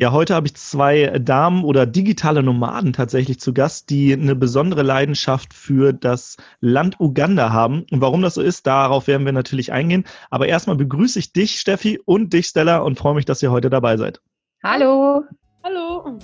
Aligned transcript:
Ja, 0.00 0.12
heute 0.12 0.34
habe 0.34 0.46
ich 0.46 0.54
zwei 0.54 1.18
Damen 1.18 1.62
oder 1.62 1.84
digitale 1.84 2.42
Nomaden 2.42 2.94
tatsächlich 2.94 3.38
zu 3.38 3.52
Gast, 3.52 3.90
die 3.90 4.14
eine 4.14 4.34
besondere 4.34 4.80
Leidenschaft 4.80 5.52
für 5.52 5.92
das 5.92 6.38
Land 6.60 6.98
Uganda 7.00 7.52
haben. 7.52 7.84
Und 7.90 8.00
warum 8.00 8.22
das 8.22 8.32
so 8.32 8.40
ist, 8.40 8.66
darauf 8.66 9.08
werden 9.08 9.26
wir 9.26 9.32
natürlich 9.32 9.72
eingehen. 9.72 10.06
Aber 10.30 10.48
erstmal 10.48 10.76
begrüße 10.76 11.18
ich 11.18 11.34
dich, 11.34 11.60
Steffi, 11.60 12.00
und 12.02 12.32
dich, 12.32 12.46
Stella, 12.46 12.78
und 12.78 12.96
freue 12.96 13.12
mich, 13.12 13.26
dass 13.26 13.42
ihr 13.42 13.50
heute 13.50 13.68
dabei 13.68 13.98
seid. 13.98 14.22
Hallo. 14.64 15.22
Hallo. 15.62 16.18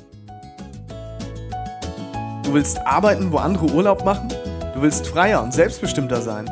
Du 2.44 2.54
willst 2.54 2.78
arbeiten, 2.78 3.30
wo 3.30 3.36
andere 3.36 3.66
Urlaub 3.66 4.06
machen? 4.06 4.30
Du 4.72 4.80
willst 4.80 5.06
freier 5.06 5.42
und 5.42 5.52
selbstbestimmter 5.52 6.22
sein? 6.22 6.46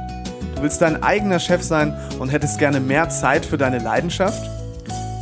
Du 0.56 0.62
willst 0.62 0.82
dein 0.82 1.02
eigener 1.02 1.38
Chef 1.38 1.62
sein 1.62 1.96
und 2.18 2.28
hättest 2.28 2.58
gerne 2.58 2.80
mehr 2.80 3.08
Zeit 3.08 3.46
für 3.46 3.56
deine 3.56 3.78
Leidenschaft? 3.78 4.53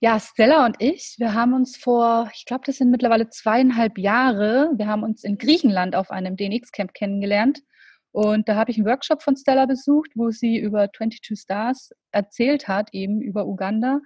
Ja, 0.00 0.20
Stella 0.20 0.64
und 0.64 0.76
ich, 0.78 1.16
wir 1.18 1.34
haben 1.34 1.54
uns 1.54 1.76
vor, 1.76 2.30
ich 2.32 2.44
glaube, 2.44 2.62
das 2.64 2.76
sind 2.76 2.90
mittlerweile 2.90 3.30
zweieinhalb 3.30 3.98
Jahre, 3.98 4.70
wir 4.76 4.86
haben 4.86 5.02
uns 5.02 5.24
in 5.24 5.38
Griechenland 5.38 5.96
auf 5.96 6.12
einem 6.12 6.36
DNX-Camp 6.36 6.94
kennengelernt. 6.94 7.60
Und 8.12 8.48
da 8.48 8.54
habe 8.54 8.70
ich 8.70 8.78
einen 8.78 8.86
Workshop 8.86 9.22
von 9.22 9.36
Stella 9.36 9.66
besucht, 9.66 10.12
wo 10.14 10.30
sie 10.30 10.56
über 10.56 10.88
22 10.96 11.38
Stars 11.38 11.90
erzählt 12.12 12.68
hat, 12.68 12.90
eben 12.92 13.20
über 13.20 13.46
Uganda. 13.46 14.00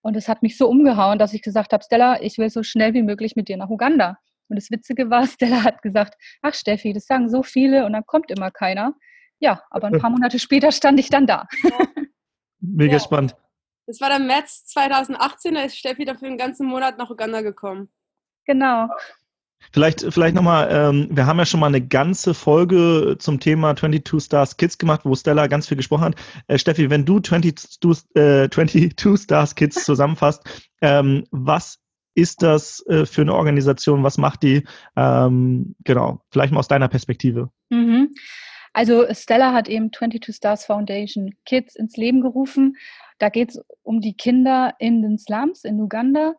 Und 0.00 0.16
es 0.16 0.28
hat 0.28 0.42
mich 0.42 0.56
so 0.56 0.68
umgehauen, 0.68 1.18
dass 1.18 1.34
ich 1.34 1.42
gesagt 1.42 1.72
habe, 1.72 1.82
Stella, 1.82 2.22
ich 2.22 2.38
will 2.38 2.48
so 2.48 2.62
schnell 2.62 2.94
wie 2.94 3.02
möglich 3.02 3.34
mit 3.34 3.48
dir 3.48 3.56
nach 3.56 3.68
Uganda. 3.68 4.18
Und 4.48 4.56
das 4.56 4.70
Witzige 4.70 5.10
war, 5.10 5.26
Stella 5.26 5.64
hat 5.64 5.82
gesagt, 5.82 6.14
ach 6.40 6.54
Steffi, 6.54 6.92
das 6.92 7.06
sagen 7.06 7.28
so 7.28 7.42
viele 7.42 7.84
und 7.84 7.94
dann 7.94 8.06
kommt 8.06 8.30
immer 8.30 8.52
keiner. 8.52 8.94
Ja, 9.40 9.62
aber 9.70 9.88
ein 9.88 9.98
paar 9.98 10.10
Monate 10.10 10.38
später 10.38 10.70
stand 10.70 11.00
ich 11.00 11.10
dann 11.10 11.26
da. 11.26 11.48
Mega 12.60 12.92
ja. 12.94 13.00
spannend. 13.00 13.34
Das 13.86 14.00
war 14.00 14.08
dann 14.08 14.26
März 14.26 14.66
2018, 14.66 15.54
da 15.54 15.62
ist 15.62 15.78
Steffi 15.78 16.04
dafür 16.04 16.28
einen 16.28 16.38
ganzen 16.38 16.66
Monat 16.66 16.98
nach 16.98 17.10
Uganda 17.10 17.40
gekommen. 17.40 17.88
Genau. 18.44 18.88
Vielleicht, 19.72 20.06
vielleicht 20.12 20.34
nochmal, 20.34 20.68
ähm, 20.70 21.08
wir 21.10 21.26
haben 21.26 21.38
ja 21.38 21.46
schon 21.46 21.60
mal 21.60 21.66
eine 21.66 21.86
ganze 21.86 22.34
Folge 22.34 23.16
zum 23.18 23.40
Thema 23.40 23.74
22 23.74 24.22
Stars 24.22 24.56
Kids 24.56 24.78
gemacht, 24.78 25.00
wo 25.04 25.14
Stella 25.14 25.46
ganz 25.46 25.66
viel 25.66 25.76
gesprochen 25.76 26.04
hat. 26.04 26.14
Äh, 26.46 26.58
Steffi, 26.58 26.90
wenn 26.90 27.04
du 27.04 27.20
22, 27.20 28.16
äh, 28.16 28.48
22 28.48 29.22
Stars 29.22 29.54
Kids 29.54 29.84
zusammenfasst, 29.84 30.42
ähm, 30.82 31.24
was 31.30 31.78
ist 32.14 32.42
das 32.42 32.84
äh, 32.86 33.06
für 33.06 33.22
eine 33.22 33.34
Organisation? 33.34 34.02
Was 34.02 34.18
macht 34.18 34.42
die? 34.42 34.64
Ähm, 34.96 35.74
genau, 35.84 36.20
vielleicht 36.30 36.52
mal 36.52 36.60
aus 36.60 36.68
deiner 36.68 36.88
Perspektive. 36.88 37.50
Mhm. 37.70 38.14
Also 38.76 39.06
Stella 39.12 39.54
hat 39.54 39.68
eben 39.68 39.90
22 39.90 40.36
Stars 40.36 40.66
Foundation 40.66 41.34
Kids 41.46 41.76
ins 41.76 41.96
Leben 41.96 42.20
gerufen 42.20 42.76
da 43.18 43.28
geht 43.28 43.50
es 43.50 43.60
um 43.82 44.00
die 44.00 44.16
Kinder 44.16 44.74
in 44.78 45.02
den 45.02 45.18
Slums 45.18 45.64
in 45.64 45.80
Uganda, 45.80 46.34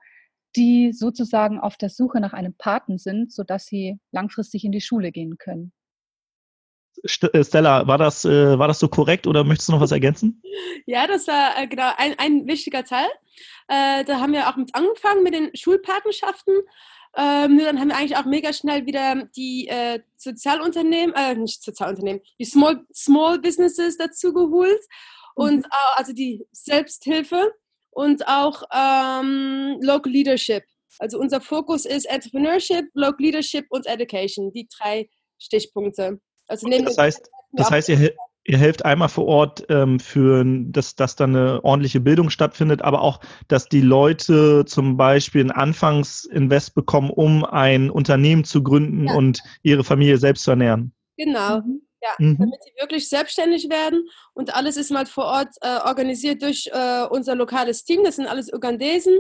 die 0.56 0.92
sozusagen 0.94 1.60
auf 1.60 1.78
der 1.78 1.90
Suche 1.90 2.20
nach 2.20 2.34
einem 2.34 2.54
Paten 2.54 2.98
sind, 2.98 3.32
sodass 3.32 3.66
sie 3.66 4.00
langfristig 4.12 4.64
in 4.64 4.72
die 4.72 4.82
Schule 4.82 5.12
gehen 5.12 5.38
können. 5.38 5.72
Äh, 7.04 7.44
Stella, 7.44 7.88
war 7.88 7.98
das, 7.98 8.26
äh, 8.26 8.58
war 8.58 8.68
das 8.68 8.80
so 8.80 8.88
korrekt 8.88 9.28
oder 9.28 9.44
möchtest 9.44 9.70
du 9.70 9.74
noch 9.74 9.82
was 9.82 9.92
ergänzen? 9.92 10.42
Ja, 10.86 11.06
das 11.06 11.28
war 11.28 11.58
äh, 11.58 11.68
genau 11.68 11.92
ein, 11.98 12.16
ein 12.18 12.48
wichtiger 12.48 12.84
Teil. 12.84 13.08
Äh, 13.68 14.04
da 14.06 14.20
haben 14.20 14.34
wir 14.34 14.48
auch 14.48 14.56
mit 14.56 14.74
angefangen 14.74 15.24
mit 15.24 15.34
den 15.34 15.52
Schulpatenschaften. 15.56 16.56
Ähm, 17.20 17.58
dann 17.58 17.80
haben 17.80 17.88
wir 17.88 17.98
eigentlich 17.98 18.16
auch 18.16 18.26
mega 18.26 18.54
schnell 18.54 18.86
wieder 18.86 19.28
die 19.36 19.68
äh, 19.68 20.00
Sozialunternehmen, 20.18 21.16
äh, 21.16 21.34
nicht 21.34 21.64
Sozialunternehmen, 21.64 22.22
die 22.38 22.46
Small, 22.46 22.86
Small 22.94 23.40
Businesses 23.40 23.98
dazu 23.98 24.34
geholt 24.34 24.80
und 25.34 25.66
mhm. 25.66 25.72
also 25.96 26.14
die 26.14 26.46
Selbsthilfe 26.52 27.54
und 27.90 28.28
auch 28.28 28.62
ähm, 28.72 29.80
Local 29.82 30.12
Leadership. 30.12 30.64
Also 31.00 31.18
unser 31.20 31.42
Fokus 31.42 31.86
ist 31.86 32.06
Entrepreneurship, 32.06 32.86
Local 32.94 33.26
Leadership 33.26 33.66
und 33.70 33.88
Education, 33.88 34.52
die 34.52 34.68
drei 34.68 35.10
Stichpunkte. 35.40 36.20
Also 36.48 36.68
okay, 36.68 36.84
das 36.84 36.98
heißt, 36.98 37.32
das 37.54 37.72
heißt 37.72 37.90
ihr, 37.90 38.14
ihr 38.48 38.58
helft 38.58 38.86
einmal 38.86 39.10
vor 39.10 39.26
Ort 39.26 39.66
ähm, 39.70 40.00
für, 40.00 40.44
dass, 40.46 40.96
dass 40.96 41.16
dann 41.16 41.36
eine 41.36 41.64
ordentliche 41.64 42.00
Bildung 42.00 42.30
stattfindet, 42.30 42.82
aber 42.82 43.02
auch, 43.02 43.20
dass 43.50 43.68
die 43.68 43.82
Leute 43.82 44.64
zum 44.66 44.96
Beispiel 44.96 45.44
ein 45.44 45.52
Anfangsinvest 45.52 46.74
bekommen, 46.74 47.10
um 47.10 47.44
ein 47.44 47.90
Unternehmen 47.90 48.46
zu 48.46 48.64
gründen 48.64 49.08
ja. 49.08 49.14
und 49.14 49.42
ihre 49.64 49.84
Familie 49.84 50.18
selbst 50.18 50.44
zu 50.44 50.52
ernähren. 50.52 50.94
Genau. 51.18 51.60
Mhm. 51.60 51.82
Ja, 52.02 52.10
mhm. 52.20 52.38
damit 52.38 52.64
sie 52.64 52.72
wirklich 52.80 53.10
selbstständig 53.10 53.70
werden. 53.70 54.08
Und 54.34 54.56
alles 54.56 54.78
ist 54.78 54.92
mal 54.92 55.06
vor 55.08 55.26
Ort 55.26 55.56
äh, 55.62 55.80
organisiert 55.86 56.42
durch 56.42 56.70
äh, 56.72 57.06
unser 57.10 57.36
lokales 57.36 57.84
Team. 57.84 58.04
Das 58.04 58.16
sind 58.16 58.28
alles 58.28 58.54
Ugandesen. 58.54 59.20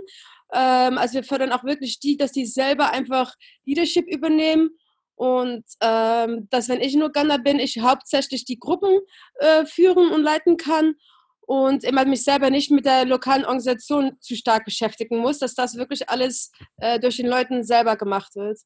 Ähm, 0.53 0.97
also 0.97 1.15
wir 1.15 1.23
fördern 1.23 1.51
auch 1.51 1.63
wirklich 1.65 1.99
die, 1.99 2.15
dass 2.15 2.31
die 2.31 2.45
selber 2.45 2.91
einfach 2.91 3.33
Leadership 3.65 4.05
übernehmen. 4.07 4.69
Und 5.17 5.65
ähm, 5.81 6.47
dass, 6.51 6.69
wenn 6.69 6.79
ich 6.79 6.93
in 6.93 7.01
Uganda 7.01 7.37
bin, 7.37 7.59
ich 7.59 7.79
hauptsächlich 7.79 8.45
die 8.45 8.59
Gruppen 8.59 8.99
äh, 9.39 9.65
führen 9.65 10.11
und 10.11 10.21
leiten 10.21 10.57
kann 10.57 10.93
und 11.41 11.83
immer 11.83 12.05
mich 12.05 12.23
selber 12.23 12.51
nicht 12.51 12.69
mit 12.69 12.85
der 12.85 13.03
lokalen 13.03 13.43
Organisation 13.43 14.11
zu 14.19 14.35
stark 14.35 14.63
beschäftigen 14.63 15.17
muss, 15.17 15.39
dass 15.39 15.55
das 15.55 15.75
wirklich 15.75 16.07
alles 16.07 16.51
äh, 16.77 16.99
durch 16.99 17.17
den 17.17 17.25
Leuten 17.25 17.63
selber 17.63 17.95
gemacht 17.95 18.35
wird. 18.35 18.59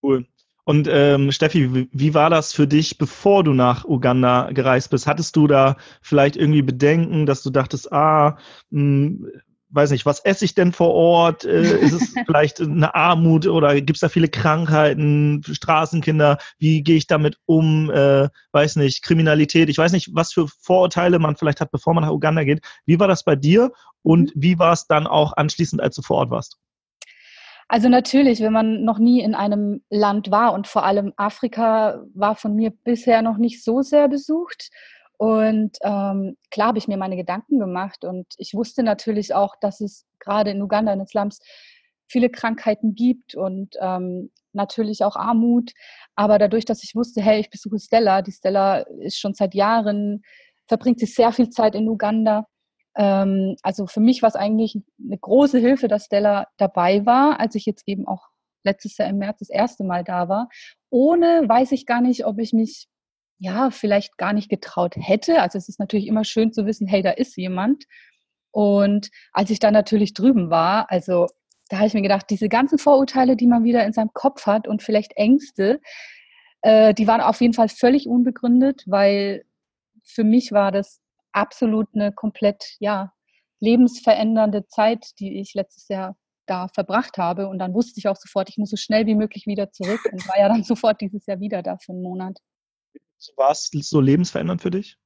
Cool. 0.00 0.28
Und 0.62 0.86
ähm, 0.88 1.32
Steffi, 1.32 1.74
wie, 1.74 1.88
wie 1.92 2.14
war 2.14 2.30
das 2.30 2.52
für 2.52 2.68
dich, 2.68 2.96
bevor 2.96 3.42
du 3.42 3.52
nach 3.52 3.84
Uganda 3.84 4.52
gereist 4.52 4.90
bist? 4.90 5.08
Hattest 5.08 5.34
du 5.34 5.48
da 5.48 5.76
vielleicht 6.02 6.36
irgendwie 6.36 6.62
Bedenken, 6.62 7.26
dass 7.26 7.42
du 7.42 7.50
dachtest, 7.50 7.92
ah, 7.92 8.38
mh, 8.70 8.78
hm, 8.80 9.32
weiß 9.70 9.90
nicht, 9.90 10.06
was 10.06 10.20
esse 10.20 10.44
ich 10.44 10.54
denn 10.54 10.72
vor 10.72 10.94
Ort? 10.94 11.44
Äh, 11.44 11.78
ist 11.78 11.92
es 11.92 12.14
vielleicht 12.26 12.60
eine 12.60 12.94
Armut 12.94 13.46
oder 13.46 13.74
gibt 13.80 13.96
es 13.96 14.00
da 14.00 14.08
viele 14.08 14.28
Krankheiten, 14.28 15.42
Straßenkinder? 15.44 16.38
Wie 16.58 16.82
gehe 16.82 16.96
ich 16.96 17.06
damit 17.06 17.38
um? 17.46 17.90
Äh, 17.90 18.28
weiß 18.52 18.76
nicht, 18.76 19.02
Kriminalität. 19.02 19.68
Ich 19.68 19.78
weiß 19.78 19.92
nicht, 19.92 20.10
was 20.14 20.32
für 20.32 20.46
Vorurteile 20.48 21.18
man 21.18 21.36
vielleicht 21.36 21.60
hat, 21.60 21.70
bevor 21.70 21.94
man 21.94 22.04
nach 22.04 22.12
Uganda 22.12 22.44
geht. 22.44 22.60
Wie 22.86 22.98
war 22.98 23.08
das 23.08 23.24
bei 23.24 23.36
dir 23.36 23.72
und 24.02 24.34
mhm. 24.34 24.42
wie 24.42 24.58
war 24.58 24.72
es 24.72 24.86
dann 24.86 25.06
auch 25.06 25.36
anschließend, 25.36 25.80
als 25.80 25.96
du 25.96 26.02
vor 26.02 26.18
Ort 26.18 26.30
warst? 26.30 26.58
Also 27.68 27.88
natürlich, 27.88 28.40
wenn 28.40 28.52
man 28.52 28.82
noch 28.82 28.98
nie 28.98 29.20
in 29.22 29.36
einem 29.36 29.82
Land 29.90 30.32
war 30.32 30.54
und 30.54 30.66
vor 30.66 30.84
allem 30.84 31.12
Afrika 31.16 32.02
war 32.14 32.34
von 32.34 32.56
mir 32.56 32.72
bisher 32.72 33.22
noch 33.22 33.36
nicht 33.36 33.62
so 33.62 33.80
sehr 33.80 34.08
besucht. 34.08 34.70
Und 35.20 35.76
ähm, 35.82 36.38
klar 36.50 36.68
habe 36.68 36.78
ich 36.78 36.88
mir 36.88 36.96
meine 36.96 37.16
Gedanken 37.16 37.58
gemacht 37.58 38.06
und 38.06 38.26
ich 38.38 38.54
wusste 38.54 38.82
natürlich 38.82 39.34
auch, 39.34 39.54
dass 39.60 39.82
es 39.82 40.06
gerade 40.18 40.50
in 40.50 40.62
Uganda, 40.62 40.94
in 40.94 41.00
den 41.00 41.08
Slums, 41.08 41.40
viele 42.08 42.30
Krankheiten 42.30 42.94
gibt 42.94 43.34
und 43.34 43.76
ähm, 43.82 44.30
natürlich 44.54 45.04
auch 45.04 45.16
Armut. 45.16 45.72
Aber 46.14 46.38
dadurch, 46.38 46.64
dass 46.64 46.82
ich 46.82 46.94
wusste, 46.94 47.20
hey, 47.20 47.38
ich 47.38 47.50
besuche 47.50 47.78
Stella, 47.78 48.22
die 48.22 48.32
Stella 48.32 48.78
ist 48.78 49.20
schon 49.20 49.34
seit 49.34 49.54
Jahren, 49.54 50.22
verbringt 50.66 51.00
sie 51.00 51.06
sehr 51.06 51.32
viel 51.32 51.50
Zeit 51.50 51.74
in 51.74 51.86
Uganda, 51.86 52.46
ähm, 52.96 53.56
also 53.62 53.86
für 53.86 54.00
mich 54.00 54.22
war 54.22 54.30
es 54.30 54.36
eigentlich 54.36 54.78
eine 55.04 55.18
große 55.18 55.58
Hilfe, 55.58 55.86
dass 55.86 56.06
Stella 56.06 56.46
dabei 56.56 57.04
war, 57.04 57.38
als 57.40 57.54
ich 57.56 57.66
jetzt 57.66 57.86
eben 57.86 58.06
auch 58.06 58.28
letztes 58.64 58.96
Jahr 58.96 59.08
im 59.10 59.18
März 59.18 59.40
das 59.40 59.50
erste 59.50 59.84
Mal 59.84 60.02
da 60.02 60.30
war. 60.30 60.48
Ohne 60.88 61.44
weiß 61.46 61.72
ich 61.72 61.84
gar 61.84 62.00
nicht, 62.00 62.24
ob 62.24 62.38
ich 62.38 62.54
mich 62.54 62.88
ja 63.40 63.70
vielleicht 63.70 64.18
gar 64.18 64.32
nicht 64.32 64.48
getraut 64.50 64.94
hätte. 64.96 65.40
Also 65.40 65.58
es 65.58 65.68
ist 65.68 65.80
natürlich 65.80 66.06
immer 66.06 66.24
schön 66.24 66.52
zu 66.52 66.66
wissen, 66.66 66.86
hey, 66.86 67.02
da 67.02 67.10
ist 67.10 67.36
jemand. 67.36 67.84
Und 68.52 69.10
als 69.32 69.50
ich 69.50 69.58
dann 69.58 69.72
natürlich 69.72 70.14
drüben 70.14 70.50
war, 70.50 70.90
also 70.90 71.26
da 71.68 71.78
habe 71.78 71.86
ich 71.86 71.94
mir 71.94 72.02
gedacht, 72.02 72.26
diese 72.28 72.48
ganzen 72.48 72.78
Vorurteile, 72.78 73.36
die 73.36 73.46
man 73.46 73.64
wieder 73.64 73.84
in 73.84 73.92
seinem 73.92 74.12
Kopf 74.12 74.46
hat 74.46 74.68
und 74.68 74.82
vielleicht 74.82 75.12
Ängste, 75.16 75.80
äh, 76.62 76.92
die 76.92 77.06
waren 77.06 77.20
auf 77.20 77.40
jeden 77.40 77.54
Fall 77.54 77.68
völlig 77.68 78.06
unbegründet, 78.06 78.84
weil 78.86 79.44
für 80.04 80.24
mich 80.24 80.52
war 80.52 80.70
das 80.70 81.00
absolut 81.32 81.88
eine 81.94 82.12
komplett, 82.12 82.76
ja, 82.78 83.12
lebensverändernde 83.60 84.66
Zeit, 84.68 85.18
die 85.18 85.38
ich 85.40 85.54
letztes 85.54 85.88
Jahr 85.88 86.16
da 86.46 86.68
verbracht 86.68 87.18
habe. 87.18 87.48
Und 87.48 87.58
dann 87.58 87.74
wusste 87.74 87.98
ich 87.98 88.08
auch 88.08 88.16
sofort, 88.16 88.48
ich 88.50 88.58
muss 88.58 88.70
so 88.70 88.76
schnell 88.76 89.06
wie 89.06 89.14
möglich 89.14 89.46
wieder 89.46 89.70
zurück 89.70 90.00
und 90.12 90.26
war 90.28 90.38
ja 90.38 90.48
dann 90.48 90.64
sofort 90.64 91.00
dieses 91.00 91.26
Jahr 91.26 91.40
wieder 91.40 91.62
da 91.62 91.78
für 91.78 91.92
einen 91.92 92.02
Monat. 92.02 92.38
War 93.36 93.50
es 93.50 93.70
so 93.72 94.00
lebensverändernd 94.00 94.62
für 94.62 94.70
dich? 94.70 94.98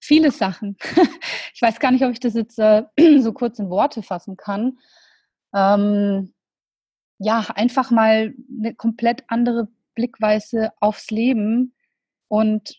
Viele 0.00 0.30
Sachen. 0.30 0.76
Ich 1.54 1.62
weiß 1.62 1.80
gar 1.80 1.90
nicht, 1.90 2.04
ob 2.04 2.12
ich 2.12 2.20
das 2.20 2.34
jetzt 2.34 2.58
äh, 2.58 2.82
so 3.18 3.32
kurz 3.32 3.58
in 3.58 3.70
Worte 3.70 4.02
fassen 4.02 4.36
kann. 4.36 4.78
Ähm, 5.54 6.34
ja, 7.18 7.46
einfach 7.54 7.90
mal 7.90 8.34
eine 8.58 8.74
komplett 8.74 9.24
andere 9.28 9.68
Blickweise 9.94 10.72
aufs 10.80 11.10
Leben 11.10 11.74
und 12.28 12.78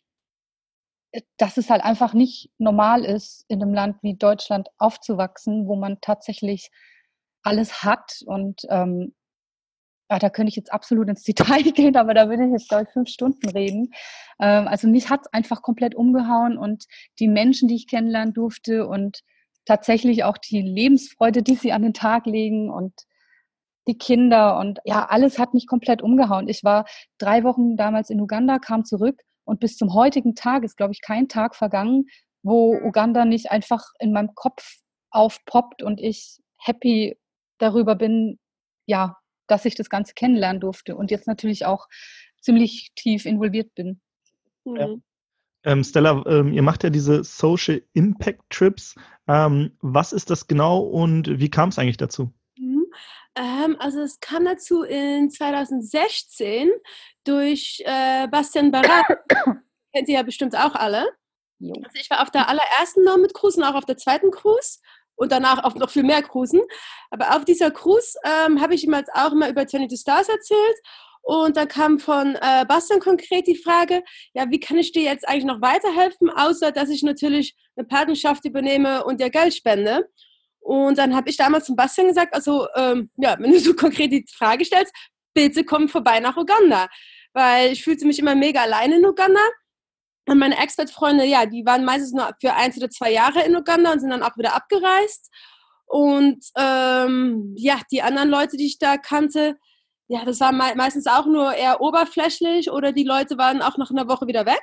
äh, 1.11 1.23
dass 1.37 1.57
es 1.57 1.71
halt 1.71 1.83
einfach 1.83 2.13
nicht 2.13 2.51
normal 2.59 3.03
ist, 3.03 3.45
in 3.47 3.63
einem 3.63 3.73
Land 3.73 3.97
wie 4.03 4.15
Deutschland 4.15 4.69
aufzuwachsen, 4.77 5.67
wo 5.67 5.75
man 5.75 5.99
tatsächlich 6.01 6.69
alles 7.41 7.83
hat. 7.83 8.21
Und 8.27 8.61
ähm, 8.69 9.15
ja, 10.09 10.19
da 10.19 10.29
könnte 10.29 10.49
ich 10.49 10.55
jetzt 10.55 10.71
absolut 10.71 11.09
ins 11.09 11.23
Detail 11.23 11.63
gehen, 11.73 11.97
aber 11.97 12.13
da 12.13 12.29
würde 12.29 12.45
ich 12.45 12.51
jetzt, 12.51 12.69
glaube 12.69 12.83
ich, 12.83 12.89
fünf 12.89 13.09
Stunden 13.09 13.49
reden. 13.49 13.91
Ähm, 14.39 14.67
also 14.67 14.87
mich 14.87 15.09
hat 15.09 15.21
es 15.25 15.33
einfach 15.33 15.61
komplett 15.61 15.95
umgehauen 15.95 16.57
und 16.57 16.85
die 17.19 17.27
Menschen, 17.27 17.67
die 17.67 17.75
ich 17.75 17.87
kennenlernen 17.87 18.33
durfte 18.33 18.87
und 18.87 19.21
tatsächlich 19.65 20.23
auch 20.23 20.37
die 20.37 20.61
Lebensfreude, 20.61 21.43
die 21.43 21.55
sie 21.55 21.73
an 21.73 21.81
den 21.81 21.93
Tag 21.93 22.25
legen 22.25 22.69
und 22.69 22.93
die 23.87 23.97
Kinder 23.97 24.59
und 24.59 24.79
ja, 24.85 25.05
alles 25.05 25.39
hat 25.39 25.53
mich 25.53 25.67
komplett 25.67 26.01
umgehauen. 26.01 26.47
Ich 26.49 26.63
war 26.63 26.85
drei 27.17 27.43
Wochen 27.43 27.77
damals 27.77 28.09
in 28.09 28.21
Uganda, 28.21 28.59
kam 28.59 28.85
zurück 28.85 29.21
und 29.45 29.59
bis 29.59 29.77
zum 29.77 29.93
heutigen 29.93 30.35
Tag 30.35 30.63
ist, 30.63 30.77
glaube 30.77 30.93
ich, 30.93 31.01
kein 31.01 31.27
Tag 31.27 31.55
vergangen, 31.55 32.05
wo 32.43 32.75
Uganda 32.75 33.25
nicht 33.25 33.51
einfach 33.51 33.83
in 33.99 34.11
meinem 34.11 34.35
Kopf 34.35 34.77
aufpoppt 35.09 35.83
und 35.83 35.99
ich 36.01 36.39
happy 36.57 37.17
darüber 37.59 37.95
bin, 37.95 38.39
ja, 38.85 39.17
dass 39.47 39.65
ich 39.65 39.75
das 39.75 39.89
Ganze 39.89 40.13
kennenlernen 40.13 40.61
durfte 40.61 40.95
und 40.95 41.11
jetzt 41.11 41.27
natürlich 41.27 41.65
auch 41.65 41.87
ziemlich 42.41 42.91
tief 42.95 43.25
involviert 43.25 43.73
bin. 43.75 44.01
Ja. 44.65 44.87
Mhm. 44.87 45.03
Ähm, 45.63 45.83
Stella, 45.83 46.23
ähm, 46.27 46.53
ihr 46.53 46.61
macht 46.61 46.83
ja 46.83 46.89
diese 46.89 47.23
Social 47.23 47.81
Impact 47.93 48.41
Trips. 48.49 48.95
Ähm, 49.27 49.75
was 49.81 50.13
ist 50.13 50.29
das 50.29 50.47
genau 50.47 50.79
und 50.79 51.39
wie 51.39 51.49
kam 51.49 51.69
es 51.69 51.79
eigentlich 51.79 51.97
dazu? 51.97 52.31
Ähm, 53.37 53.75
also 53.79 54.01
es 54.01 54.19
kam 54.19 54.45
dazu 54.45 54.83
in 54.83 55.29
2016 55.29 56.69
durch 57.23 57.83
äh, 57.85 58.27
Bastian 58.29 58.71
Barat. 58.71 59.05
Kennt 59.93 60.09
ihr 60.09 60.15
ja 60.15 60.23
bestimmt 60.23 60.55
auch 60.55 60.73
alle. 60.73 61.07
Also 61.59 61.99
ich 61.99 62.09
war 62.09 62.21
auf 62.21 62.31
der 62.31 62.49
allerersten 62.49 63.03
Nomad 63.03 63.33
Cruise 63.33 63.59
und 63.59 63.63
auch 63.63 63.75
auf 63.75 63.85
der 63.85 63.97
zweiten 63.97 64.31
Cruise 64.31 64.79
und 65.17 65.31
danach 65.31 65.63
auch 65.63 65.75
noch 65.75 65.89
viel 65.89 66.03
mehr 66.03 66.21
Cruisen. 66.21 66.61
Aber 67.09 67.35
auf 67.35 67.43
dieser 67.43 67.71
Cruise 67.71 68.17
ähm, 68.23 68.61
habe 68.61 68.75
ich 68.75 68.85
ihm 68.85 68.93
jetzt 68.93 69.11
auch 69.13 69.33
immer 69.33 69.49
über 69.49 69.67
22 69.67 69.99
Stars 69.99 70.29
erzählt. 70.29 70.77
Und 71.23 71.57
da 71.57 71.65
kam 71.65 71.99
von 71.99 72.35
äh, 72.35 72.63
Bastian 72.65 73.01
konkret 73.01 73.47
die 73.47 73.57
Frage, 73.57 74.01
ja, 74.33 74.49
wie 74.49 74.61
kann 74.61 74.77
ich 74.77 74.93
dir 74.93 75.01
jetzt 75.01 75.27
eigentlich 75.27 75.43
noch 75.43 75.59
weiterhelfen, 75.59 76.29
außer 76.29 76.71
dass 76.71 76.89
ich 76.89 77.03
natürlich 77.03 77.53
eine 77.75 77.85
Partnerschaft 77.85 78.45
übernehme 78.45 79.03
und 79.03 79.19
dir 79.19 79.29
Geld 79.29 79.53
spende. 79.53 80.07
Und 80.61 80.97
dann 80.97 81.15
habe 81.15 81.29
ich 81.29 81.35
damals 81.35 81.65
zum 81.65 81.75
Bastian 81.75 82.07
gesagt, 82.07 82.33
also 82.33 82.67
ähm, 82.75 83.09
ja, 83.17 83.35
wenn 83.39 83.51
du 83.51 83.59
so 83.59 83.73
konkret 83.75 84.13
die 84.13 84.25
Frage 84.33 84.63
stellst, 84.63 84.93
bitte 85.33 85.65
komm 85.65 85.89
vorbei 85.89 86.21
nach 86.21 86.37
Uganda. 86.37 86.87
Weil 87.33 87.73
ich 87.73 87.83
fühlte 87.83 88.07
mich 88.07 88.19
immer 88.19 88.35
mega 88.35 88.61
allein 88.61 88.93
in 88.93 89.05
Uganda. 89.05 89.41
Und 90.27 90.39
meine 90.39 90.57
Expert-Freunde, 90.57 91.23
ja, 91.23 91.45
die 91.45 91.65
waren 91.65 91.85
meistens 91.85 92.11
nur 92.11 92.29
für 92.41 92.53
eins 92.53 92.77
oder 92.77 92.89
zwei 92.89 93.11
Jahre 93.11 93.43
in 93.43 93.55
Uganda 93.55 93.93
und 93.93 94.01
sind 94.01 94.09
dann 94.09 94.23
auch 94.23 94.37
wieder 94.37 94.53
abgereist. 94.53 95.31
Und 95.85 96.45
ähm, 96.57 97.53
ja, 97.57 97.79
die 97.89 98.01
anderen 98.01 98.29
Leute, 98.29 98.57
die 98.57 98.65
ich 98.65 98.77
da 98.77 98.97
kannte, 98.97 99.55
ja, 100.09 100.25
das 100.25 100.41
war 100.41 100.51
me 100.51 100.73
meistens 100.75 101.07
auch 101.07 101.25
nur 101.25 101.53
eher 101.53 101.79
oberflächlich 101.79 102.69
oder 102.69 102.91
die 102.91 103.05
Leute 103.05 103.37
waren 103.37 103.61
auch 103.61 103.77
nach 103.77 103.89
einer 103.89 104.07
Woche 104.09 104.27
wieder 104.27 104.45
weg. 104.45 104.61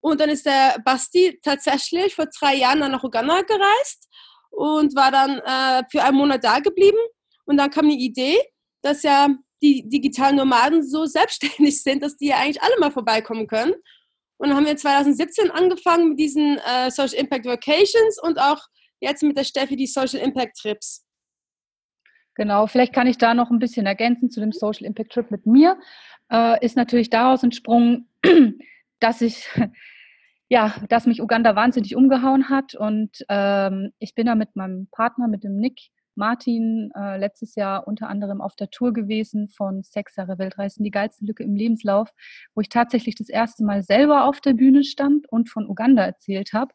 Und 0.00 0.20
dann 0.20 0.30
ist 0.30 0.46
der 0.46 0.76
Basti 0.84 1.40
tatsächlich 1.42 2.14
vor 2.14 2.26
drei 2.26 2.54
Jahren 2.54 2.80
dann 2.80 2.92
nach 2.92 3.02
Uganda 3.02 3.42
gereist 3.42 4.08
und 4.50 4.94
war 4.94 5.10
dann 5.10 5.38
äh, 5.40 5.82
für 5.90 6.04
einen 6.04 6.16
Monat 6.16 6.44
da 6.44 6.60
geblieben. 6.60 6.98
Und 7.46 7.56
dann 7.56 7.70
kam 7.70 7.88
die 7.88 8.04
Idee, 8.04 8.38
dass 8.82 9.02
ja 9.02 9.28
die 9.60 9.88
digitalen 9.88 10.36
Nomaden 10.36 10.88
so 10.88 11.04
selbstständig 11.06 11.82
sind, 11.82 12.02
dass 12.02 12.16
die 12.16 12.28
ja 12.28 12.36
eigentlich 12.36 12.62
alle 12.62 12.78
mal 12.78 12.92
vorbeikommen 12.92 13.48
können. 13.48 13.74
Und 14.38 14.48
dann 14.48 14.56
haben 14.56 14.66
wir 14.66 14.76
2017 14.76 15.50
angefangen 15.50 16.10
mit 16.10 16.18
diesen 16.18 16.58
äh, 16.58 16.90
Social 16.90 17.18
Impact 17.18 17.44
Vacations 17.44 18.20
und 18.22 18.38
auch 18.38 18.60
jetzt 19.00 19.22
mit 19.22 19.36
der 19.36 19.44
Steffi 19.44 19.76
die 19.76 19.86
Social 19.86 20.20
Impact 20.20 20.56
Trips. 20.58 21.04
Genau, 22.34 22.68
vielleicht 22.68 22.92
kann 22.92 23.08
ich 23.08 23.18
da 23.18 23.34
noch 23.34 23.50
ein 23.50 23.58
bisschen 23.58 23.86
ergänzen 23.86 24.30
zu 24.30 24.40
dem 24.40 24.52
Social 24.52 24.86
Impact 24.86 25.12
Trip 25.12 25.30
mit 25.30 25.44
mir. 25.44 25.78
Äh, 26.30 26.64
ist 26.64 26.76
natürlich 26.76 27.10
daraus 27.10 27.42
entsprungen, 27.42 28.08
dass 29.00 29.20
ich 29.20 29.48
ja, 30.48 30.74
dass 30.88 31.06
mich 31.06 31.20
Uganda 31.20 31.56
wahnsinnig 31.56 31.94
umgehauen 31.94 32.48
hat. 32.48 32.74
Und 32.74 33.24
ähm, 33.28 33.92
ich 33.98 34.14
bin 34.14 34.26
da 34.26 34.34
mit 34.34 34.56
meinem 34.56 34.88
Partner, 34.90 35.28
mit 35.28 35.44
dem 35.44 35.56
Nick 35.56 35.90
Martin, 36.18 36.90
äh, 36.94 37.16
letztes 37.16 37.54
Jahr 37.54 37.86
unter 37.86 38.08
anderem 38.08 38.40
auf 38.40 38.56
der 38.56 38.70
Tour 38.70 38.92
gewesen 38.92 39.48
von 39.48 39.82
Sechs 39.82 40.16
Jahre 40.16 40.38
Weltreisen, 40.38 40.84
die 40.84 40.90
geilste 40.90 41.24
Lücke 41.24 41.44
im 41.44 41.54
Lebenslauf, 41.54 42.10
wo 42.54 42.60
ich 42.60 42.68
tatsächlich 42.68 43.14
das 43.14 43.28
erste 43.28 43.64
Mal 43.64 43.82
selber 43.82 44.24
auf 44.24 44.40
der 44.40 44.52
Bühne 44.52 44.84
stand 44.84 45.30
und 45.30 45.48
von 45.48 45.68
Uganda 45.68 46.04
erzählt 46.04 46.52
habe. 46.52 46.74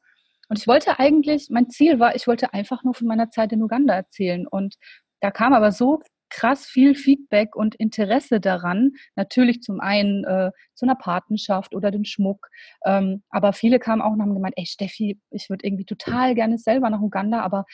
Und 0.50 0.60
ich 0.60 0.68
wollte 0.68 0.98
eigentlich, 0.98 1.50
mein 1.50 1.70
Ziel 1.70 2.00
war, 2.00 2.16
ich 2.16 2.26
wollte 2.26 2.54
einfach 2.54 2.84
nur 2.84 2.94
von 2.94 3.08
meiner 3.08 3.30
Zeit 3.30 3.52
in 3.52 3.62
Uganda 3.62 3.94
erzählen. 3.94 4.48
Und 4.48 4.76
da 5.20 5.30
kam 5.30 5.54
aber 5.54 5.72
so 5.72 6.02
krass 6.34 6.66
viel 6.66 6.96
Feedback 6.96 7.56
und 7.56 7.76
Interesse 7.76 8.40
daran. 8.40 8.94
Natürlich 9.16 9.62
zum 9.62 9.80
einen 9.80 10.24
äh, 10.24 10.52
zu 10.74 10.86
einer 10.86 10.96
Patenschaft 10.96 11.76
oder 11.76 11.92
den 11.92 12.06
Schmuck. 12.06 12.50
Ähm, 12.86 13.24
aber 13.30 13.54
viele 13.54 13.80
kamen 13.80 14.02
auch 14.02 14.12
und 14.12 14.22
haben 14.22 14.34
gemeint, 14.34 14.56
ey 14.58 14.66
Steffi, 14.66 15.20
ich 15.30 15.50
würde 15.50 15.66
irgendwie 15.66 15.86
total 15.86 16.34
gerne 16.34 16.58
selber 16.58 16.90
nach 16.90 17.02
Uganda, 17.02 17.42
aber 17.42 17.66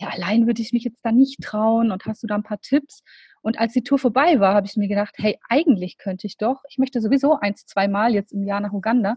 ja, 0.00 0.08
allein 0.08 0.46
würde 0.46 0.60
ich 0.60 0.72
mich 0.72 0.84
jetzt 0.84 1.04
da 1.04 1.12
nicht 1.12 1.40
trauen 1.42 1.92
und 1.92 2.04
hast 2.06 2.22
du 2.22 2.26
da 2.26 2.34
ein 2.34 2.42
paar 2.42 2.60
Tipps? 2.60 3.02
Und 3.40 3.58
als 3.58 3.72
die 3.72 3.84
Tour 3.84 3.98
vorbei 3.98 4.40
war, 4.40 4.54
habe 4.54 4.66
ich 4.66 4.76
mir 4.76 4.88
gedacht, 4.88 5.14
hey, 5.18 5.38
eigentlich 5.48 5.96
könnte 5.96 6.26
ich 6.26 6.36
doch, 6.36 6.62
ich 6.68 6.78
möchte 6.78 7.00
sowieso 7.00 7.38
eins, 7.38 7.66
zwei 7.66 7.86
Mal 7.86 8.14
jetzt 8.14 8.32
im 8.32 8.42
Jahr 8.44 8.60
nach 8.60 8.72
Uganda, 8.72 9.16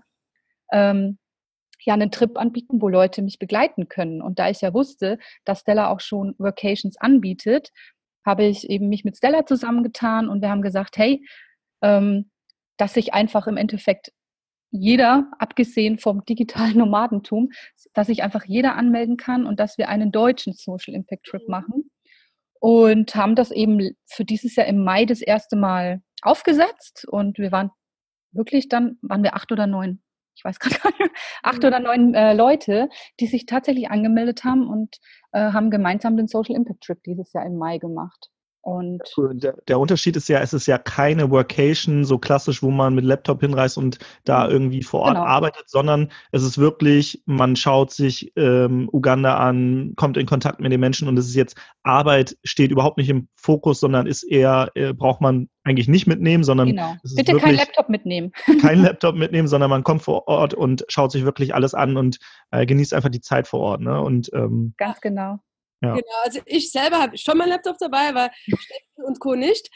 ähm, 0.72 1.18
ja 1.84 1.96
einen 1.96 2.12
Trip 2.12 2.38
anbieten, 2.38 2.80
wo 2.82 2.88
Leute 2.88 3.24
mich 3.24 3.40
begleiten 3.40 3.88
können. 3.90 4.22
Und 4.22 4.38
da 4.38 4.50
ich 4.50 4.62
ja 4.62 4.72
wusste, 4.74 5.18
dass 5.46 5.62
Stella 5.62 5.90
auch 5.90 6.00
schon 6.00 6.36
Workations 6.38 6.98
anbietet, 6.98 7.72
habe 8.26 8.46
ich 8.46 8.70
eben 8.70 8.90
mich 8.90 9.04
mit 9.04 9.18
Stella 9.18 9.46
zusammengetan 9.46 10.30
und 10.30 10.42
wir 10.42 10.50
haben 10.50 10.62
gesagt, 10.62 10.98
hey, 10.98 11.26
ähm, 11.82 12.32
dass 12.78 12.94
sich 12.94 13.14
einfach 13.14 13.48
im 13.48 13.58
Endeffekt 13.58 14.12
jeder, 14.72 15.30
abgesehen 15.38 15.98
vom 16.00 16.24
digitalen 16.26 16.78
Nomadentum, 16.78 17.50
dass 17.94 18.08
sich 18.08 18.24
einfach 18.24 18.46
jeder 18.46 18.76
anmelden 18.76 19.18
kann 19.18 19.46
und 19.46 19.60
dass 19.60 19.78
wir 19.78 19.90
einen 19.90 20.12
deutschen 20.12 20.54
Social 20.54 20.94
Impact 20.94 21.26
Trip 21.26 21.44
mhm. 21.48 21.52
machen. 21.52 21.92
Und 22.60 23.16
haben 23.16 23.36
das 23.36 23.50
eben 23.50 23.96
für 24.06 24.24
dieses 24.24 24.56
Jahr 24.56 24.68
im 24.68 24.84
Mai 24.84 25.06
das 25.06 25.22
erste 25.22 25.56
Mal 25.56 26.04
aufgesetzt 26.22 27.08
und 27.10 27.40
wir 27.40 27.52
waren 27.52 27.72
wirklich 28.32 28.70
dann, 28.70 29.00
waren 29.02 29.24
wir 29.24 29.36
acht 29.36 29.52
oder 29.52 29.66
neun 29.66 30.04
ich 30.36 30.44
weiß 30.44 30.60
gerade 30.60 30.76
gar 30.80 30.92
nicht, 31.00 31.16
acht 31.44 31.62
mhm. 31.62 31.68
oder 31.68 31.80
neun 31.80 32.14
äh, 32.14 32.34
Leute, 32.34 32.90
die 33.20 33.28
sich 33.28 33.46
tatsächlich 33.46 33.90
angemeldet 33.90 34.44
haben 34.44 34.68
und 34.68 34.98
haben 35.40 35.70
gemeinsam 35.72 36.18
den 36.18 36.28
Social 36.28 36.56
Impact 36.56 36.84
Trip 36.84 37.04
dieses 37.04 37.34
Jahr 37.34 37.46
im 37.46 37.58
Mai 37.58 37.78
gemacht. 37.78 38.30
Und 38.64 39.02
der, 39.18 39.56
der, 39.68 39.80
Unterschied 39.80 40.16
ist 40.16 40.30
ja, 40.30 40.40
es 40.40 40.54
ist 40.54 40.68
ja 40.68 40.78
keine 40.78 41.32
Workation 41.32 42.06
so 42.06 42.20
klassisch, 42.20 42.62
wo 42.62 42.70
man 42.70 42.94
mit 42.94 43.06
Laptop 43.06 43.42
hinreist 43.42 43.76
und 43.76 43.98
da 44.24 44.46
mhm. 44.46 44.52
irgendwie 44.52 44.84
vor 44.84 45.02
Ort 45.02 45.16
genau. 45.16 45.26
arbeitet, 45.26 45.68
sondern 45.68 46.12
es 46.32 46.44
ist 46.44 46.60
wirklich, 46.60 47.24
man 47.26 47.56
schaut 47.56 47.92
sich 47.92 48.32
ähm, 48.36 48.88
Uganda 48.92 49.38
an, 49.38 49.94
kommt 49.96 50.16
in 50.16 50.28
Kontakt 50.28 50.60
mit 50.60 50.72
den 50.72 50.80
Menschen 50.80 51.08
und 51.08 51.18
es 51.18 51.28
ist 51.28 51.36
jetzt 51.36 51.58
Arbeit 51.82 52.38
steht 52.44 52.70
überhaupt 52.70 52.98
nicht 52.98 53.10
im 53.10 53.30
Fokus, 53.36 53.80
sondern 53.80 54.06
ist 54.06 54.24
eher, 54.24 54.70
äh, 54.76 54.94
braucht 54.94 55.22
man 55.22 55.50
eigentlich 55.64 55.88
nicht 55.88 56.06
mitnehmen, 56.06 56.44
sondern 56.44 56.68
genau. 56.68 56.96
bitte 57.16 57.38
kein 57.38 57.56
Laptop 57.56 57.90
mitnehmen. 57.90 58.32
kein 58.62 58.80
Laptop 58.84 59.16
mitnehmen, 59.16 59.48
sondern 59.48 59.72
man 59.72 59.84
kommt 59.84 60.04
vor 60.04 60.28
Ort 60.28 60.54
und 60.54 60.86
schaut 60.88 61.12
sich 61.12 61.26
wirklich 61.26 61.56
alles 61.56 61.74
an 61.74 61.98
und 61.98 62.20
äh, 62.52 62.68
genießt 62.68 62.94
einfach 62.94 63.10
die 63.10 63.22
Zeit 63.22 63.48
vor 63.48 63.62
Ort. 63.62 63.82
Ne? 63.82 64.00
Und 64.00 64.30
ähm, 64.34 64.76
ganz 64.78 65.02
genau. 65.02 65.40
Ja. 65.82 65.94
Genau, 65.94 66.22
also 66.24 66.40
ich 66.46 66.72
selber 66.72 67.00
habe 67.00 67.18
schon 67.18 67.38
mein 67.38 67.50
Laptop 67.50 67.78
dabei, 67.80 68.10
aber 68.10 68.30
Steffen 68.44 69.06
und 69.06 69.20
Co. 69.20 69.36
nicht. 69.36 69.70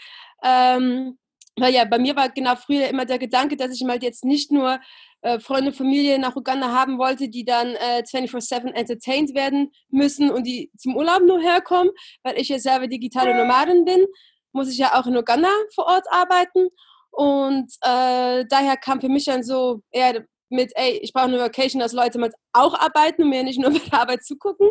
Ähm, 0.43 1.17
weil 1.57 1.73
ja, 1.73 1.85
bei 1.85 1.97
mir 1.97 2.15
war 2.15 2.29
genau 2.29 2.55
früher 2.55 2.87
immer 2.89 3.05
der 3.05 3.17
Gedanke, 3.17 3.55
dass 3.55 3.73
ich 3.73 3.81
mal 3.81 4.01
jetzt 4.01 4.25
nicht 4.25 4.51
nur 4.51 4.79
äh, 5.21 5.39
Freunde, 5.39 5.71
Familie 5.71 6.19
nach 6.19 6.35
Uganda 6.35 6.71
haben 6.71 6.99
wollte, 6.99 7.29
die 7.29 7.45
dann 7.45 7.75
äh, 7.75 8.03
24-7 8.05 8.73
entertained 8.73 9.33
werden 9.33 9.71
müssen 9.89 10.29
und 10.29 10.45
die 10.45 10.69
zum 10.77 10.95
Urlaub 10.95 11.21
nur 11.23 11.41
herkommen, 11.41 11.91
weil 12.23 12.37
ich 12.37 12.49
ja 12.49 12.59
selber 12.59 12.87
digitale 12.87 13.33
Nomadin 13.35 13.85
bin, 13.85 14.05
muss 14.51 14.69
ich 14.69 14.77
ja 14.77 14.99
auch 14.99 15.07
in 15.07 15.17
Uganda 15.17 15.49
vor 15.73 15.85
Ort 15.85 16.05
arbeiten. 16.11 16.67
Und 17.11 17.71
äh, 17.81 18.45
daher 18.49 18.75
kam 18.75 18.99
für 18.99 19.09
mich 19.09 19.25
dann 19.25 19.41
so 19.41 19.81
eher 19.91 20.25
mit, 20.49 20.71
ey, 20.75 20.99
ich 21.01 21.13
brauche 21.13 21.25
eine 21.25 21.39
Vacation, 21.39 21.79
dass 21.79 21.93
Leute 21.93 22.19
mit 22.19 22.33
auch 22.53 22.73
arbeiten 22.79 23.23
und 23.23 23.29
mir 23.29 23.43
nicht 23.43 23.59
nur 23.59 23.71
bei 23.71 23.79
der 23.79 23.99
Arbeit 23.99 24.23
zugucken. 24.23 24.69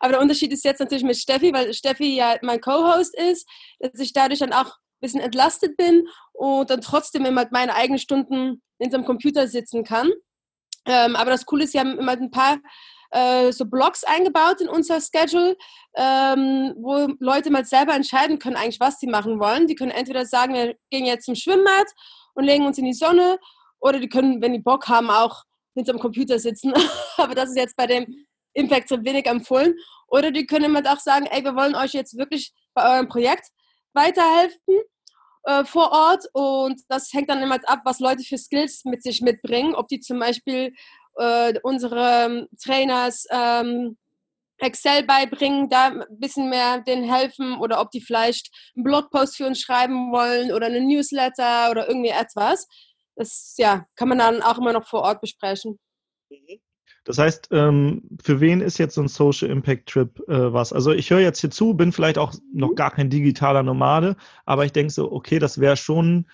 Aber 0.00 0.12
der 0.12 0.20
Unterschied 0.20 0.52
ist 0.52 0.64
jetzt 0.64 0.80
natürlich 0.80 1.04
mit 1.04 1.16
Steffi, 1.16 1.52
weil 1.52 1.72
Steffi 1.74 2.16
ja 2.16 2.36
mein 2.42 2.60
Co-Host 2.60 3.16
ist, 3.16 3.48
dass 3.78 4.00
ich 4.00 4.12
dadurch 4.12 4.40
dann 4.40 4.52
auch 4.52 4.66
ein 4.66 5.00
bisschen 5.00 5.20
entlastet 5.20 5.76
bin 5.76 6.08
und 6.32 6.70
dann 6.70 6.80
trotzdem 6.80 7.24
immer 7.24 7.46
meine 7.50 7.74
eigenen 7.74 7.98
Stunden 7.98 8.62
hinterm 8.78 9.04
Computer 9.04 9.48
sitzen 9.48 9.84
kann. 9.84 10.10
Ähm, 10.86 11.16
aber 11.16 11.30
das 11.30 11.46
Coole 11.46 11.64
ist, 11.64 11.72
wir 11.72 11.80
haben 11.80 11.98
immer 11.98 12.12
ein 12.12 12.30
paar 12.30 12.58
äh, 13.14 13.52
so 13.52 13.64
Blogs 13.64 14.04
eingebaut 14.04 14.60
in 14.60 14.68
unser 14.68 15.00
Schedule, 15.00 15.56
ähm, 15.94 16.74
wo 16.76 17.14
Leute 17.20 17.50
mal 17.50 17.64
selber 17.64 17.94
entscheiden 17.94 18.38
können, 18.38 18.56
eigentlich, 18.56 18.80
was 18.80 18.98
sie 18.98 19.06
machen 19.06 19.38
wollen. 19.38 19.66
Die 19.66 19.76
können 19.76 19.92
entweder 19.92 20.26
sagen, 20.26 20.54
wir 20.54 20.76
gehen 20.90 21.06
jetzt 21.06 21.26
zum 21.26 21.36
Schwimmbad 21.36 21.86
und 22.34 22.44
legen 22.44 22.66
uns 22.66 22.76
in 22.76 22.84
die 22.84 22.92
Sonne, 22.92 23.38
oder 23.84 24.00
die 24.00 24.08
können, 24.08 24.40
wenn 24.40 24.54
die 24.54 24.60
Bock 24.60 24.88
haben, 24.88 25.10
auch 25.10 25.44
hinterm 25.74 25.98
Computer 25.98 26.38
sitzen. 26.38 26.72
Aber 27.18 27.34
das 27.34 27.50
ist 27.50 27.58
jetzt 27.58 27.76
bei 27.76 27.86
dem 27.86 28.06
Impact 28.54 28.88
so 28.88 29.04
wenig 29.04 29.26
empfohlen. 29.26 29.74
Oder 30.08 30.30
die 30.30 30.46
können 30.46 30.64
immer 30.64 30.80
auch 30.90 31.00
sagen, 31.00 31.26
ey, 31.26 31.44
wir 31.44 31.54
wollen 31.54 31.74
euch 31.74 31.92
jetzt 31.92 32.16
wirklich 32.16 32.54
bei 32.72 32.94
eurem 32.94 33.08
Projekt 33.08 33.48
weiterhelfen 33.92 34.80
äh, 35.44 35.64
vor 35.66 35.92
Ort. 35.92 36.24
Und 36.32 36.80
das 36.88 37.12
hängt 37.12 37.28
dann 37.28 37.42
immer 37.42 37.58
ab, 37.66 37.82
was 37.84 38.00
Leute 38.00 38.22
für 38.22 38.38
Skills 38.38 38.86
mit 38.86 39.02
sich 39.02 39.20
mitbringen. 39.20 39.74
Ob 39.74 39.88
die 39.88 40.00
zum 40.00 40.18
Beispiel 40.18 40.72
äh, 41.18 41.52
unsere 41.62 42.48
Trainers 42.62 43.26
ähm, 43.30 43.98
Excel 44.58 45.04
beibringen, 45.04 45.68
da 45.68 45.88
ein 45.88 46.04
bisschen 46.08 46.48
mehr 46.48 46.80
denen 46.80 47.12
helfen 47.12 47.58
oder 47.58 47.82
ob 47.82 47.90
die 47.90 48.00
vielleicht 48.00 48.50
einen 48.74 48.84
Blogpost 48.84 49.36
für 49.36 49.46
uns 49.46 49.60
schreiben 49.60 50.10
wollen 50.10 50.52
oder 50.52 50.66
eine 50.66 50.80
Newsletter 50.80 51.70
oder 51.70 51.86
irgendwie 51.86 52.10
etwas. 52.10 52.66
Das 53.16 53.54
ja, 53.58 53.86
kann 53.96 54.08
man 54.08 54.18
dann 54.18 54.42
auch 54.42 54.58
immer 54.58 54.72
noch 54.72 54.86
vor 54.86 55.02
Ort 55.02 55.20
besprechen. 55.20 55.78
Mhm. 56.30 56.60
Das 57.04 57.18
heißt, 57.18 57.48
ähm, 57.50 58.02
für 58.22 58.40
wen 58.40 58.60
ist 58.62 58.78
jetzt 58.78 58.94
so 58.94 59.02
ein 59.02 59.08
Social 59.08 59.50
Impact 59.50 59.90
Trip 59.90 60.18
äh, 60.26 60.52
was? 60.52 60.72
Also 60.72 60.92
ich 60.92 61.10
höre 61.10 61.20
jetzt 61.20 61.40
hier 61.40 61.50
zu, 61.50 61.74
bin 61.74 61.92
vielleicht 61.92 62.16
auch 62.16 62.34
noch 62.52 62.70
mhm. 62.70 62.74
gar 62.76 62.90
kein 62.90 63.10
digitaler 63.10 63.62
Nomade, 63.62 64.16
aber 64.46 64.64
ich 64.64 64.72
denke 64.72 64.92
so, 64.92 65.12
okay, 65.12 65.38
das 65.38 65.60
wäre 65.60 65.76
schon 65.76 66.26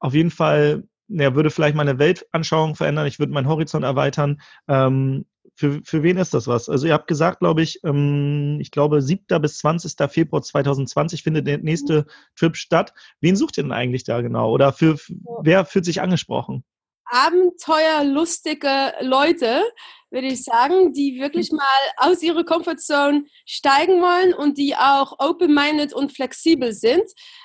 auf 0.00 0.14
jeden 0.14 0.30
Fall, 0.30 0.82
ja, 1.06 1.36
würde 1.36 1.50
vielleicht 1.50 1.76
meine 1.76 2.00
Weltanschauung 2.00 2.74
verändern, 2.74 3.06
ich 3.06 3.20
würde 3.20 3.32
meinen 3.32 3.46
Horizont 3.46 3.84
erweitern. 3.84 4.40
Ähm, 4.66 5.24
für, 5.54 5.80
für 5.84 6.02
wen 6.02 6.16
ist 6.16 6.34
das 6.34 6.46
was? 6.46 6.68
Also 6.68 6.86
ihr 6.86 6.92
habt 6.92 7.06
gesagt, 7.06 7.40
glaube 7.40 7.62
ich, 7.62 7.80
ähm, 7.84 8.58
ich 8.60 8.70
glaube 8.70 9.02
7. 9.02 9.24
bis 9.40 9.58
20. 9.58 9.92
Februar 10.10 10.42
2020 10.42 11.22
findet 11.22 11.46
der 11.46 11.58
nächste 11.58 12.06
Trip 12.36 12.56
statt. 12.56 12.94
Wen 13.20 13.36
sucht 13.36 13.58
ihr 13.58 13.64
denn 13.64 13.72
eigentlich 13.72 14.04
da 14.04 14.20
genau? 14.20 14.50
Oder 14.50 14.72
für, 14.72 14.96
wer 15.42 15.64
fühlt 15.64 15.84
sich 15.84 16.00
angesprochen? 16.00 16.64
abenteuerlustige 17.12 18.94
Leute, 19.00 19.62
würde 20.10 20.28
ich 20.28 20.44
sagen, 20.44 20.92
die 20.94 21.20
wirklich 21.20 21.52
mal 21.52 21.62
aus 21.96 22.22
ihrer 22.22 22.44
Comfortzone 22.44 23.24
steigen 23.46 24.00
wollen 24.00 24.34
und 24.34 24.56
die 24.56 24.74
auch 24.76 25.18
open-minded 25.18 25.92
und 25.92 26.12
flexibel 26.12 26.72
sind. 26.72 27.04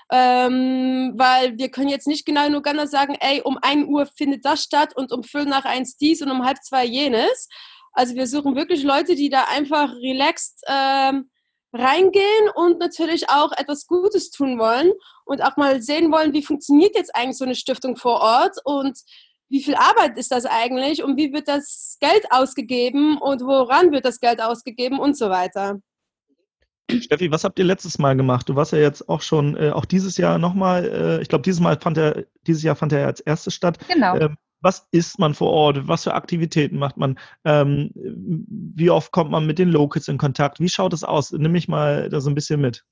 Ähm, 0.09 1.13
weil 1.17 1.57
wir 1.57 1.69
können 1.69 1.89
jetzt 1.89 2.07
nicht 2.07 2.25
genau 2.25 2.47
in 2.47 2.55
Uganda 2.55 2.87
sagen, 2.87 3.17
ey, 3.19 3.41
um 3.41 3.57
1 3.61 3.87
Uhr 3.87 4.05
findet 4.05 4.45
das 4.45 4.63
statt 4.63 4.95
und 4.95 5.11
um 5.11 5.23
Viertel 5.23 5.49
nach 5.49 5.65
eins 5.65 5.97
dies 5.97 6.21
und 6.21 6.31
um 6.31 6.45
halb 6.45 6.63
zwei 6.63 6.85
jenes. 6.85 7.49
Also 7.97 8.13
wir 8.13 8.27
suchen 8.27 8.55
wirklich 8.55 8.83
Leute, 8.83 9.15
die 9.15 9.29
da 9.29 9.45
einfach 9.49 9.91
relaxed 9.91 10.61
ähm, 10.67 11.31
reingehen 11.73 12.49
und 12.53 12.77
natürlich 12.77 13.27
auch 13.27 13.51
etwas 13.57 13.87
Gutes 13.87 14.29
tun 14.29 14.59
wollen 14.59 14.91
und 15.25 15.43
auch 15.43 15.57
mal 15.57 15.81
sehen 15.81 16.11
wollen, 16.11 16.31
wie 16.31 16.43
funktioniert 16.43 16.95
jetzt 16.95 17.15
eigentlich 17.15 17.39
so 17.39 17.45
eine 17.45 17.55
Stiftung 17.55 17.95
vor 17.95 18.21
Ort 18.21 18.57
und 18.65 18.99
wie 19.49 19.63
viel 19.63 19.73
Arbeit 19.73 20.15
ist 20.15 20.31
das 20.31 20.45
eigentlich 20.45 21.03
und 21.03 21.17
wie 21.17 21.33
wird 21.33 21.47
das 21.47 21.97
Geld 21.99 22.23
ausgegeben 22.29 23.17
und 23.17 23.41
woran 23.41 23.91
wird 23.91 24.05
das 24.05 24.19
Geld 24.19 24.41
ausgegeben 24.41 24.99
und 24.99 25.17
so 25.17 25.31
weiter. 25.31 25.79
Steffi, 26.91 27.31
was 27.31 27.43
habt 27.43 27.57
ihr 27.57 27.65
letztes 27.65 27.97
Mal 27.97 28.15
gemacht? 28.15 28.47
Du 28.47 28.55
warst 28.55 28.73
ja 28.73 28.77
jetzt 28.77 29.09
auch 29.09 29.21
schon, 29.21 29.57
äh, 29.57 29.71
auch 29.71 29.85
dieses 29.85 30.17
Jahr 30.17 30.37
nochmal, 30.37 30.85
äh, 30.85 31.21
ich 31.23 31.29
glaube, 31.29 31.41
dieses 31.41 31.61
Mal 31.61 31.79
fand 31.79 31.97
er, 31.97 32.25
dieses 32.45 32.61
Jahr 32.61 32.75
fand 32.75 32.93
er 32.93 33.07
als 33.07 33.21
erstes 33.21 33.55
statt. 33.55 33.79
Genau. 33.87 34.15
Ähm, 34.17 34.37
was 34.67 34.85
isst 34.91 35.17
man 35.17 35.33
vor 35.33 35.49
Ort? 35.49 35.87
Was 35.87 36.03
für 36.03 36.13
Aktivitäten 36.13 36.77
macht 36.77 36.97
man? 36.97 37.17
Ähm, 37.45 37.89
wie 37.95 38.89
oft 38.89 39.13
kommt 39.13 39.31
man 39.31 39.45
mit 39.45 39.59
den 39.59 39.69
Locals 39.69 40.09
in 40.09 40.17
Kontakt? 40.17 40.59
Wie 40.59 40.67
schaut 40.67 40.91
es 40.91 41.05
aus? 41.05 41.31
Nimm 41.31 41.53
mich 41.53 41.69
mal 41.69 42.09
da 42.09 42.19
so 42.19 42.29
ein 42.29 42.35
bisschen 42.35 42.59
mit. 42.59 42.83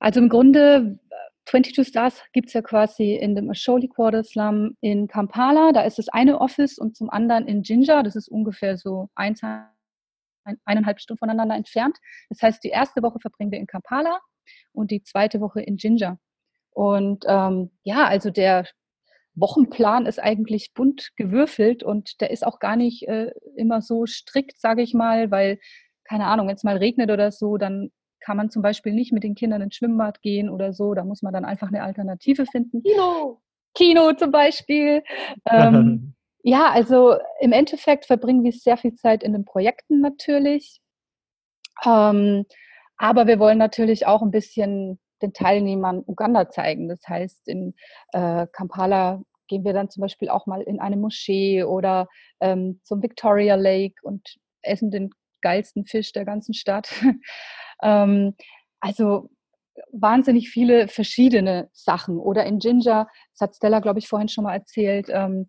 Also 0.00 0.18
im 0.18 0.28
Grunde 0.28 0.98
22 1.46 1.86
Stars 1.86 2.24
gibt 2.32 2.48
es 2.48 2.54
ja 2.54 2.62
quasi 2.62 3.14
in 3.14 3.36
dem 3.36 3.48
Asholi 3.52 3.86
Quarter 3.86 4.24
Slum 4.24 4.76
in 4.80 5.06
Kampala. 5.06 5.70
Da 5.70 5.82
ist 5.82 5.98
das 5.98 6.08
eine 6.08 6.40
Office 6.40 6.76
und 6.76 6.96
zum 6.96 7.08
anderen 7.08 7.46
in 7.46 7.62
Jinja. 7.62 8.02
Das 8.02 8.16
ist 8.16 8.26
ungefähr 8.26 8.76
so 8.76 9.10
ein, 9.14 9.36
eineinhalb 10.64 10.98
Stunden 10.98 11.20
voneinander 11.20 11.54
entfernt. 11.54 11.96
Das 12.30 12.42
heißt, 12.42 12.64
die 12.64 12.70
erste 12.70 13.00
Woche 13.04 13.20
verbringen 13.20 13.52
wir 13.52 13.60
in 13.60 13.68
Kampala 13.68 14.18
und 14.72 14.90
die 14.90 15.04
zweite 15.04 15.40
Woche 15.40 15.60
in 15.60 15.76
Jinja. 15.76 16.18
Und 16.70 17.24
ähm, 17.28 17.70
ja, 17.84 18.08
also 18.08 18.30
der 18.30 18.66
Wochenplan 19.40 20.06
ist 20.06 20.18
eigentlich 20.18 20.72
bunt 20.74 21.10
gewürfelt 21.16 21.82
und 21.82 22.20
der 22.20 22.30
ist 22.30 22.46
auch 22.46 22.58
gar 22.58 22.76
nicht 22.76 23.06
äh, 23.08 23.32
immer 23.56 23.82
so 23.82 24.06
strikt, 24.06 24.60
sage 24.60 24.82
ich 24.82 24.94
mal, 24.94 25.30
weil, 25.30 25.58
keine 26.04 26.26
Ahnung, 26.26 26.48
wenn 26.48 26.56
es 26.56 26.64
mal 26.64 26.76
regnet 26.76 27.10
oder 27.10 27.30
so, 27.30 27.56
dann 27.56 27.90
kann 28.20 28.36
man 28.36 28.50
zum 28.50 28.62
Beispiel 28.62 28.92
nicht 28.92 29.12
mit 29.12 29.22
den 29.22 29.34
Kindern 29.34 29.62
ins 29.62 29.76
Schwimmbad 29.76 30.20
gehen 30.22 30.50
oder 30.50 30.72
so. 30.72 30.94
Da 30.94 31.04
muss 31.04 31.22
man 31.22 31.32
dann 31.32 31.44
einfach 31.44 31.68
eine 31.68 31.82
Alternative 31.82 32.46
finden. 32.46 32.82
Kino! 32.82 33.40
Kino 33.74 34.12
zum 34.14 34.30
Beispiel. 34.32 35.02
Ähm, 35.50 36.14
ja, 36.42 36.70
also 36.70 37.16
im 37.40 37.52
Endeffekt 37.52 38.06
verbringen 38.06 38.44
wir 38.44 38.52
sehr 38.52 38.76
viel 38.76 38.94
Zeit 38.94 39.22
in 39.22 39.32
den 39.32 39.44
Projekten 39.44 40.00
natürlich. 40.00 40.80
Ähm, 41.84 42.44
aber 42.96 43.26
wir 43.26 43.38
wollen 43.38 43.58
natürlich 43.58 44.06
auch 44.06 44.22
ein 44.22 44.32
bisschen 44.32 44.98
den 45.22 45.32
Teilnehmern 45.32 46.02
Uganda 46.06 46.50
zeigen. 46.50 46.88
Das 46.88 47.00
heißt, 47.08 47.48
in 47.48 47.74
äh, 48.12 48.46
Kampala 48.52 49.22
gehen 49.48 49.64
wir 49.64 49.72
dann 49.72 49.90
zum 49.90 50.02
Beispiel 50.02 50.28
auch 50.28 50.46
mal 50.46 50.62
in 50.62 50.80
eine 50.80 50.96
Moschee 50.96 51.64
oder 51.64 52.08
ähm, 52.40 52.80
zum 52.84 53.02
Victoria 53.02 53.56
Lake 53.56 53.96
und 54.02 54.36
essen 54.62 54.90
den 54.90 55.10
geilsten 55.40 55.86
Fisch 55.86 56.12
der 56.12 56.24
ganzen 56.24 56.54
Stadt. 56.54 56.90
Ähm, 57.80 58.34
also 58.80 59.30
wahnsinnig 59.92 60.50
viele 60.50 60.88
verschiedene 60.88 61.68
Sachen. 61.72 62.18
Oder 62.18 62.44
in 62.44 62.58
Ginger, 62.58 63.06
das 63.34 63.40
hat 63.40 63.54
Stella, 63.54 63.78
glaube 63.78 64.00
ich, 64.00 64.08
vorhin 64.08 64.28
schon 64.28 64.42
mal 64.42 64.54
erzählt, 64.54 65.08
ähm, 65.10 65.48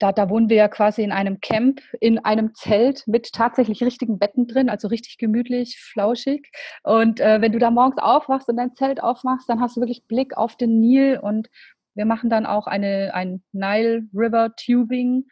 da, 0.00 0.12
da 0.12 0.30
wohnen 0.30 0.48
wir 0.48 0.56
ja 0.56 0.68
quasi 0.68 1.02
in 1.02 1.12
einem 1.12 1.40
Camp, 1.40 1.82
in 2.00 2.18
einem 2.18 2.54
Zelt 2.54 3.06
mit 3.06 3.32
tatsächlich 3.32 3.82
richtigen 3.82 4.18
Betten 4.18 4.46
drin, 4.46 4.70
also 4.70 4.88
richtig 4.88 5.18
gemütlich, 5.18 5.78
flauschig. 5.78 6.50
Und 6.82 7.20
äh, 7.20 7.42
wenn 7.42 7.52
du 7.52 7.58
da 7.58 7.70
morgens 7.70 7.98
aufwachst 7.98 8.48
und 8.48 8.56
dein 8.56 8.74
Zelt 8.74 9.02
aufmachst, 9.02 9.48
dann 9.48 9.60
hast 9.60 9.76
du 9.76 9.80
wirklich 9.82 10.06
Blick 10.06 10.36
auf 10.38 10.56
den 10.56 10.80
Nil 10.80 11.18
und 11.22 11.48
wir 11.94 12.06
machen 12.06 12.30
dann 12.30 12.46
auch 12.46 12.66
eine, 12.66 13.12
ein 13.14 13.42
Nile 13.52 14.02
River 14.14 14.54
Tubing, 14.56 15.26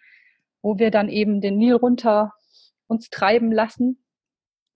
wo 0.62 0.78
wir 0.78 0.90
dann 0.90 1.08
eben 1.08 1.40
den 1.40 1.58
Nil 1.58 1.74
runter 1.74 2.32
uns 2.86 3.10
treiben 3.10 3.52
lassen 3.52 4.02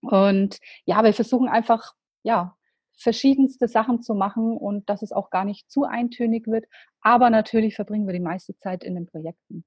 und 0.03 0.59
ja, 0.85 1.03
wir 1.03 1.13
versuchen 1.13 1.47
einfach, 1.47 1.93
ja, 2.23 2.55
verschiedenste 2.95 3.67
Sachen 3.67 4.01
zu 4.01 4.13
machen 4.13 4.55
und 4.57 4.89
dass 4.89 5.01
es 5.01 5.11
auch 5.11 5.29
gar 5.29 5.45
nicht 5.45 5.71
zu 5.71 5.85
eintönig 5.85 6.47
wird. 6.47 6.65
Aber 7.01 7.29
natürlich 7.29 7.75
verbringen 7.75 8.05
wir 8.05 8.13
die 8.13 8.19
meiste 8.19 8.55
Zeit 8.57 8.83
in 8.83 8.95
den 8.95 9.07
Projekten. 9.07 9.65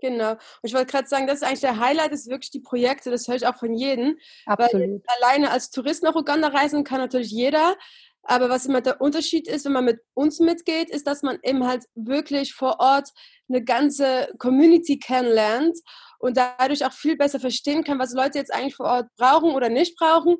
Genau. 0.00 0.32
Und 0.32 0.40
ich 0.62 0.74
wollte 0.74 0.90
gerade 0.90 1.08
sagen, 1.08 1.26
das 1.26 1.36
ist 1.36 1.44
eigentlich 1.44 1.60
der 1.60 1.78
Highlight, 1.78 2.12
ist 2.12 2.28
wirklich 2.28 2.50
die 2.50 2.60
Projekte. 2.60 3.10
Das 3.10 3.28
höre 3.28 3.36
ich 3.36 3.46
auch 3.46 3.56
von 3.56 3.74
jedem. 3.74 4.18
Absolut. 4.44 4.82
Weil 4.82 5.00
alleine 5.22 5.50
als 5.50 5.70
Tourist 5.70 6.02
nach 6.02 6.14
Uganda 6.14 6.48
reisen 6.48 6.84
kann 6.84 6.98
natürlich 6.98 7.30
jeder. 7.30 7.76
Aber 8.24 8.48
was 8.48 8.66
immer 8.66 8.80
der 8.80 9.00
Unterschied 9.00 9.46
ist, 9.48 9.64
wenn 9.64 9.72
man 9.72 9.84
mit 9.84 10.00
uns 10.14 10.40
mitgeht, 10.40 10.90
ist, 10.90 11.06
dass 11.06 11.22
man 11.22 11.38
eben 11.42 11.66
halt 11.66 11.84
wirklich 11.94 12.54
vor 12.54 12.80
Ort 12.80 13.10
eine 13.48 13.62
ganze 13.62 14.32
Community 14.38 14.98
kennenlernt 14.98 15.78
und 16.18 16.36
dadurch 16.36 16.84
auch 16.86 16.92
viel 16.92 17.16
besser 17.16 17.38
verstehen 17.38 17.84
kann, 17.84 17.98
was 17.98 18.14
Leute 18.14 18.38
jetzt 18.38 18.52
eigentlich 18.52 18.76
vor 18.76 18.86
Ort 18.86 19.08
brauchen 19.16 19.50
oder 19.50 19.68
nicht 19.68 19.96
brauchen. 19.96 20.36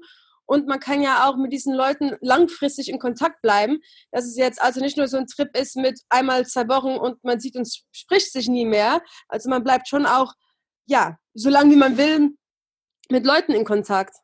Und 0.47 0.67
man 0.67 0.81
kann 0.81 1.03
ja 1.03 1.29
auch 1.29 1.37
mit 1.37 1.53
diesen 1.53 1.75
Leuten 1.75 2.17
langfristig 2.21 2.89
in 2.89 2.99
Kontakt 2.99 3.41
bleiben. 3.43 3.81
Dass 4.11 4.25
es 4.25 4.37
jetzt 4.37 4.61
also 4.61 4.81
nicht 4.81 4.97
nur 4.97 5.09
so 5.09 5.17
ein 5.17 5.27
Trip 5.27 5.57
ist 5.57 5.77
mit 5.77 6.01
einmal 6.09 6.47
zwei 6.47 6.69
Wochen 6.69 6.97
und 6.97 7.23
man 7.25 7.41
sieht 7.41 7.57
und 7.57 7.69
spricht 7.93 8.33
sich 8.33 8.49
nie 8.49 8.67
mehr. 8.67 9.03
Also 9.29 9.49
man 9.49 9.65
bleibt 9.65 9.89
schon 9.89 10.07
auch, 10.07 10.33
ja, 10.87 11.17
so 11.35 11.49
lange 11.49 11.71
wie 11.73 11.77
man 11.79 11.97
will, 11.97 12.31
mit 13.11 13.27
Leuten 13.27 13.53
in 13.53 13.65
Kontakt. 13.65 14.15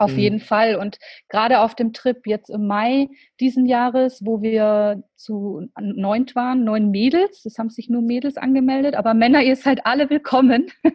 Auf 0.00 0.12
mhm. 0.12 0.18
jeden 0.18 0.40
Fall. 0.40 0.76
Und 0.76 0.98
gerade 1.28 1.60
auf 1.60 1.74
dem 1.74 1.92
Trip 1.92 2.26
jetzt 2.26 2.48
im 2.48 2.66
Mai 2.66 3.08
diesen 3.38 3.66
Jahres, 3.66 4.22
wo 4.24 4.40
wir 4.40 5.02
zu 5.14 5.68
neunt 5.78 6.34
waren, 6.34 6.64
neun 6.64 6.90
Mädels, 6.90 7.42
das 7.42 7.58
haben 7.58 7.68
sich 7.68 7.90
nur 7.90 8.00
Mädels 8.00 8.38
angemeldet, 8.38 8.94
aber 8.94 9.12
Männer, 9.12 9.42
ihr 9.42 9.56
seid 9.56 9.84
alle 9.84 10.08
willkommen. 10.08 10.68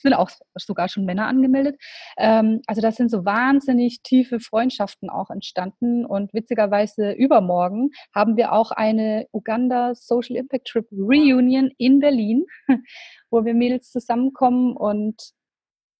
sind 0.00 0.14
auch 0.14 0.30
sogar 0.54 0.88
schon 0.88 1.04
Männer 1.04 1.26
angemeldet. 1.26 1.80
Ähm, 2.16 2.60
also 2.68 2.80
das 2.80 2.94
sind 2.94 3.10
so 3.10 3.24
wahnsinnig 3.24 4.02
tiefe 4.04 4.38
Freundschaften 4.38 5.10
auch 5.10 5.28
entstanden. 5.28 6.06
Und 6.06 6.32
witzigerweise 6.32 7.10
übermorgen 7.10 7.90
haben 8.14 8.36
wir 8.36 8.52
auch 8.52 8.70
eine 8.70 9.26
Uganda 9.32 9.96
Social 9.96 10.36
Impact 10.36 10.68
Trip 10.68 10.86
Reunion 10.92 11.72
in 11.76 11.98
Berlin, 11.98 12.44
wo 13.30 13.44
wir 13.44 13.54
Mädels 13.54 13.90
zusammenkommen 13.90 14.76
und 14.76 15.32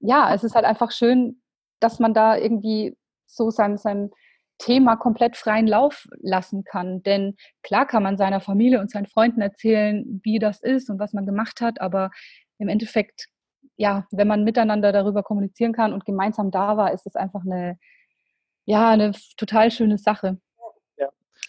ja, 0.00 0.33
es 0.35 0.45
ist 0.45 0.55
halt 0.55 0.65
einfach 0.65 0.93
schön, 0.93 1.41
dass 1.81 1.99
man 1.99 2.15
da 2.15 2.37
irgendwie 2.37 2.97
so 3.27 3.51
sein, 3.51 3.79
sein 3.79 4.11
Thema 4.59 4.97
komplett 4.97 5.37
freien 5.37 5.67
Lauf 5.67 6.07
lassen 6.21 6.65
kann. 6.65 7.03
Denn 7.03 7.37
klar 7.63 7.87
kann 7.87 8.03
man 8.03 8.17
seiner 8.17 8.41
Familie 8.41 8.81
und 8.81 8.91
seinen 8.91 9.07
Freunden 9.07 9.41
erzählen, 9.41 10.21
wie 10.25 10.39
das 10.39 10.63
ist 10.63 10.91
und 10.91 10.99
was 10.99 11.13
man 11.13 11.27
gemacht 11.27 11.61
hat, 11.61 11.81
aber 11.81 12.11
im 12.59 12.69
Endeffekt 12.69 13.29
ja, 13.79 14.07
wenn 14.11 14.29
man 14.29 14.45
miteinander 14.45 14.93
darüber 14.93 15.23
kommunizieren 15.23 15.73
kann 15.73 15.93
und 15.93 16.05
gemeinsam 16.05 16.51
da 16.51 16.77
war, 16.77 16.93
ist 16.93 17.07
es 17.07 17.15
einfach 17.15 17.43
eine, 17.47 17.79
ja, 18.67 18.91
eine 18.91 19.13
total 19.37 19.71
schöne 19.71 19.97
Sache. 19.99 20.39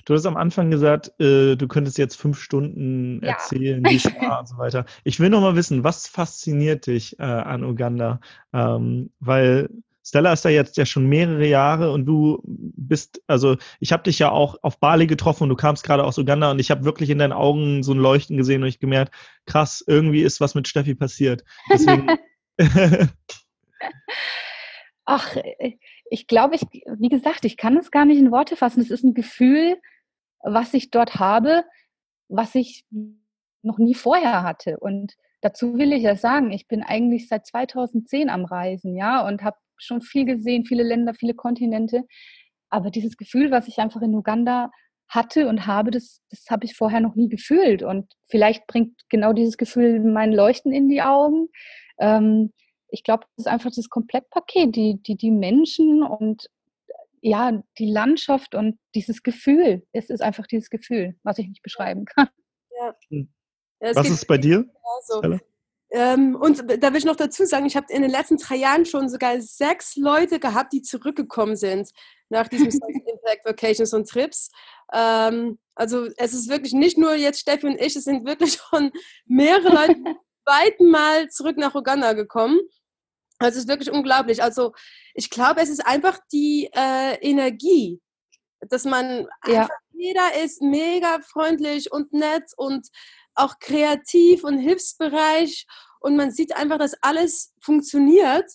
Du 0.06 0.14
hast 0.14 0.26
am 0.26 0.38
Anfang 0.38 0.72
gesagt, 0.72 1.12
äh, 1.20 1.56
du 1.56 1.68
könntest 1.68 1.98
jetzt 1.98 2.16
fünf 2.16 2.40
Stunden 2.40 3.20
ja. 3.24 3.34
erzählen, 3.34 3.84
wie 3.84 3.98
es 3.98 4.06
war 4.06 4.40
und 4.40 4.48
so 4.48 4.58
weiter. 4.58 4.86
Ich 5.04 5.20
will 5.20 5.30
noch 5.30 5.42
mal 5.42 5.56
wissen, 5.56 5.84
was 5.84 6.08
fasziniert 6.08 6.88
dich 6.88 7.20
äh, 7.20 7.24
an 7.24 7.64
Uganda? 7.64 8.20
Ähm, 8.54 9.12
weil 9.20 9.70
Stella 10.10 10.34
ist 10.34 10.44
da 10.44 10.50
jetzt 10.50 10.76
ja 10.78 10.86
schon 10.86 11.06
mehrere 11.06 11.46
Jahre 11.46 11.92
und 11.92 12.06
du 12.06 12.42
bist, 12.44 13.22
also 13.28 13.58
ich 13.80 13.92
habe 13.92 14.04
dich 14.04 14.18
ja 14.18 14.32
auch 14.32 14.56
auf 14.64 14.80
Bali 14.80 15.06
getroffen 15.06 15.44
und 15.44 15.50
du 15.50 15.56
kamst 15.56 15.84
gerade 15.84 16.04
aus 16.04 16.18
Uganda 16.18 16.50
und 16.50 16.58
ich 16.60 16.72
habe 16.72 16.84
wirklich 16.84 17.12
in 17.12 17.20
deinen 17.20 17.32
Augen 17.32 17.84
so 17.84 17.94
ein 17.94 18.00
Leuchten 18.00 18.36
gesehen 18.36 18.64
und 18.64 18.70
ich 18.70 18.80
gemerkt, 18.80 19.14
krass, 19.46 19.84
irgendwie 19.86 20.22
ist 20.22 20.42
was 20.42 20.56
mit 20.56 20.68
Steffi 20.68 20.96
passiert. 20.96 21.44
Ach, 25.06 25.38
ich 26.10 26.26
glaube, 26.26 26.56
ich, 26.56 26.64
wie 26.72 27.10
gesagt, 27.10 27.46
ich 27.46 27.56
kann 27.56 27.78
es 27.78 27.92
gar 27.92 28.06
nicht 28.06 28.18
in 28.18 28.32
Worte 28.32 28.56
fassen. 28.56 28.82
Es 28.82 28.90
ist 28.90 29.04
ein 29.04 29.14
Gefühl, 29.14 29.78
was 30.42 30.74
ich 30.74 30.90
dort 30.90 31.16
habe, 31.16 31.64
was 32.30 32.56
ich 32.56 32.86
noch 33.62 33.78
nie 33.78 33.94
vorher 33.94 34.42
hatte. 34.42 34.80
Und 34.80 35.16
dazu 35.42 35.78
will 35.78 35.94
ich 35.94 36.02
ja 36.02 36.16
sagen, 36.16 36.52
ich 36.52 36.68
bin 36.68 36.82
eigentlich 36.82 37.28
seit 37.28 37.46
2010 37.46 38.30
am 38.30 38.46
Reisen, 38.46 38.96
ja, 38.96 39.26
und 39.26 39.44
habe 39.44 39.58
schon 39.80 40.02
viel 40.02 40.26
gesehen, 40.26 40.66
viele 40.66 40.84
Länder, 40.84 41.14
viele 41.14 41.34
Kontinente. 41.34 42.06
Aber 42.70 42.92
dieses 42.92 43.18
Gefühl, 43.18 43.52
was 43.52 43.68
ich 43.68 43.80
einfach 43.80 44.02
in 44.02 44.16
Uganda 44.16 44.70
hatte 45.08 45.48
und 45.48 45.66
habe, 45.66 45.90
das, 45.92 46.22
das 46.30 46.46
habe 46.50 46.66
ich 46.66 46.76
vorher 46.76 47.00
noch 47.00 47.16
nie 47.16 47.30
gefühlt. 47.30 47.82
Und 47.82 48.14
vielleicht 48.28 48.68
bringt 48.68 49.02
genau 49.10 49.34
dieses 49.34 49.58
Gefühl 49.58 50.00
mein 50.00 50.32
Leuchten 50.32 50.72
in 50.72 50.88
die 50.88 51.02
Augen. 51.02 51.50
Ähm, 52.00 52.54
ich 52.90 53.04
glaube, 53.04 53.26
das 53.36 53.46
ist 53.46 53.52
einfach 53.52 53.72
das 53.76 53.90
Komplettpaket, 53.90 54.76
die, 54.76 55.02
die, 55.02 55.16
die 55.16 55.32
Menschen 55.32 56.04
und 56.04 56.48
ja, 57.22 57.62
die 57.78 57.92
Landschaft 57.92 58.56
und 58.56 58.80
dieses 58.96 59.24
Gefühl. 59.24 59.84
Es 59.92 60.10
ist 60.10 60.22
einfach 60.22 60.48
dieses 60.48 60.70
Gefühl, 60.70 61.16
was 61.24 61.38
ich 61.38 61.48
nicht 61.48 61.64
beschreiben 61.64 62.06
kann. 62.06 62.30
Ja. 62.80 62.96
Hm. 63.10 63.30
was 63.80 64.10
ist 64.10 64.26
bei 64.26 64.38
dir? 64.38 64.66
Ähm, 65.92 66.36
und 66.36 66.64
da 66.82 66.92
will 66.92 67.00
ich 67.00 67.06
noch 67.06 67.16
dazu 67.16 67.46
sagen, 67.46 67.66
ich 67.66 67.76
habe 67.76 67.92
in 67.92 68.04
den 68.04 68.12
letzten 68.12 68.38
drei 68.38 68.58
Jahren 68.58 68.86
schon 68.86 69.10
sogar 69.10 69.42
sechs 69.42 69.96
Leute 69.96 70.40
gehabt, 70.40 70.72
die 70.74 70.82
zurückgekommen 70.82 71.56
sind 71.56 71.90
nach 72.30 72.48
diesen 72.48 72.68
Impact 73.08 73.46
Vacations 73.46 73.94
und 73.94 74.08
Trips. 74.08 74.52
Ähm, 74.94 75.58
also 75.76 76.08
es 76.18 76.34
ist 76.34 76.50
wirklich 76.50 76.74
nicht 76.74 76.98
nur 76.98 77.16
jetzt 77.16 77.40
Steffi 77.40 77.66
und 77.66 77.82
ich, 77.82 77.96
es 77.96 78.04
sind 78.04 78.26
wirklich 78.26 78.60
schon 78.70 78.92
mehrere 79.26 79.74
Leute 79.74 79.96
zum 79.96 80.18
zweiten 80.48 80.90
Mal 80.92 81.30
zurück 81.30 81.58
nach 81.58 81.74
Uganda 81.74 82.14
gekommen. 82.14 82.60
Also 83.40 83.58
es 83.58 83.64
ist 83.64 83.70
wirklich 83.70 83.92
unglaublich. 83.92 84.44
Also 84.44 84.74
ich 85.14 85.30
glaube, 85.30 85.62
es 85.62 85.70
ist 85.70 85.86
einfach 85.86 86.20
die 86.32 86.70
äh, 86.74 87.16
Energie, 87.22 88.00
dass 88.62 88.84
man 88.84 89.28
ja. 89.48 89.62
einfach, 89.62 89.76
jeder 89.92 90.44
ist 90.44 90.62
mega 90.62 91.20
freundlich 91.22 91.92
und 91.92 92.14
nett 92.14 92.52
und 92.58 92.88
auch 93.40 93.60
kreativ 93.60 94.44
und 94.44 94.58
hilfsbereich 94.58 95.66
und 96.00 96.16
man 96.16 96.32
sieht 96.32 96.56
einfach, 96.56 96.78
dass 96.78 96.96
alles 97.02 97.54
funktioniert. 97.62 98.50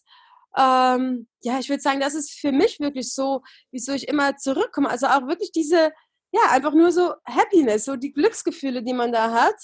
Ähm, 0.57 1.29
ja, 1.43 1.59
ich 1.59 1.69
würde 1.69 1.83
sagen, 1.83 2.01
das 2.01 2.15
ist 2.15 2.33
für 2.33 2.53
mich 2.53 2.81
wirklich 2.81 3.13
so, 3.13 3.43
wieso 3.71 3.93
ich 3.93 4.09
immer 4.09 4.37
zurückkomme. 4.37 4.89
Also 4.89 5.07
auch 5.07 5.27
wirklich 5.27 5.53
diese, 5.53 5.93
ja, 6.33 6.41
einfach 6.51 6.73
nur 6.73 6.93
so 6.93 7.15
Happiness, 7.27 7.85
so 7.85 7.97
die 7.97 8.13
Glücksgefühle, 8.13 8.83
die 8.83 8.95
man 8.95 9.13
da 9.13 9.33
hat. 9.33 9.57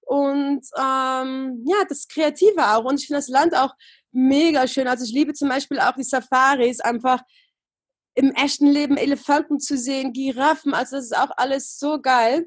Und 0.00 0.66
ähm, 0.76 1.64
ja, 1.64 1.84
das 1.88 2.08
Kreative 2.08 2.74
auch. 2.74 2.84
Und 2.84 3.00
ich 3.00 3.06
finde 3.06 3.20
das 3.20 3.28
Land 3.28 3.56
auch 3.56 3.74
mega 4.10 4.66
schön. 4.66 4.88
Also 4.88 5.04
ich 5.04 5.12
liebe 5.12 5.32
zum 5.32 5.48
Beispiel 5.48 5.80
auch 5.80 5.94
die 5.94 6.02
Safaris, 6.02 6.80
einfach 6.80 7.22
im 8.14 8.32
echten 8.32 8.66
Leben 8.66 8.96
Elefanten 8.96 9.58
zu 9.58 9.78
sehen, 9.78 10.12
Giraffen. 10.12 10.74
Also 10.74 10.96
das 10.96 11.06
ist 11.06 11.16
auch 11.16 11.30
alles 11.36 11.78
so 11.78 12.00
geil. 12.00 12.46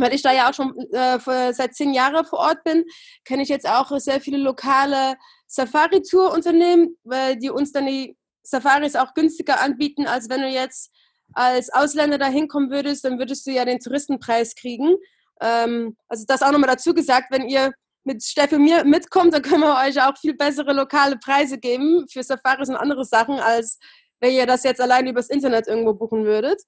Weil 0.00 0.14
ich 0.14 0.22
da 0.22 0.32
ja 0.32 0.48
auch 0.48 0.54
schon 0.54 0.76
äh, 0.92 1.52
seit 1.52 1.74
zehn 1.74 1.92
Jahren 1.92 2.24
vor 2.24 2.40
Ort 2.40 2.64
bin, 2.64 2.84
kenne 3.24 3.42
ich 3.42 3.48
jetzt 3.48 3.68
auch 3.68 3.90
sehr 3.98 4.20
viele 4.20 4.38
lokale 4.38 5.16
Safari-Tour-Unternehmen, 5.46 6.96
die 7.36 7.50
uns 7.50 7.72
dann 7.72 7.86
die 7.86 8.16
Safaris 8.42 8.96
auch 8.96 9.14
günstiger 9.14 9.60
anbieten, 9.60 10.06
als 10.06 10.28
wenn 10.28 10.42
du 10.42 10.48
jetzt 10.48 10.92
als 11.34 11.70
Ausländer 11.70 12.18
da 12.18 12.26
hinkommen 12.26 12.70
würdest, 12.70 13.04
dann 13.04 13.18
würdest 13.18 13.46
du 13.46 13.50
ja 13.50 13.64
den 13.64 13.80
Touristenpreis 13.80 14.54
kriegen. 14.54 14.96
Ähm, 15.40 15.96
also 16.08 16.24
das 16.26 16.42
auch 16.42 16.52
nochmal 16.52 16.70
dazu 16.70 16.94
gesagt, 16.94 17.30
wenn 17.30 17.48
ihr 17.48 17.72
mit 18.04 18.24
Steffi 18.24 18.56
und 18.56 18.64
mir 18.64 18.84
mitkommt, 18.84 19.34
dann 19.34 19.42
können 19.42 19.60
wir 19.60 19.76
euch 19.86 20.00
auch 20.00 20.16
viel 20.16 20.34
bessere 20.34 20.72
lokale 20.72 21.18
Preise 21.18 21.58
geben 21.58 22.06
für 22.10 22.22
Safaris 22.22 22.70
und 22.70 22.76
andere 22.76 23.04
Sachen, 23.04 23.38
als 23.38 23.78
wenn 24.20 24.32
ihr 24.32 24.46
das 24.46 24.64
jetzt 24.64 24.80
allein 24.80 25.06
übers 25.06 25.28
Internet 25.28 25.68
irgendwo 25.68 25.92
buchen 25.92 26.24
würdet. 26.24 26.62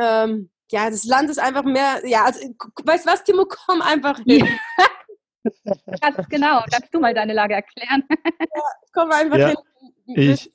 Ähm, 0.00 0.50
ja, 0.70 0.90
das 0.90 1.04
Land 1.04 1.30
ist 1.30 1.38
einfach 1.38 1.64
mehr, 1.64 2.00
ja, 2.04 2.24
also, 2.24 2.40
weißt 2.84 3.06
du 3.06 3.10
was, 3.10 3.24
Timo, 3.24 3.46
komm 3.48 3.82
einfach 3.82 4.18
hin. 4.20 4.46
Ja. 4.46 4.86
Ganz 6.00 6.28
genau, 6.28 6.64
kannst 6.70 6.92
du 6.92 7.00
mal 7.00 7.14
deine 7.14 7.32
Lage 7.32 7.54
erklären? 7.54 8.02
ja, 8.10 8.62
komm 8.92 9.10
einfach 9.12 9.38
ja, 9.38 9.48
hin. 9.48 9.56
Ich, 10.32 10.50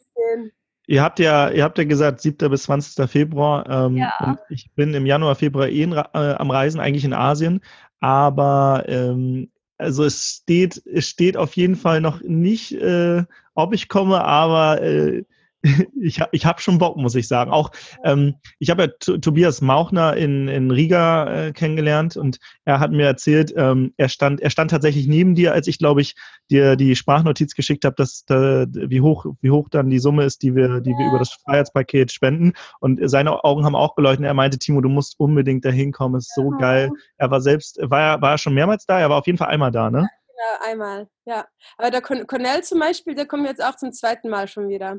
Ihr 0.88 1.02
habt 1.02 1.20
ja, 1.20 1.50
ihr 1.50 1.64
habt 1.64 1.78
ja 1.78 1.86
gesagt, 1.86 2.20
7. 2.20 2.50
bis 2.50 2.64
20. 2.64 3.10
Februar. 3.10 3.70
Ähm, 3.70 3.96
ja. 3.96 4.14
und 4.20 4.40
ich 4.50 4.72
bin 4.76 4.94
im 4.94 5.06
Januar, 5.06 5.36
Februar 5.36 5.70
eh 5.70 5.84
in, 5.84 5.94
äh, 5.94 6.04
am 6.12 6.52
Reisen, 6.52 6.82
eigentlich 6.82 7.06
in 7.06 7.14
Asien. 7.14 7.62
Aber 8.02 8.84
ähm, 8.88 9.50
also 9.78 10.04
es 10.04 10.42
steht, 10.42 10.82
es 10.86 11.08
steht 11.08 11.38
auf 11.38 11.56
jeden 11.56 11.76
Fall 11.76 12.02
noch 12.02 12.22
nicht, 12.22 12.74
äh, 12.74 13.24
ob 13.54 13.74
ich 13.74 13.88
komme, 13.88 14.24
aber 14.24 14.82
äh, 14.82 15.24
ich 16.02 16.20
habe 16.20 16.30
ich 16.34 16.46
hab 16.46 16.60
schon 16.60 16.80
Bock, 16.80 16.98
muss 16.98 17.16
ich 17.16 17.28
sagen. 17.28 17.52
Auch 17.52 17.72
ähm, 18.04 18.36
ich 18.60 18.70
habe 18.70 18.84
ja 18.84 19.18
Tobias 19.18 19.62
Mauchner 19.62 20.18
in, 20.18 20.48
in 20.48 20.72
Riga 20.72 21.48
äh, 21.48 21.52
kennengelernt 21.52 22.18
und 22.18 22.40
er 22.66 22.80
hat 22.80 22.92
mir 22.92 23.06
erzählt, 23.06 23.54
ähm, 23.56 23.94
er 23.98 24.10
stand 24.10 24.42
er 24.42 24.50
stand 24.50 24.72
tatsächlich 24.72 25.08
neben 25.08 25.36
dir, 25.36 25.54
als 25.54 25.68
ich 25.68 25.78
glaube 25.78 26.02
ich 26.02 26.16
dir 26.50 26.76
die 26.76 26.96
Sprachnotiz 26.96 27.54
geschickt 27.54 27.86
habe, 27.86 27.96
dass 27.96 28.26
da, 28.26 28.66
wie 28.72 29.02
hoch 29.02 29.26
wie 29.42 29.52
hoch 29.52 29.70
dann 29.70 29.90
die 29.90 30.00
Summe 30.00 30.24
ist, 30.24 30.42
die 30.42 30.56
wir 30.56 30.82
die 30.82 30.92
wir 30.92 31.08
über 31.08 31.20
das 31.20 31.34
Freiheitspaket 31.34 32.12
spenden. 32.12 32.54
Und 32.80 33.00
seine 33.10 33.44
Augen 33.44 33.64
haben 33.64 33.76
auch 33.76 33.96
geleuchtet. 33.96 34.26
Er 34.26 34.34
meinte, 34.34 34.58
Timo, 34.58 34.82
du 34.82 34.90
musst 34.90 35.20
unbedingt 35.20 35.64
dahin 35.64 35.92
kommen. 35.92 36.16
Ist 36.16 36.34
so 36.34 36.50
geil. 36.50 36.90
Er 37.18 37.30
war 37.30 37.42
selbst 37.42 37.80
war 37.82 38.02
er 38.02 38.22
war 38.22 38.32
er 38.32 38.38
schon 38.40 38.56
mehrmals 38.56 38.86
da. 38.86 39.00
Er 39.00 39.10
war 39.10 39.20
auf 39.20 39.28
jeden 39.28 39.38
Fall 39.38 39.50
einmal 39.50 39.72
da, 39.72 39.92
ne? 39.92 40.10
Ja, 40.42 40.72
einmal. 40.72 41.08
Ja. 41.26 41.46
Aber 41.78 41.92
der 41.92 42.02
Cornell 42.02 42.64
zum 42.64 42.80
Beispiel, 42.80 43.14
der 43.14 43.28
kommt 43.28 43.46
jetzt 43.46 43.64
auch 43.64 43.76
zum 43.76 43.92
zweiten 43.92 44.30
Mal 44.30 44.48
schon 44.48 44.70
wieder. 44.70 44.98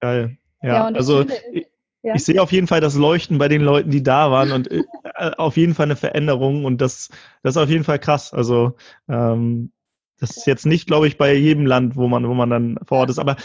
Geil. 0.00 0.38
Ja, 0.62 0.68
ja 0.68 0.84
also 0.86 1.24
ich, 1.52 1.66
ja. 2.02 2.14
ich, 2.14 2.24
sehe 2.24 2.40
auf 2.40 2.52
jeden 2.52 2.66
Fall 2.66 2.80
das 2.80 2.94
Leuchten 2.94 3.38
bei 3.38 3.48
den 3.48 3.62
Leuten, 3.62 3.90
die 3.90 4.02
da 4.02 4.30
waren 4.30 4.52
und 4.52 4.70
äh, 4.70 4.82
auf 5.36 5.56
jeden 5.56 5.74
Fall 5.74 5.84
eine 5.84 5.96
Veränderung 5.96 6.64
und 6.64 6.80
das, 6.80 7.10
das 7.42 7.56
ist 7.56 7.62
auf 7.62 7.68
jeden 7.68 7.84
Fall 7.84 7.98
krass. 7.98 8.32
Also 8.32 8.76
ähm, 9.08 9.72
das 10.18 10.36
ist 10.36 10.46
jetzt 10.46 10.66
nicht, 10.66 10.86
glaube 10.86 11.08
ich, 11.08 11.16
bei 11.16 11.34
jedem 11.34 11.64
Land, 11.64 11.96
wo 11.96 12.06
man, 12.06 12.28
wo 12.28 12.34
man 12.34 12.50
dann 12.50 12.78
vor 12.86 12.98
Ort 12.98 13.10
ist. 13.10 13.18
Aber 13.18 13.36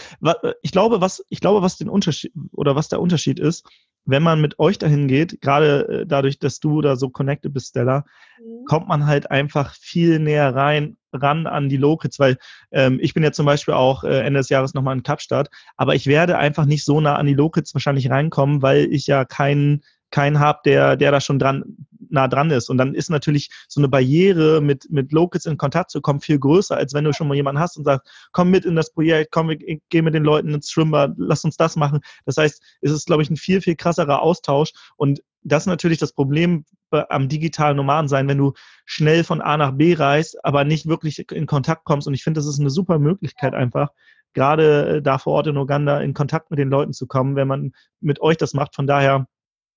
ich 0.60 0.72
glaube, 0.72 1.00
was, 1.00 1.24
ich 1.30 1.40
glaube, 1.40 1.62
was 1.62 1.78
den 1.78 1.88
Unterschied 1.88 2.32
oder 2.52 2.76
was 2.76 2.88
der 2.88 3.00
Unterschied 3.00 3.40
ist, 3.40 3.66
wenn 4.06 4.22
man 4.22 4.40
mit 4.40 4.58
euch 4.58 4.78
dahin 4.78 5.08
geht, 5.08 5.40
gerade 5.40 5.88
äh, 5.88 6.06
dadurch, 6.06 6.38
dass 6.38 6.60
du 6.60 6.80
da 6.80 6.96
so 6.96 7.10
connected 7.10 7.52
bist, 7.52 7.70
Stella, 7.70 8.04
mhm. 8.38 8.64
kommt 8.66 8.88
man 8.88 9.06
halt 9.06 9.30
einfach 9.30 9.74
viel 9.74 10.18
näher 10.18 10.54
rein, 10.54 10.96
ran 11.12 11.46
an 11.46 11.68
die 11.68 11.76
Locals, 11.76 12.18
weil 12.18 12.38
ähm, 12.72 12.98
ich 13.02 13.14
bin 13.14 13.22
ja 13.22 13.32
zum 13.32 13.46
Beispiel 13.46 13.74
auch 13.74 14.04
äh, 14.04 14.20
Ende 14.20 14.38
des 14.38 14.48
Jahres 14.48 14.74
nochmal 14.74 14.96
in 14.96 15.02
Kapstadt, 15.02 15.50
aber 15.76 15.94
ich 15.94 16.06
werde 16.06 16.38
einfach 16.38 16.64
nicht 16.64 16.84
so 16.84 17.00
nah 17.00 17.16
an 17.16 17.26
die 17.26 17.34
Locals 17.34 17.74
wahrscheinlich 17.74 18.10
reinkommen, 18.10 18.62
weil 18.62 18.92
ich 18.92 19.06
ja 19.06 19.24
keinen 19.24 19.82
keinen 20.10 20.38
habe, 20.38 20.60
der, 20.64 20.96
der 20.96 21.10
da 21.10 21.20
schon 21.20 21.38
dran, 21.38 21.64
nah 22.10 22.28
dran 22.28 22.50
ist. 22.50 22.68
Und 22.68 22.78
dann 22.78 22.94
ist 22.94 23.10
natürlich 23.10 23.50
so 23.68 23.80
eine 23.80 23.88
Barriere, 23.88 24.60
mit, 24.60 24.90
mit 24.90 25.12
Locals 25.12 25.46
in 25.46 25.56
Kontakt 25.56 25.90
zu 25.90 26.00
kommen, 26.00 26.20
viel 26.20 26.38
größer, 26.38 26.76
als 26.76 26.94
wenn 26.94 27.04
du 27.04 27.12
schon 27.12 27.28
mal 27.28 27.34
jemanden 27.34 27.60
hast 27.60 27.76
und 27.76 27.84
sagst, 27.84 28.08
komm 28.32 28.50
mit 28.50 28.64
in 28.64 28.76
das 28.76 28.92
Projekt, 28.92 29.32
komm, 29.32 29.48
wir 29.48 29.56
gehen 29.56 30.04
mit 30.04 30.14
den 30.14 30.24
Leuten 30.24 30.54
ins 30.54 30.70
Schwimmbad, 30.70 31.14
lass 31.16 31.44
uns 31.44 31.56
das 31.56 31.76
machen. 31.76 32.00
Das 32.24 32.36
heißt, 32.36 32.62
es 32.80 32.92
ist, 32.92 33.06
glaube 33.06 33.22
ich, 33.22 33.30
ein 33.30 33.36
viel, 33.36 33.60
viel 33.60 33.76
krasserer 33.76 34.22
Austausch. 34.22 34.72
Und 34.96 35.22
das 35.42 35.62
ist 35.62 35.68
natürlich 35.68 35.98
das 35.98 36.12
Problem 36.12 36.64
am 36.90 37.28
digitalen 37.28 37.76
Nomaden 37.76 38.08
sein, 38.08 38.28
wenn 38.28 38.38
du 38.38 38.52
schnell 38.84 39.24
von 39.24 39.40
A 39.40 39.56
nach 39.56 39.72
B 39.72 39.94
reist, 39.94 40.44
aber 40.44 40.64
nicht 40.64 40.86
wirklich 40.86 41.30
in 41.30 41.46
Kontakt 41.46 41.84
kommst. 41.84 42.06
Und 42.06 42.14
ich 42.14 42.24
finde, 42.24 42.38
das 42.38 42.46
ist 42.46 42.60
eine 42.60 42.70
super 42.70 42.98
Möglichkeit 42.98 43.54
einfach, 43.54 43.90
gerade 44.36 44.96
äh, 44.96 45.02
da 45.02 45.18
vor 45.18 45.32
Ort 45.32 45.48
in 45.48 45.56
Uganda 45.56 46.00
in 46.00 46.14
Kontakt 46.14 46.50
mit 46.50 46.58
den 46.58 46.68
Leuten 46.68 46.92
zu 46.92 47.06
kommen, 47.06 47.36
wenn 47.36 47.48
man 47.48 47.72
mit 48.00 48.20
euch 48.20 48.36
das 48.36 48.54
macht. 48.54 48.74
Von 48.76 48.86
daher 48.86 49.26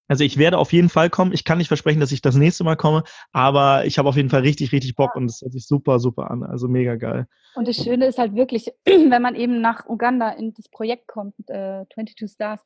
also 0.09 0.23
ich 0.23 0.37
werde 0.37 0.57
auf 0.57 0.73
jeden 0.73 0.89
Fall 0.89 1.09
kommen. 1.09 1.31
Ich 1.33 1.43
kann 1.45 1.59
nicht 1.59 1.67
versprechen, 1.67 1.99
dass 1.99 2.11
ich 2.11 2.21
das 2.21 2.35
nächste 2.35 2.63
Mal 2.63 2.75
komme, 2.75 3.03
aber 3.31 3.85
ich 3.85 3.97
habe 3.99 4.09
auf 4.09 4.15
jeden 4.15 4.29
Fall 4.29 4.41
richtig, 4.41 4.71
richtig 4.71 4.95
Bock 4.95 5.15
und 5.15 5.25
es 5.25 5.41
hört 5.41 5.53
sich 5.53 5.67
super, 5.67 5.99
super 5.99 6.31
an. 6.31 6.43
Also 6.43 6.67
mega 6.67 6.95
geil. 6.95 7.27
Und 7.55 7.67
das 7.67 7.77
Schöne 7.77 8.07
ist 8.07 8.17
halt 8.17 8.35
wirklich, 8.35 8.71
wenn 8.85 9.21
man 9.21 9.35
eben 9.35 9.61
nach 9.61 9.87
Uganda 9.87 10.31
in 10.31 10.53
das 10.53 10.67
Projekt 10.67 11.07
kommt, 11.07 11.35
äh, 11.47 11.85
22 11.93 12.31
Stars, 12.31 12.61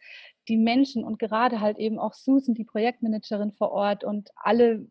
die 0.47 0.58
Menschen 0.58 1.03
und 1.03 1.19
gerade 1.19 1.60
halt 1.60 1.77
eben 1.77 1.99
auch 1.99 2.13
Susan, 2.13 2.56
die 2.56 2.65
Projektmanagerin 2.65 3.51
vor 3.51 3.71
Ort 3.71 4.06
und 4.06 4.29
alle, 4.36 4.88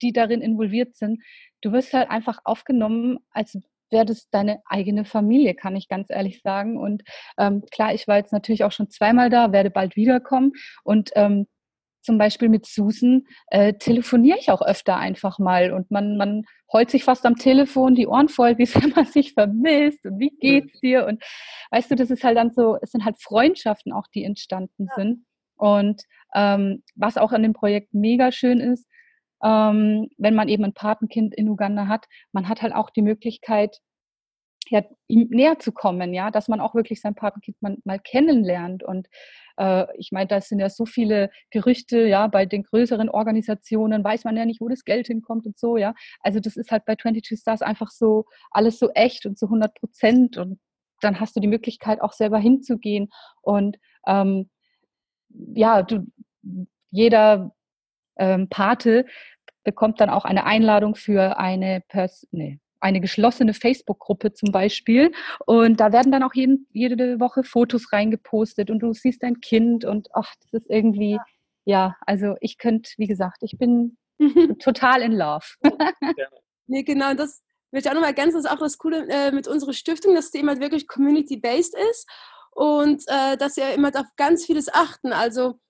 die 0.00 0.12
darin 0.12 0.40
involviert 0.40 0.94
sind, 0.94 1.20
du 1.62 1.72
wirst 1.72 1.92
halt 1.92 2.10
einfach 2.10 2.38
aufgenommen, 2.44 3.18
als 3.30 3.58
wäre 3.90 4.04
das 4.04 4.28
deine 4.30 4.60
eigene 4.66 5.04
Familie, 5.04 5.54
kann 5.54 5.74
ich 5.74 5.88
ganz 5.88 6.10
ehrlich 6.10 6.42
sagen. 6.42 6.76
Und 6.76 7.02
ähm, 7.38 7.64
klar, 7.72 7.94
ich 7.94 8.06
war 8.06 8.18
jetzt 8.18 8.32
natürlich 8.32 8.62
auch 8.64 8.72
schon 8.72 8.90
zweimal 8.90 9.30
da, 9.30 9.50
werde 9.50 9.70
bald 9.70 9.96
wiederkommen. 9.96 10.52
Und 10.84 11.10
ähm, 11.14 11.46
zum 12.00 12.18
Beispiel 12.18 12.48
mit 12.48 12.66
Susan 12.66 13.24
äh, 13.48 13.74
telefoniere 13.74 14.38
ich 14.38 14.50
auch 14.50 14.62
öfter 14.62 14.96
einfach 14.96 15.38
mal 15.38 15.72
und 15.72 15.90
man, 15.90 16.16
man 16.16 16.44
heult 16.72 16.90
sich 16.90 17.04
fast 17.04 17.24
am 17.26 17.36
Telefon 17.36 17.94
die 17.94 18.06
Ohren 18.06 18.28
voll, 18.28 18.58
wie 18.58 18.66
sehr 18.66 18.86
man 18.94 19.06
sich 19.06 19.34
vermisst 19.34 20.04
und 20.04 20.18
wie 20.18 20.30
geht's 20.40 20.80
dir? 20.80 21.06
Und 21.06 21.22
weißt 21.70 21.90
du, 21.90 21.96
das 21.96 22.10
ist 22.10 22.24
halt 22.24 22.36
dann 22.36 22.52
so, 22.52 22.76
es 22.80 22.90
sind 22.90 23.04
halt 23.04 23.20
Freundschaften 23.20 23.92
auch, 23.92 24.06
die 24.14 24.24
entstanden 24.24 24.86
ja. 24.88 24.94
sind. 24.94 25.24
Und 25.56 26.02
ähm, 26.34 26.82
was 26.94 27.16
auch 27.16 27.32
an 27.32 27.42
dem 27.42 27.52
Projekt 27.52 27.92
mega 27.92 28.30
schön 28.32 28.60
ist, 28.60 28.86
ähm, 29.42 30.08
wenn 30.16 30.34
man 30.34 30.48
eben 30.48 30.64
ein 30.64 30.74
Patenkind 30.74 31.34
in 31.34 31.48
Uganda 31.48 31.86
hat, 31.86 32.06
man 32.32 32.48
hat 32.48 32.62
halt 32.62 32.74
auch 32.74 32.90
die 32.90 33.02
Möglichkeit, 33.02 33.78
ja, 34.70 34.82
ihm 35.06 35.28
näher 35.30 35.58
zu 35.58 35.72
kommen, 35.72 36.14
ja, 36.14 36.30
dass 36.30 36.48
man 36.48 36.60
auch 36.60 36.74
wirklich 36.74 37.00
sein 37.00 37.14
Patenkind 37.14 37.60
mal, 37.60 37.76
mal 37.84 37.98
kennenlernt. 37.98 38.82
Und 38.82 39.08
äh, 39.56 39.86
ich 39.96 40.12
meine, 40.12 40.26
da 40.28 40.40
sind 40.40 40.58
ja 40.58 40.68
so 40.70 40.86
viele 40.86 41.30
Gerüchte, 41.50 42.06
ja, 42.06 42.26
bei 42.28 42.46
den 42.46 42.62
größeren 42.62 43.08
Organisationen 43.08 44.04
weiß 44.04 44.24
man 44.24 44.36
ja 44.36 44.44
nicht, 44.44 44.60
wo 44.60 44.68
das 44.68 44.84
Geld 44.84 45.06
hinkommt 45.06 45.46
und 45.46 45.58
so, 45.58 45.76
ja. 45.76 45.94
Also 46.20 46.40
das 46.40 46.56
ist 46.56 46.70
halt 46.70 46.84
bei 46.84 46.96
22 46.96 47.38
Stars 47.38 47.62
einfach 47.62 47.90
so 47.90 48.26
alles 48.50 48.78
so 48.78 48.90
echt 48.90 49.26
und 49.26 49.38
so 49.38 49.46
100 49.46 49.74
Prozent 49.74 50.36
und 50.38 50.60
dann 51.00 51.20
hast 51.20 51.36
du 51.36 51.40
die 51.40 51.48
Möglichkeit 51.48 52.00
auch 52.00 52.12
selber 52.12 52.38
hinzugehen 52.38 53.08
und 53.42 53.78
ähm, 54.06 54.50
ja, 55.30 55.82
du, 55.82 56.06
jeder 56.90 57.54
ähm, 58.16 58.48
Pate 58.48 59.06
bekommt 59.64 60.00
dann 60.00 60.10
auch 60.10 60.24
eine 60.24 60.44
Einladung 60.44 60.94
für 60.94 61.38
eine 61.38 61.82
Pers 61.88 62.26
nee, 62.30 62.58
eine 62.80 63.00
geschlossene 63.00 63.54
Facebook-Gruppe 63.54 64.32
zum 64.32 64.52
Beispiel. 64.52 65.12
Und 65.46 65.80
da 65.80 65.92
werden 65.92 66.12
dann 66.12 66.22
auch 66.22 66.34
jeden, 66.34 66.66
jede 66.72 67.20
Woche 67.20 67.44
Fotos 67.44 67.92
reingepostet 67.92 68.70
und 68.70 68.80
du 68.80 68.92
siehst 68.92 69.22
dein 69.22 69.40
Kind 69.40 69.84
und 69.84 70.08
ach, 70.14 70.34
das 70.40 70.62
ist 70.62 70.70
irgendwie, 70.70 71.12
ja, 71.12 71.24
ja 71.64 71.96
also 72.00 72.36
ich 72.40 72.58
könnte, 72.58 72.90
wie 72.96 73.06
gesagt, 73.06 73.38
ich 73.42 73.58
bin 73.58 73.96
total 74.58 75.02
in 75.02 75.12
love. 75.12 75.46
nee, 76.66 76.82
genau, 76.82 77.14
das 77.14 77.42
will 77.70 77.80
ich 77.80 77.88
auch 77.88 77.94
nochmal 77.94 78.10
ergänzen, 78.10 78.36
das 78.36 78.44
ist 78.44 78.50
auch 78.50 78.60
das 78.60 78.78
Coole 78.78 79.06
äh, 79.08 79.32
mit 79.32 79.46
unserer 79.46 79.72
Stiftung, 79.72 80.14
dass 80.14 80.30
die 80.30 80.38
immer 80.38 80.52
halt 80.52 80.60
wirklich 80.60 80.86
community-based 80.88 81.74
ist 81.90 82.08
und 82.52 83.02
äh, 83.06 83.36
dass 83.36 83.56
wir 83.56 83.74
immer 83.74 83.88
auf 83.94 84.06
ganz 84.16 84.46
vieles 84.46 84.72
achten. 84.72 85.12
Also 85.12 85.60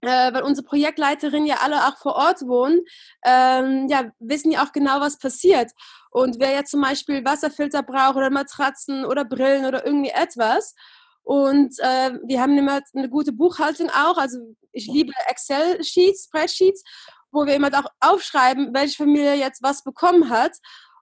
äh, 0.00 0.32
weil 0.32 0.42
unsere 0.42 0.66
Projektleiterinnen 0.66 1.46
ja 1.46 1.56
alle 1.62 1.86
auch 1.86 1.96
vor 1.98 2.14
Ort 2.14 2.42
wohnen, 2.42 2.80
ähm, 3.24 3.88
ja, 3.88 4.10
wissen 4.18 4.52
ja 4.52 4.64
auch 4.64 4.72
genau, 4.72 5.00
was 5.00 5.18
passiert. 5.18 5.72
Und 6.10 6.38
wer 6.38 6.52
jetzt 6.52 6.70
zum 6.70 6.80
Beispiel 6.80 7.24
Wasserfilter 7.24 7.82
braucht 7.82 8.16
oder 8.16 8.30
Matratzen 8.30 9.04
oder 9.04 9.24
Brillen 9.24 9.64
oder 9.64 9.84
irgendwie 9.84 10.10
etwas. 10.10 10.74
Und 11.22 11.78
äh, 11.78 12.12
wir 12.26 12.40
haben 12.40 12.56
immer 12.58 12.80
eine 12.94 13.08
gute 13.08 13.32
Buchhaltung 13.32 13.90
auch. 13.90 14.18
Also 14.18 14.38
ich 14.72 14.86
liebe 14.86 15.12
Excel-Sheets, 15.28 16.24
Spreadsheets, 16.24 16.84
wo 17.32 17.46
wir 17.46 17.54
immer 17.54 17.70
auch 17.72 17.90
aufschreiben, 18.00 18.74
welche 18.74 18.96
Familie 18.96 19.34
jetzt 19.34 19.62
was 19.62 19.82
bekommen 19.82 20.28
hat. 20.28 20.52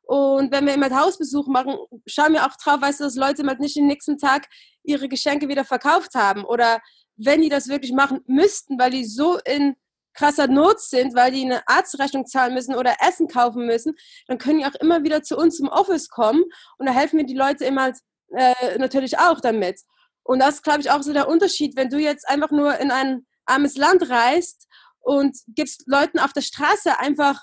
Und 0.04 0.52
wenn 0.52 0.66
wir 0.66 0.74
immer 0.74 0.90
Hausbesuch 0.90 1.46
machen, 1.46 1.76
schauen 2.06 2.32
wir 2.32 2.44
auch 2.44 2.56
drauf, 2.56 2.80
weißt 2.80 3.00
du, 3.00 3.04
dass 3.04 3.16
Leute 3.16 3.44
mal 3.44 3.56
nicht 3.58 3.76
den 3.76 3.86
nächsten 3.86 4.18
Tag 4.18 4.48
ihre 4.82 5.08
Geschenke 5.08 5.48
wieder 5.48 5.64
verkauft 5.64 6.14
haben 6.14 6.44
oder 6.44 6.80
wenn 7.16 7.42
die 7.42 7.48
das 7.48 7.68
wirklich 7.68 7.92
machen 7.92 8.20
müssten, 8.26 8.78
weil 8.78 8.90
die 8.90 9.04
so 9.04 9.38
in 9.38 9.76
krasser 10.14 10.46
Not 10.46 10.80
sind, 10.80 11.14
weil 11.14 11.32
die 11.32 11.42
eine 11.42 11.66
Arztrechnung 11.66 12.26
zahlen 12.26 12.54
müssen 12.54 12.74
oder 12.74 12.96
Essen 13.00 13.28
kaufen 13.28 13.66
müssen, 13.66 13.94
dann 14.26 14.38
können 14.38 14.58
die 14.58 14.66
auch 14.66 14.74
immer 14.80 15.04
wieder 15.04 15.22
zu 15.22 15.36
uns 15.36 15.56
zum 15.56 15.68
Office 15.68 16.08
kommen 16.08 16.42
und 16.78 16.86
da 16.86 16.92
helfen 16.92 17.18
wir 17.18 17.26
die 17.26 17.34
Leute 17.34 17.64
immer 17.64 17.92
äh, 18.34 18.78
natürlich 18.78 19.18
auch 19.18 19.40
damit. 19.40 19.80
Und 20.24 20.38
das 20.38 20.56
ist, 20.56 20.62
glaube 20.62 20.80
ich, 20.80 20.90
auch 20.90 21.02
so 21.02 21.12
der 21.12 21.28
Unterschied, 21.28 21.76
wenn 21.76 21.88
du 21.88 21.98
jetzt 21.98 22.28
einfach 22.28 22.50
nur 22.50 22.78
in 22.78 22.90
ein 22.90 23.26
armes 23.46 23.76
Land 23.76 24.08
reist 24.08 24.68
und 25.00 25.36
gibst 25.48 25.84
Leuten 25.86 26.18
auf 26.18 26.32
der 26.32 26.42
Straße 26.42 26.98
einfach 26.98 27.40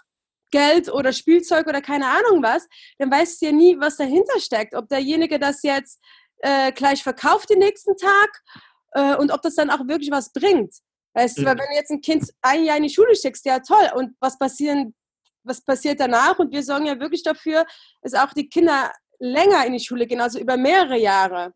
Geld 0.52 0.92
oder 0.92 1.14
Spielzeug 1.14 1.68
oder 1.68 1.82
keine 1.82 2.08
Ahnung 2.08 2.42
was, 2.42 2.68
dann 2.98 3.12
weißt 3.12 3.42
du 3.42 3.48
ja 3.48 3.52
nie, 3.52 3.80
was 3.80 3.98
dahinter 3.98 4.40
steckt. 4.40 4.74
Ob 4.74 4.88
derjenige 4.90 5.40
das 5.40 5.62
jetzt 5.64 6.00
äh, 6.40 6.72
gleich 6.72 7.04
verkauft 7.04 7.50
den 7.50 7.60
nächsten 7.60 7.96
Tag 7.98 8.42
äh, 8.92 9.16
und 9.16 9.32
ob 9.32 9.42
das 9.42 9.56
dann 9.56 9.70
auch 9.70 9.88
wirklich 9.88 10.12
was 10.12 10.32
bringt. 10.32 10.74
Weißt 11.14 11.40
du, 11.40 11.46
weil 11.46 11.58
wenn 11.58 11.70
du 11.70 11.76
jetzt 11.76 11.92
ein 11.92 12.02
Kind 12.02 12.32
ein 12.42 12.64
Jahr 12.64 12.78
in 12.78 12.84
die 12.84 12.90
Schule 12.90 13.16
schickst, 13.16 13.46
ja 13.46 13.60
toll, 13.60 13.90
und 13.96 14.16
was 14.20 14.38
passieren, 14.38 14.94
was 15.44 15.62
passiert 15.62 16.00
danach? 16.00 16.38
Und 16.40 16.52
wir 16.52 16.64
sorgen 16.64 16.86
ja 16.86 17.00
wirklich 17.00 17.24
dafür, 17.24 17.66
dass 18.02 18.14
auch 18.14 18.34
die 18.34 18.48
Kinder 18.48 18.92
länger 19.20 19.66
in 19.66 19.74
die 19.74 19.80
Schule 19.80 20.08
gehen, 20.08 20.22
also 20.22 20.40
über 20.40 20.56
mehrere 20.56 20.98
Jahre. 20.98 21.54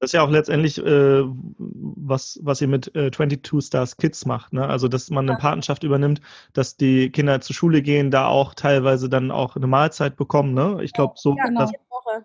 Das 0.00 0.08
ist 0.08 0.14
ja 0.14 0.24
auch 0.24 0.30
letztendlich, 0.30 0.78
äh, 0.78 1.22
was, 1.24 2.40
was 2.42 2.60
ihr 2.60 2.66
mit 2.66 2.92
äh, 2.96 3.12
22 3.12 3.64
Stars 3.64 3.96
Kids 3.96 4.26
macht. 4.26 4.52
Ne? 4.52 4.66
Also, 4.66 4.88
dass 4.88 5.10
man 5.10 5.30
eine 5.30 5.38
Patenschaft 5.38 5.84
übernimmt, 5.84 6.20
dass 6.54 6.76
die 6.76 7.10
Kinder 7.10 7.40
zur 7.40 7.54
Schule 7.54 7.82
gehen, 7.82 8.10
da 8.10 8.26
auch 8.26 8.54
teilweise 8.54 9.08
dann 9.08 9.30
auch 9.30 9.54
eine 9.54 9.68
Mahlzeit 9.68 10.16
bekommen. 10.16 10.54
Ne? 10.54 10.82
Ich 10.82 10.92
glaube, 10.92 11.14
so. 11.16 11.36
Ja, 11.36 11.44
genau. 11.44 11.70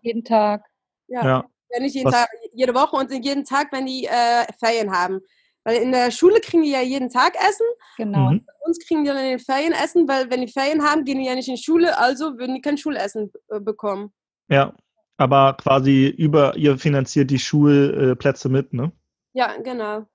jeden 0.01 0.23
Tag. 0.23 0.65
Ja. 1.07 1.23
ja. 1.23 1.45
Ja 1.71 1.79
nicht 1.79 1.95
jeden 1.95 2.11
Tag, 2.11 2.29
jede 2.53 2.73
Woche 2.73 2.95
und 2.95 3.11
jeden 3.11 3.45
Tag, 3.45 3.71
wenn 3.71 3.85
die 3.85 4.05
äh, 4.05 4.45
Ferien 4.59 4.91
haben. 4.91 5.19
Weil 5.63 5.81
in 5.81 5.91
der 5.91 6.11
Schule 6.11 6.39
kriegen 6.39 6.63
die 6.63 6.71
ja 6.71 6.81
jeden 6.81 7.09
Tag 7.09 7.35
Essen. 7.35 7.65
Genau. 7.97 8.29
Und 8.29 8.45
bei 8.45 8.53
uns 8.65 8.79
kriegen 8.79 9.03
die 9.03 9.09
dann 9.09 9.17
in 9.17 9.31
den 9.31 9.39
Ferien 9.39 9.73
Essen, 9.73 10.07
weil 10.07 10.29
wenn 10.29 10.41
die 10.41 10.51
Ferien 10.51 10.81
haben, 10.83 11.03
gehen 11.03 11.19
die 11.19 11.25
ja 11.25 11.35
nicht 11.35 11.49
in 11.49 11.55
die 11.55 11.61
Schule, 11.61 11.97
also 11.97 12.37
würden 12.37 12.55
die 12.55 12.61
kein 12.61 12.77
Schulessen 12.77 13.31
äh, 13.49 13.59
bekommen. 13.59 14.13
Ja, 14.49 14.73
aber 15.17 15.57
quasi 15.59 16.07
über, 16.07 16.55
ihr 16.55 16.77
finanziert 16.77 17.31
die 17.31 17.39
Schulplätze 17.39 18.47
mit, 18.49 18.73
ne? 18.73 18.91
Ja, 19.33 19.57
genau 19.57 20.05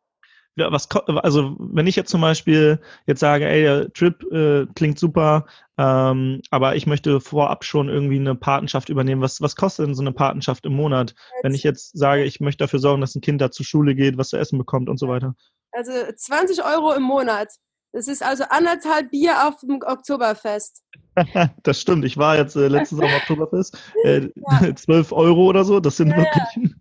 was, 0.57 0.89
also 0.91 1.57
wenn 1.59 1.87
ich 1.87 1.97
jetzt 1.97 2.11
zum 2.11 2.21
Beispiel 2.21 2.81
jetzt 3.07 3.21
sage, 3.21 3.49
ey, 3.49 3.63
der 3.63 3.93
Trip 3.93 4.23
äh, 4.33 4.67
klingt 4.75 4.99
super, 4.99 5.47
ähm, 5.79 6.43
aber 6.51 6.77
ich 6.77 6.87
möchte 6.87 7.21
vorab 7.21 7.65
schon 7.65 7.89
irgendwie 7.89 8.19
eine 8.19 8.35
Patenschaft 8.35 8.89
übernehmen. 8.89 9.23
Was, 9.23 9.41
was 9.41 9.57
kostet 9.57 9.87
denn 9.87 9.95
so 9.95 10.03
eine 10.03 10.13
Patenschaft 10.13 10.67
im 10.67 10.75
Monat, 10.75 11.15
wenn 11.43 11.55
ich 11.55 11.63
jetzt 11.63 11.97
sage, 11.97 12.25
ich 12.25 12.41
möchte 12.41 12.65
dafür 12.65 12.79
sorgen, 12.79 13.01
dass 13.01 13.15
ein 13.15 13.23
Kind 13.23 13.41
da 13.41 13.51
zur 13.51 13.65
Schule 13.65 13.95
geht, 13.95 14.19
was 14.19 14.29
zu 14.29 14.37
essen 14.37 14.59
bekommt 14.59 14.89
und 14.89 14.99
so 14.99 15.09
weiter? 15.09 15.35
Also 15.73 15.93
20 16.15 16.63
Euro 16.65 16.93
im 16.93 17.03
Monat. 17.03 17.49
Das 17.93 18.09
ist 18.09 18.23
also 18.23 18.45
anderthalb 18.49 19.11
Bier 19.11 19.47
auf 19.47 19.57
dem 19.57 19.81
Oktoberfest. 19.83 20.83
das 21.63 21.81
stimmt. 21.81 22.05
Ich 22.05 22.17
war 22.17 22.37
jetzt 22.37 22.57
äh, 22.57 22.69
letztes 22.69 22.99
Jahr 23.01 23.11
am 23.11 23.17
Oktoberfest. 23.17 23.79
Äh, 24.05 24.29
ja. 24.35 24.75
12 24.77 25.13
Euro 25.13 25.45
oder 25.47 25.65
so. 25.65 25.79
Das 25.79 25.97
sind 25.97 26.11
ja, 26.11 26.19
wirklich. 26.19 26.75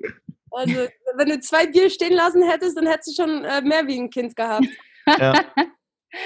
Also 0.52 0.88
wenn 1.16 1.30
du 1.30 1.40
zwei 1.40 1.68
Bier 1.68 1.90
stehen 1.90 2.14
lassen 2.14 2.44
hättest, 2.44 2.78
dann 2.78 2.88
hättest 2.88 3.18
du 3.18 3.24
schon 3.24 3.44
äh, 3.46 3.62
mehr 3.62 3.88
wie 3.88 4.00
ein 4.00 4.10
Kind 4.10 4.36
gehabt. 4.36 4.68
Ja. 5.18 5.34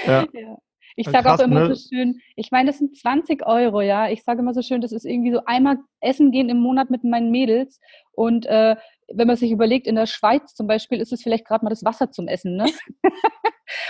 ja. 0.04 0.26
ja. 0.34 0.58
Ich 0.96 1.08
sage 1.08 1.32
auch 1.32 1.38
immer 1.38 1.68
ne? 1.68 1.74
so 1.74 1.88
schön, 1.88 2.20
ich 2.36 2.50
meine, 2.50 2.70
das 2.70 2.78
sind 2.78 2.96
20 2.96 3.46
Euro, 3.46 3.80
ja. 3.80 4.10
Ich 4.10 4.22
sage 4.22 4.40
immer 4.40 4.52
so 4.52 4.60
schön, 4.60 4.82
das 4.82 4.92
ist 4.92 5.04
irgendwie 5.04 5.32
so 5.32 5.40
einmal 5.46 5.78
essen 6.00 6.30
gehen 6.30 6.48
im 6.48 6.58
Monat 6.58 6.90
mit 6.90 7.04
meinen 7.04 7.30
Mädels. 7.30 7.80
Und 8.12 8.46
äh, 8.46 8.76
wenn 9.12 9.26
man 9.26 9.36
sich 9.36 9.50
überlegt, 9.50 9.86
in 9.86 9.94
der 9.94 10.06
Schweiz 10.06 10.54
zum 10.54 10.66
Beispiel, 10.66 11.00
ist 11.00 11.12
es 11.12 11.22
vielleicht 11.22 11.46
gerade 11.46 11.64
mal 11.64 11.70
das 11.70 11.84
Wasser 11.84 12.10
zum 12.10 12.28
Essen, 12.28 12.56
ne? 12.56 12.66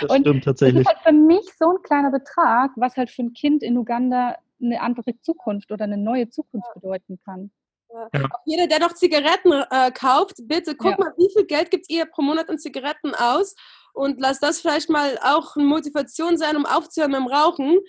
Das 0.01 0.09
und 0.09 0.21
stimmt 0.21 0.43
tatsächlich. 0.43 0.85
Das 0.85 0.93
ist 0.93 1.05
halt 1.05 1.15
für 1.15 1.21
mich 1.21 1.45
so 1.57 1.69
ein 1.69 1.81
kleiner 1.83 2.09
Betrag, 2.09 2.71
was 2.77 2.97
halt 2.97 3.11
für 3.11 3.21
ein 3.21 3.33
Kind 3.33 3.61
in 3.61 3.77
Uganda 3.77 4.35
eine 4.59 4.81
andere 4.81 5.19
Zukunft 5.21 5.71
oder 5.71 5.83
eine 5.83 5.97
neue 5.97 6.29
Zukunft 6.29 6.67
bedeuten 6.73 7.19
kann. 7.23 7.51
Ja. 7.89 8.25
Auch 8.25 8.41
jeder, 8.45 8.67
der 8.67 8.79
noch 8.79 8.93
Zigaretten 8.93 9.51
äh, 9.51 9.91
kauft, 9.91 10.35
bitte 10.43 10.75
guck 10.75 10.91
ja. 10.91 10.97
mal, 10.97 11.13
wie 11.17 11.31
viel 11.33 11.45
Geld 11.45 11.71
gibt 11.71 11.89
ihr 11.89 12.05
pro 12.05 12.21
Monat 12.21 12.49
an 12.49 12.59
Zigaretten 12.59 13.15
aus 13.15 13.55
und 13.93 14.19
lasst 14.19 14.43
das 14.43 14.59
vielleicht 14.59 14.89
mal 14.89 15.17
auch 15.23 15.55
eine 15.55 15.65
Motivation 15.65 16.37
sein, 16.37 16.57
um 16.57 16.65
aufzuhören 16.65 17.11
mit 17.11 17.21
dem 17.21 17.27
Rauchen, 17.27 17.79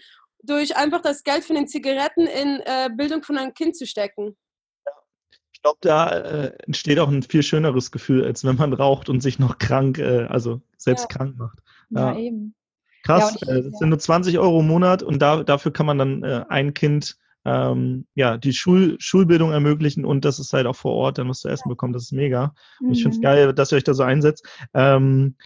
durch 0.43 0.77
einfach 0.77 1.01
das 1.01 1.25
Geld 1.25 1.45
von 1.45 1.57
den 1.57 1.67
Zigaretten 1.67 2.27
in 2.27 2.61
äh, 2.65 2.91
Bildung 2.97 3.23
von 3.23 3.37
einem 3.37 3.55
Kind 3.55 3.77
zu 3.77 3.87
stecken. 3.87 4.37
Ich 5.53 5.63
glaube, 5.63 5.79
da 5.81 6.09
äh, 6.11 6.53
entsteht 6.67 7.01
auch 7.01 7.09
ein 7.09 7.25
viel 7.25 7.43
schöneres 7.43 7.91
Gefühl, 7.91 8.25
als 8.25 8.45
wenn 8.45 8.57
man 8.57 8.73
raucht 8.73 9.09
und 9.09 9.21
sich 9.21 9.41
noch 9.41 9.59
krank, 9.59 9.99
äh, 9.99 10.27
also 10.29 10.61
selbst 10.77 11.09
krank 11.09 11.37
macht. 11.37 11.59
Ja, 11.91 12.17
eben. 12.17 12.55
Krass, 13.03 13.35
ich, 13.35 13.49
äh, 13.49 13.63
das 13.63 13.79
sind 13.79 13.89
nur 13.89 13.99
20 13.99 14.39
Euro 14.39 14.61
im 14.61 14.69
Monat 14.69 15.03
und 15.03 15.21
da, 15.21 15.43
dafür 15.43 15.73
kann 15.73 15.87
man 15.87 15.99
dann 15.99 16.23
äh, 16.23 16.45
ein 16.49 16.75
Kind 16.75 17.19
ähm, 17.49 18.07
ja, 18.15 18.37
die 18.37 18.53
Schul 18.53 18.97
Schulbildung 19.01 19.53
ermöglichen 19.53 20.05
und 20.05 20.25
dass 20.25 20.39
es 20.39 20.53
halt 20.53 20.67
auch 20.67 20.77
vor 20.77 20.93
Ort 20.93 21.19
dann 21.19 21.29
was 21.29 21.41
zu 21.41 21.49
essen 21.49 21.69
bekommt. 21.69 21.95
Das 21.95 22.05
ist 22.05 22.13
mega. 22.13 22.55
Und 22.81 22.93
ich 22.93 23.03
finde 23.03 23.15
es 23.15 23.19
mhm. 23.19 23.23
geil, 23.23 23.55
dass 23.55 23.73
ihr 23.73 23.77
euch 23.77 23.85
da 23.85 23.95
so 23.95 24.03
einsetzt. 24.03 24.47
Ähm, 24.75 25.37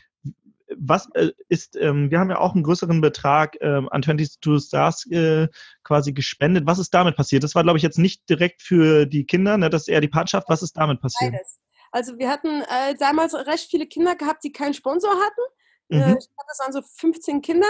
was 0.76 1.08
äh, 1.14 1.30
ist, 1.48 1.76
ähm, 1.76 2.10
wir 2.10 2.18
haben 2.18 2.30
ja 2.30 2.38
auch 2.38 2.54
einen 2.54 2.64
größeren 2.64 3.00
Betrag 3.00 3.56
ähm, 3.60 3.88
an 3.90 4.02
22 4.02 4.66
Stars 4.66 5.06
äh, 5.10 5.48
quasi 5.84 6.12
gespendet. 6.12 6.66
Was 6.66 6.78
ist 6.78 6.92
damit 6.94 7.14
passiert? 7.14 7.44
Das 7.44 7.54
war, 7.54 7.62
glaube 7.62 7.76
ich, 7.76 7.82
jetzt 7.82 7.98
nicht 7.98 8.28
direkt 8.28 8.62
für 8.62 9.06
die 9.06 9.24
Kinder, 9.24 9.58
ne? 9.58 9.70
das 9.70 9.82
ist 9.82 9.88
eher 9.88 10.00
die 10.00 10.08
Partnerschaft. 10.08 10.48
Was 10.48 10.62
ist 10.62 10.76
damit 10.76 11.00
passiert? 11.00 11.32
Beides. 11.32 11.60
Also 11.92 12.18
wir 12.18 12.30
hatten 12.30 12.62
äh, 12.62 12.94
damals 12.98 13.34
recht 13.34 13.70
viele 13.70 13.86
Kinder 13.86 14.16
gehabt, 14.16 14.42
die 14.44 14.52
keinen 14.52 14.72
Sponsor 14.72 15.10
hatten. 15.10 15.40
Äh, 15.90 15.96
mhm. 15.96 16.16
ich 16.18 16.26
hatte 16.26 16.48
das 16.48 16.58
waren 16.58 16.72
so 16.72 16.80
15 16.82 17.42
Kinder 17.42 17.66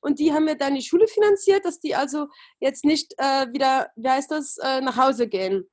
und 0.00 0.18
die 0.18 0.32
haben 0.32 0.46
wir 0.46 0.56
dann 0.56 0.74
die 0.74 0.82
Schule 0.82 1.06
finanziert, 1.08 1.64
dass 1.64 1.80
die 1.80 1.94
also 1.94 2.28
jetzt 2.60 2.84
nicht 2.84 3.14
äh, 3.18 3.46
wieder, 3.52 3.90
wie 3.96 4.08
heißt 4.08 4.30
das, 4.30 4.58
äh, 4.58 4.80
nach 4.80 4.96
Hause 4.96 5.28
gehen. 5.28 5.68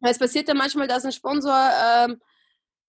Es 0.00 0.18
passiert 0.18 0.48
ja 0.48 0.54
manchmal, 0.54 0.86
dass 0.86 1.04
ein 1.04 1.12
Sponsor, 1.12 1.70
ähm, 1.84 2.20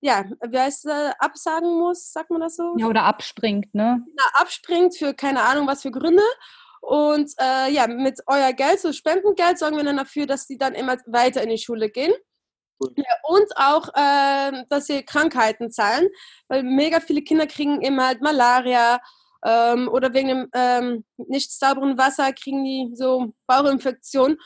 ja, 0.02 0.26
wie 0.48 0.60
heißt 0.60 0.86
das, 0.86 1.14
absagen 1.20 1.80
muss, 1.80 2.12
sagt 2.12 2.30
man 2.30 2.42
das 2.42 2.56
so? 2.56 2.76
Ja, 2.78 2.88
oder 2.88 3.04
abspringt, 3.04 3.74
ne? 3.74 4.06
Ja, 4.18 4.26
abspringt 4.34 4.96
für 4.96 5.14
keine 5.14 5.42
Ahnung 5.42 5.68
was 5.68 5.82
für 5.82 5.92
Gründe. 5.92 6.24
Und 6.82 7.32
äh, 7.40 7.72
ja, 7.72 7.88
mit 7.88 8.20
euer 8.28 8.54
Geld, 8.54 8.80
so 8.80 8.94
Spendengeld, 8.94 9.58
sorgen 9.58 9.78
wir 9.78 9.84
dann 9.84 9.98
dafür, 9.98 10.28
dass 10.28 10.46
die 10.46 10.58
dann 10.58 10.76
immer 10.76 10.98
weiter 11.08 11.42
in 11.42 11.50
die 11.50 11.58
Schule 11.58 11.90
gehen. 11.90 12.14
Ja, 12.96 13.14
und 13.24 13.48
auch, 13.56 13.90
äh, 13.96 14.64
dass 14.70 14.86
sie 14.86 15.04
Krankheiten 15.04 15.72
zahlen, 15.72 16.08
weil 16.48 16.62
mega 16.62 17.00
viele 17.00 17.24
Kinder 17.24 17.48
kriegen 17.48 17.82
immer 17.82 18.06
halt 18.06 18.22
Malaria 18.22 19.00
ähm, 19.46 19.88
oder 19.90 20.14
wegen 20.14 20.28
dem 20.28 20.50
ähm, 20.54 21.06
nicht 21.18 21.52
sauberen 21.52 21.98
Wasser 21.98 22.32
kriegen 22.34 22.64
die 22.64 22.92
so 22.96 23.34
Bauchinfektionen. 23.48 24.38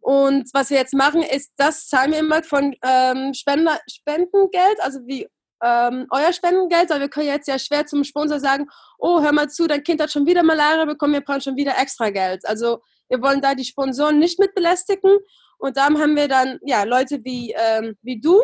Und 0.00 0.48
was 0.52 0.70
wir 0.70 0.78
jetzt 0.78 0.94
machen, 0.94 1.22
ist, 1.22 1.52
das 1.56 1.88
zahlen 1.88 2.12
wir 2.12 2.20
immer 2.20 2.42
von 2.42 2.74
ähm, 2.82 3.34
Spender, 3.34 3.78
Spendengeld, 3.90 4.80
also 4.80 5.00
wie 5.06 5.26
ähm, 5.62 6.06
euer 6.10 6.32
Spendengeld, 6.32 6.90
weil 6.90 7.00
wir 7.00 7.08
können 7.08 7.26
jetzt 7.26 7.48
ja 7.48 7.58
schwer 7.58 7.86
zum 7.86 8.04
Sponsor 8.04 8.38
sagen, 8.38 8.66
oh, 8.98 9.20
hör 9.20 9.32
mal 9.32 9.48
zu, 9.48 9.66
dein 9.66 9.82
Kind 9.82 10.00
hat 10.00 10.12
schon 10.12 10.26
wieder 10.26 10.42
Malaria 10.42 10.84
bekommen, 10.84 11.14
wir 11.14 11.22
brauchen 11.22 11.40
schon 11.40 11.56
wieder 11.56 11.76
extra 11.78 12.10
Geld. 12.10 12.46
Also 12.46 12.80
wir 13.08 13.20
wollen 13.22 13.40
da 13.40 13.54
die 13.54 13.64
Sponsoren 13.64 14.18
nicht 14.18 14.38
mit 14.38 14.54
belästigen. 14.54 15.18
Und 15.58 15.76
dann 15.76 15.98
haben 15.98 16.16
wir 16.16 16.28
dann 16.28 16.58
ja 16.62 16.84
Leute 16.84 17.24
wie, 17.24 17.54
ähm, 17.56 17.96
wie 18.02 18.20
du, 18.20 18.42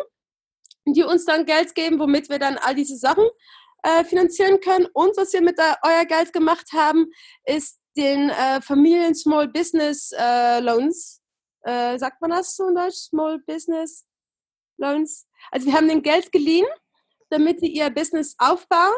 die 0.85 1.03
uns 1.03 1.25
dann 1.25 1.45
Geld 1.45 1.75
geben, 1.75 1.99
womit 1.99 2.29
wir 2.29 2.39
dann 2.39 2.57
all 2.57 2.75
diese 2.75 2.97
Sachen 2.97 3.25
äh, 3.83 4.03
finanzieren 4.03 4.59
können. 4.59 4.87
Und 4.93 5.15
was 5.17 5.33
wir 5.33 5.41
mit 5.41 5.57
der, 5.57 5.77
euer 5.83 6.05
Geld 6.05 6.33
gemacht 6.33 6.71
haben, 6.73 7.07
ist 7.45 7.79
den 7.95 8.29
äh, 8.29 8.61
Familien 8.61 9.13
Small 9.13 9.47
Business 9.49 10.11
äh, 10.17 10.59
Loans 10.59 11.23
äh, 11.63 11.97
sagt 11.97 12.21
man 12.21 12.31
das 12.31 12.55
so 12.55 12.67
in 12.67 12.75
Deutsch? 12.75 12.95
Small 12.95 13.39
Business 13.39 14.05
Loans. 14.77 15.27
Also 15.51 15.67
wir 15.67 15.73
haben 15.73 15.87
den 15.87 16.01
Geld 16.01 16.31
geliehen, 16.31 16.65
damit 17.29 17.59
sie 17.61 17.67
ihr 17.67 17.89
Business 17.89 18.35
aufbauen 18.37 18.95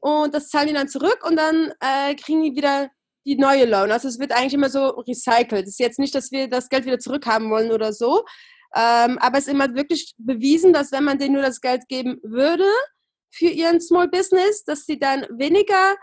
und 0.00 0.32
das 0.32 0.48
zahlen 0.48 0.68
die 0.68 0.74
dann 0.74 0.88
zurück 0.88 1.24
und 1.28 1.36
dann 1.36 1.72
äh, 1.80 2.14
kriegen 2.14 2.42
die 2.42 2.54
wieder 2.54 2.90
die 3.26 3.36
neue 3.36 3.66
Loan. 3.66 3.90
Also 3.90 4.08
es 4.08 4.18
wird 4.18 4.32
eigentlich 4.32 4.54
immer 4.54 4.70
so 4.70 4.88
recycelt. 4.88 5.64
Es 5.64 5.72
ist 5.72 5.80
jetzt 5.80 5.98
nicht, 5.98 6.14
dass 6.14 6.30
wir 6.30 6.48
das 6.48 6.68
Geld 6.68 6.86
wieder 6.86 6.98
zurückhaben 6.98 7.50
wollen 7.50 7.72
oder 7.72 7.92
so, 7.92 8.24
ähm, 8.74 9.18
aber 9.18 9.38
es 9.38 9.46
ist 9.46 9.52
immer 9.52 9.74
wirklich 9.74 10.14
bewiesen, 10.18 10.72
dass 10.72 10.92
wenn 10.92 11.04
man 11.04 11.18
denen 11.18 11.34
nur 11.34 11.42
das 11.42 11.60
Geld 11.60 11.88
geben 11.88 12.20
würde 12.22 12.68
für 13.30 13.48
ihren 13.48 13.80
Small 13.80 14.08
Business, 14.08 14.64
dass 14.64 14.86
sie 14.86 14.98
dann 14.98 15.26
weniger 15.30 15.96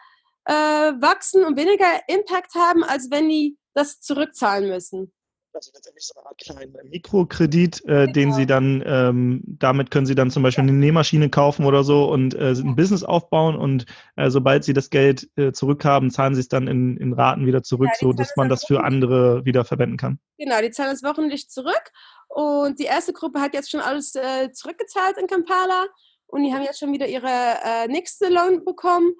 äh, 0.46 0.52
wachsen 0.54 1.44
und 1.44 1.58
weniger 1.58 1.88
Impact 2.08 2.56
haben, 2.56 2.84
als 2.84 3.10
wenn 3.12 3.30
die 3.30 3.58
das 3.74 4.00
zurückzahlen 4.00 4.70
müssen. 4.70 5.12
Also 5.54 5.72
letztendlich 5.74 6.06
so 6.06 6.20
eine 6.20 6.28
Art 6.28 6.38
kleinen 6.38 6.90
Mikrokredit, 6.90 7.82
äh, 7.86 7.86
genau. 7.86 8.12
den 8.12 8.34
Sie 8.34 8.46
dann, 8.46 8.84
ähm, 8.86 9.42
damit 9.46 9.90
können 9.90 10.06
Sie 10.06 10.14
dann 10.14 10.30
zum 10.30 10.44
Beispiel 10.44 10.64
eine 10.64 10.74
Nähmaschine 10.74 11.30
kaufen 11.30 11.66
oder 11.66 11.86
so 11.86 12.12
und 12.12 12.34
äh, 12.34 12.52
ein 12.52 12.76
Business 12.76 13.06
aufbauen 13.06 13.56
und 13.56 13.86
äh, 14.18 14.30
sobald 14.30 14.66
Sie 14.66 14.74
das 14.74 14.90
Geld 14.90 15.30
äh, 15.38 15.54
zurückhaben, 15.54 16.12
zahlen 16.12 16.36
Sie 16.36 16.42
es 16.42 16.50
dann 16.50 16.68
in, 16.68 16.98
in 16.98 17.14
Raten 17.14 17.46
wieder 17.46 17.64
zurück, 17.64 17.88
ja, 17.94 18.00
so 18.02 18.12
dass 18.12 18.36
man 18.36 18.50
das 18.50 18.66
für 18.66 18.84
andere 18.84 19.46
wieder 19.46 19.64
verwenden 19.64 19.96
kann. 19.96 20.20
Genau, 20.38 20.60
die 20.62 20.72
zahlen 20.72 20.94
es 20.94 21.04
wöchentlich 21.04 21.50
zurück 21.50 21.92
und 22.28 22.78
die 22.80 22.86
erste 22.86 23.14
Gruppe 23.14 23.40
hat 23.40 23.54
jetzt 23.54 23.72
schon 23.72 23.80
alles 23.80 24.14
äh, 24.16 24.52
zurückgezahlt 24.52 25.18
in 25.18 25.28
Kampala 25.28 25.86
und 26.28 26.44
die 26.44 26.54
haben 26.54 26.64
jetzt 26.64 26.80
schon 26.80 26.92
wieder 26.92 27.08
ihre 27.08 27.60
äh, 27.64 27.88
nächste 27.88 28.30
Loan 28.30 28.64
bekommen, 28.66 29.14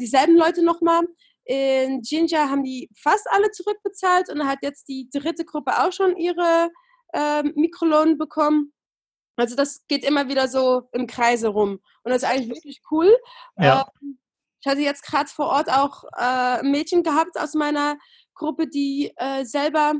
dieselben 0.00 0.36
Leute 0.36 0.64
nochmal. 0.64 1.04
In 1.46 2.00
Ginger 2.00 2.48
haben 2.48 2.62
die 2.62 2.88
fast 2.96 3.26
alle 3.30 3.50
zurückbezahlt 3.50 4.30
und 4.30 4.46
hat 4.46 4.60
jetzt 4.62 4.88
die 4.88 5.10
dritte 5.12 5.44
Gruppe 5.44 5.82
auch 5.82 5.92
schon 5.92 6.16
ihre 6.16 6.70
äh, 7.12 7.42
Mikrolohn 7.42 8.18
bekommen. 8.18 8.72
Also 9.36 9.56
das 9.56 9.84
geht 9.88 10.04
immer 10.04 10.28
wieder 10.28 10.48
so 10.48 10.88
im 10.92 11.06
Kreise 11.06 11.48
rum. 11.48 11.80
Und 12.02 12.10
das 12.10 12.22
ist 12.22 12.28
eigentlich 12.28 12.48
wirklich 12.48 12.80
cool. 12.90 13.16
Ja. 13.58 13.86
Ähm, 14.02 14.18
ich 14.60 14.70
hatte 14.70 14.80
jetzt 14.80 15.04
gerade 15.04 15.28
vor 15.28 15.46
Ort 15.46 15.68
auch 15.70 16.04
äh, 16.16 16.60
ein 16.60 16.70
Mädchen 16.70 17.02
gehabt 17.02 17.38
aus 17.38 17.54
meiner 17.54 17.98
Gruppe, 18.34 18.66
die 18.66 19.12
äh, 19.16 19.44
selber 19.44 19.94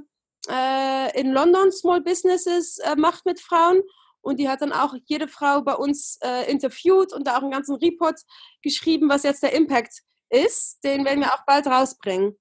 äh, 0.49 1.21
in 1.21 1.33
London 1.33 1.71
Small 1.73 2.01
Businesses 2.01 2.79
äh, 2.79 2.97
macht 2.97 3.27
mit 3.27 3.41
Frauen. 3.41 3.83
Und 4.25 4.39
die 4.39 4.49
hat 4.49 4.63
dann 4.63 4.73
auch 4.73 4.95
jede 5.05 5.29
Frau 5.29 5.63
bei 5.63 5.75
uns 5.75 6.19
äh, 6.23 6.51
interviewt 6.51 7.13
und 7.13 7.27
da 7.27 7.37
auch 7.37 7.43
einen 7.43 7.51
ganzen 7.51 7.77
Report 7.77 8.19
geschrieben, 8.63 9.09
was 9.09 9.23
jetzt 9.23 9.43
der 9.43 9.53
Impact 9.53 10.03
ist 10.35 10.83
den 10.85 11.05
werden 11.05 11.21
wir 11.21 11.33
auch 11.33 11.45
bald 11.47 11.67
rausbringen. 11.67 12.37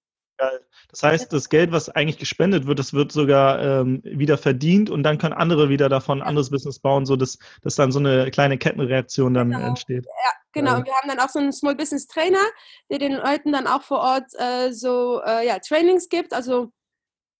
Das 0.89 1.03
heißt, 1.03 1.31
das 1.31 1.47
Geld, 1.47 1.71
was 1.71 1.89
eigentlich 1.89 2.17
gespendet 2.17 2.65
wird, 2.65 2.79
das 2.79 2.91
wird 2.91 3.11
sogar 3.11 3.61
ähm, 3.61 4.01
wieder 4.03 4.37
verdient 4.37 4.89
und 4.89 5.03
dann 5.03 5.17
können 5.17 5.33
andere 5.33 5.69
wieder 5.69 5.87
davon 5.87 6.21
ein 6.21 6.27
anderes 6.27 6.49
Business 6.49 6.79
bauen, 6.79 7.05
sodass 7.05 7.37
dass 7.61 7.75
dann 7.75 7.91
so 7.91 7.99
eine 7.99 8.29
kleine 8.31 8.57
Kettenreaktion 8.57 9.35
dann 9.35 9.51
genau. 9.51 9.67
entsteht. 9.67 10.05
Ja, 10.05 10.31
genau. 10.51 10.77
Und 10.77 10.85
wir 10.85 10.93
haben 10.93 11.07
dann 11.07 11.19
auch 11.19 11.29
so 11.29 11.39
einen 11.39 11.53
Small 11.53 11.75
Business 11.75 12.07
Trainer, 12.07 12.41
der 12.89 12.99
den 12.99 13.13
Leuten 13.13 13.53
dann 13.53 13.67
auch 13.67 13.83
vor 13.83 13.99
Ort 13.99 14.25
äh, 14.37 14.71
so 14.71 15.21
äh, 15.23 15.47
ja, 15.47 15.59
Trainings 15.59 16.09
gibt, 16.09 16.33
also 16.33 16.73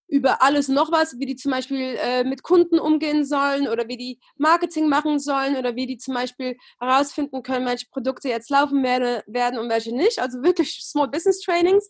über 0.06 0.42
alles 0.42 0.68
noch 0.68 0.92
was, 0.92 1.18
wie 1.18 1.26
die 1.26 1.36
zum 1.36 1.50
Beispiel 1.50 1.96
äh, 1.98 2.24
mit 2.24 2.42
Kunden 2.42 2.78
umgehen 2.78 3.24
sollen 3.24 3.68
oder 3.68 3.88
wie 3.88 3.96
die 3.96 4.20
Marketing 4.36 4.88
machen 4.88 5.18
sollen 5.18 5.56
oder 5.56 5.76
wie 5.76 5.86
die 5.86 5.96
zum 5.96 6.14
Beispiel 6.14 6.56
herausfinden 6.78 7.42
können, 7.42 7.66
welche 7.66 7.88
Produkte 7.88 8.28
jetzt 8.28 8.50
laufen 8.50 8.82
werde, 8.82 9.24
werden 9.26 9.58
und 9.58 9.68
welche 9.70 9.94
nicht. 9.94 10.18
Also 10.18 10.42
wirklich 10.42 10.80
Small 10.84 11.08
Business 11.08 11.40
Trainings. 11.40 11.88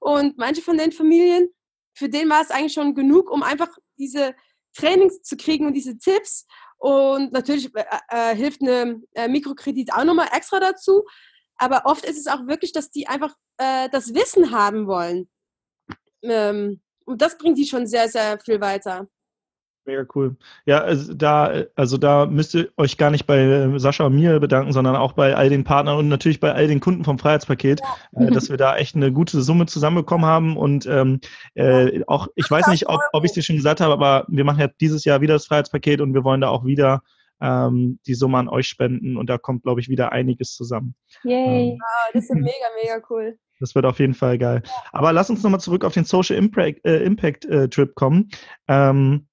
Und 0.00 0.38
manche 0.38 0.62
von 0.62 0.78
den 0.78 0.92
Familien, 0.92 1.48
für 1.94 2.08
denen 2.08 2.30
war 2.30 2.42
es 2.42 2.50
eigentlich 2.50 2.74
schon 2.74 2.94
genug, 2.94 3.30
um 3.30 3.42
einfach 3.42 3.68
diese 3.98 4.34
Trainings 4.76 5.22
zu 5.22 5.36
kriegen 5.36 5.66
und 5.66 5.74
diese 5.74 5.98
Tipps. 5.98 6.46
Und 6.78 7.32
natürlich 7.32 7.74
äh, 7.74 7.84
äh, 8.10 8.36
hilft 8.36 8.62
eine 8.62 9.02
äh, 9.14 9.28
Mikrokredit 9.28 9.92
auch 9.92 10.04
nochmal 10.04 10.28
extra 10.32 10.60
dazu. 10.60 11.04
Aber 11.56 11.82
oft 11.86 12.04
ist 12.04 12.18
es 12.18 12.26
auch 12.26 12.46
wirklich, 12.46 12.72
dass 12.72 12.90
die 12.90 13.08
einfach 13.08 13.34
äh, 13.56 13.88
das 13.90 14.14
Wissen 14.14 14.50
haben 14.50 14.86
wollen. 14.86 15.28
Ähm, 16.22 16.82
und 17.06 17.22
das 17.22 17.38
bringt 17.38 17.58
die 17.58 17.66
schon 17.66 17.86
sehr, 17.86 18.08
sehr 18.08 18.38
viel 18.38 18.60
weiter. 18.60 19.08
Mega 19.86 20.04
cool. 20.16 20.36
Ja, 20.64 20.80
also 20.80 21.14
da, 21.14 21.62
also 21.76 21.96
da 21.96 22.26
müsst 22.26 22.54
ihr 22.54 22.70
euch 22.76 22.98
gar 22.98 23.10
nicht 23.10 23.26
bei 23.26 23.38
äh, 23.38 23.78
Sascha 23.78 24.04
und 24.04 24.16
mir 24.16 24.40
bedanken, 24.40 24.72
sondern 24.72 24.96
auch 24.96 25.12
bei 25.12 25.36
all 25.36 25.48
den 25.48 25.62
Partnern 25.62 25.96
und 25.96 26.08
natürlich 26.08 26.40
bei 26.40 26.52
all 26.52 26.66
den 26.66 26.80
Kunden 26.80 27.04
vom 27.04 27.20
Freiheitspaket, 27.20 27.80
ja. 28.12 28.26
äh, 28.26 28.30
dass 28.32 28.50
wir 28.50 28.56
da 28.56 28.76
echt 28.76 28.96
eine 28.96 29.12
gute 29.12 29.40
Summe 29.42 29.66
zusammenbekommen 29.66 30.26
haben. 30.26 30.56
Und 30.56 30.86
ähm, 30.86 31.20
äh, 31.54 32.02
auch, 32.08 32.26
ich 32.34 32.50
weiß 32.50 32.66
nicht, 32.66 32.88
ob, 32.88 33.00
ob 33.12 33.24
ich 33.24 33.30
es 33.30 33.34
dir 33.34 33.42
schon 33.42 33.56
gesagt 33.56 33.80
habe, 33.80 33.92
aber 33.92 34.26
wir 34.28 34.44
machen 34.44 34.60
ja 34.60 34.68
dieses 34.80 35.04
Jahr 35.04 35.20
wieder 35.20 35.34
das 35.34 35.46
Freiheitspaket 35.46 36.00
und 36.00 36.14
wir 36.14 36.24
wollen 36.24 36.40
da 36.40 36.48
auch 36.48 36.64
wieder 36.64 37.02
ähm, 37.40 38.00
die 38.06 38.14
Summe 38.14 38.38
an 38.38 38.48
euch 38.48 38.66
spenden 38.66 39.16
und 39.16 39.30
da 39.30 39.38
kommt, 39.38 39.62
glaube 39.62 39.80
ich, 39.80 39.88
wieder 39.88 40.10
einiges 40.10 40.54
zusammen. 40.54 40.96
Yay. 41.22 41.70
Ähm, 41.70 41.78
wow, 41.78 42.12
das 42.12 42.24
ist 42.24 42.34
mega, 42.34 42.66
mega 42.82 43.00
cool. 43.08 43.38
Das 43.60 43.74
wird 43.74 43.86
auf 43.86 43.98
jeden 43.98 44.14
Fall 44.14 44.38
geil. 44.38 44.62
Aber 44.92 45.12
lass 45.12 45.30
uns 45.30 45.42
nochmal 45.42 45.60
zurück 45.60 45.84
auf 45.84 45.94
den 45.94 46.04
Social 46.04 46.36
Impact, 46.36 46.84
äh, 46.84 47.02
Impact 47.02 47.44
äh, 47.46 47.68
Trip 47.68 47.94
kommen. 47.94 48.30
Ähm, 48.68 49.26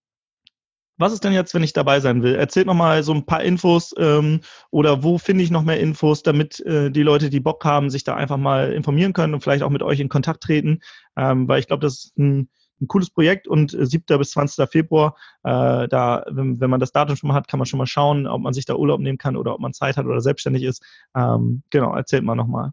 was 0.98 1.12
ist 1.12 1.24
denn 1.24 1.34
jetzt, 1.34 1.54
wenn 1.56 1.64
ich 1.64 1.74
dabei 1.74 2.00
sein 2.00 2.22
will? 2.22 2.36
Erzählt 2.36 2.68
nochmal 2.68 3.04
so 3.04 3.14
ein 3.14 3.26
paar 3.26 3.44
Infos 3.44 3.96
ähm, 3.98 4.42
oder 4.70 5.04
wo 5.04 5.18
finde 5.18 5.44
ich 5.44 5.50
noch 5.50 5.64
mehr 5.64 5.80
Infos, 5.80 6.22
damit 6.22 6.60
äh, 6.62 6.92
die 6.92 7.02
Leute, 7.02 7.30
die 7.30 7.40
Bock 7.40 7.66
haben, 7.66 7.90
sich 7.90 8.04
da 8.04 8.16
einfach 8.16 8.38
mal 8.38 8.72
informieren 8.72 9.14
können 9.14 9.34
und 9.34 9.42
vielleicht 9.42 9.64
auch 9.64 9.72
mit 9.72 9.82
euch 9.82 10.00
in 10.00 10.10
Kontakt 10.10 10.44
treten. 10.44 10.82
Ähm, 11.18 11.48
weil 11.48 11.60
ich 11.60 11.68
glaube, 11.68 11.82
das 11.82 11.94
ist 11.96 12.18
ein, 12.18 12.48
ein, 12.80 12.88
cooles 12.88 13.10
Projekt 13.10 13.48
und 13.48 13.76
7. 13.78 14.04
bis 14.20 14.32
20. 14.32 14.70
Februar, 14.70 15.16
äh, 15.44 15.88
da, 15.88 16.26
wenn, 16.30 16.60
wenn, 16.62 16.70
man 16.70 16.80
das 16.80 16.92
Datum 16.92 17.16
schon 17.16 17.30
mal 17.30 17.34
hat, 17.34 17.48
kann 17.48 17.58
man 17.58 17.66
schon 17.66 17.80
mal 17.80 17.88
schauen, 17.88 18.28
ob 18.28 18.42
man 18.42 18.54
sich 18.54 18.66
da 18.66 18.76
Urlaub 18.76 19.00
nehmen 19.00 19.18
kann 19.18 19.36
oder 19.36 19.56
ob 19.56 19.60
man 19.60 19.74
Zeit 19.74 19.98
hat 19.98 20.06
oder 20.06 20.22
selbstständig 20.22 20.64
ist. 20.64 20.86
Ähm, 21.16 21.64
genau, 21.72 21.96
erzählt 21.96 22.24
mal 22.24 22.36
nochmal. 22.36 22.72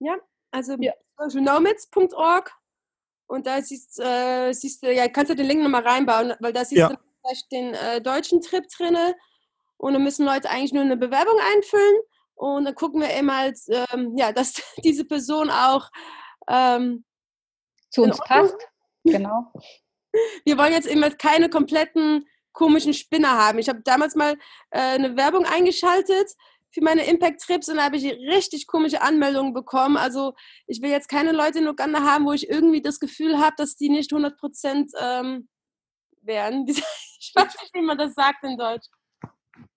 Ja, 0.00 0.16
also 0.50 0.76
ja. 0.78 0.92
socialnomads.org 1.18 2.52
und 3.26 3.46
da 3.46 3.60
siehst, 3.62 4.00
äh, 4.00 4.52
siehst 4.52 4.82
du, 4.82 4.92
ja, 4.92 5.08
kannst 5.08 5.30
du 5.30 5.36
den 5.36 5.46
Link 5.46 5.62
nochmal 5.62 5.86
reinbauen, 5.86 6.34
weil 6.40 6.52
da 6.52 6.64
siehst 6.64 6.80
ja. 6.80 6.88
du 6.88 6.96
vielleicht 7.20 7.52
den 7.52 7.74
äh, 7.74 8.00
deutschen 8.00 8.40
Trip 8.40 8.64
drinne 8.76 9.14
und 9.76 9.92
dann 9.92 10.02
müssen 10.02 10.24
Leute 10.24 10.50
eigentlich 10.50 10.72
nur 10.72 10.82
eine 10.82 10.96
Bewerbung 10.96 11.38
einfüllen 11.54 12.00
und 12.34 12.64
dann 12.64 12.74
gucken 12.74 13.00
wir 13.00 13.14
eben 13.14 13.34
halt, 13.34 13.58
ähm, 13.68 14.16
ja, 14.16 14.32
dass 14.32 14.54
diese 14.82 15.04
Person 15.04 15.50
auch 15.50 15.90
ähm, 16.48 17.04
zu 17.90 18.02
uns 18.02 18.18
passt. 18.18 18.56
Genau. 19.04 19.52
Wir 20.44 20.56
wollen 20.56 20.72
jetzt 20.72 20.88
eben 20.88 21.02
halt 21.02 21.18
keine 21.18 21.50
kompletten 21.50 22.26
komischen 22.52 22.94
Spinner 22.94 23.36
haben. 23.36 23.58
Ich 23.58 23.68
habe 23.68 23.82
damals 23.82 24.14
mal 24.14 24.32
äh, 24.70 24.80
eine 24.80 25.16
Werbung 25.16 25.44
eingeschaltet 25.44 26.32
für 26.70 26.82
meine 26.82 27.06
Impact-Trips 27.06 27.68
und 27.68 27.76
da 27.76 27.84
habe 27.84 27.96
ich 27.96 28.04
richtig 28.04 28.66
komische 28.66 29.02
Anmeldungen 29.02 29.54
bekommen. 29.54 29.96
Also 29.96 30.34
ich 30.66 30.82
will 30.82 30.90
jetzt 30.90 31.08
keine 31.08 31.32
Leute 31.32 31.58
in 31.58 31.68
Uganda 31.68 32.02
haben, 32.02 32.26
wo 32.26 32.32
ich 32.32 32.48
irgendwie 32.48 32.82
das 32.82 33.00
Gefühl 33.00 33.38
habe, 33.38 33.54
dass 33.56 33.76
die 33.76 33.88
nicht 33.88 34.12
100 34.12 34.38
Prozent 34.38 34.92
ähm, 35.00 35.48
wären. 36.22 36.66
Ich 37.20 37.32
weiß 37.34 37.52
nicht, 37.60 37.74
wie 37.74 37.82
man 37.82 37.98
das 37.98 38.14
sagt 38.14 38.44
in 38.44 38.56
Deutsch. 38.56 38.86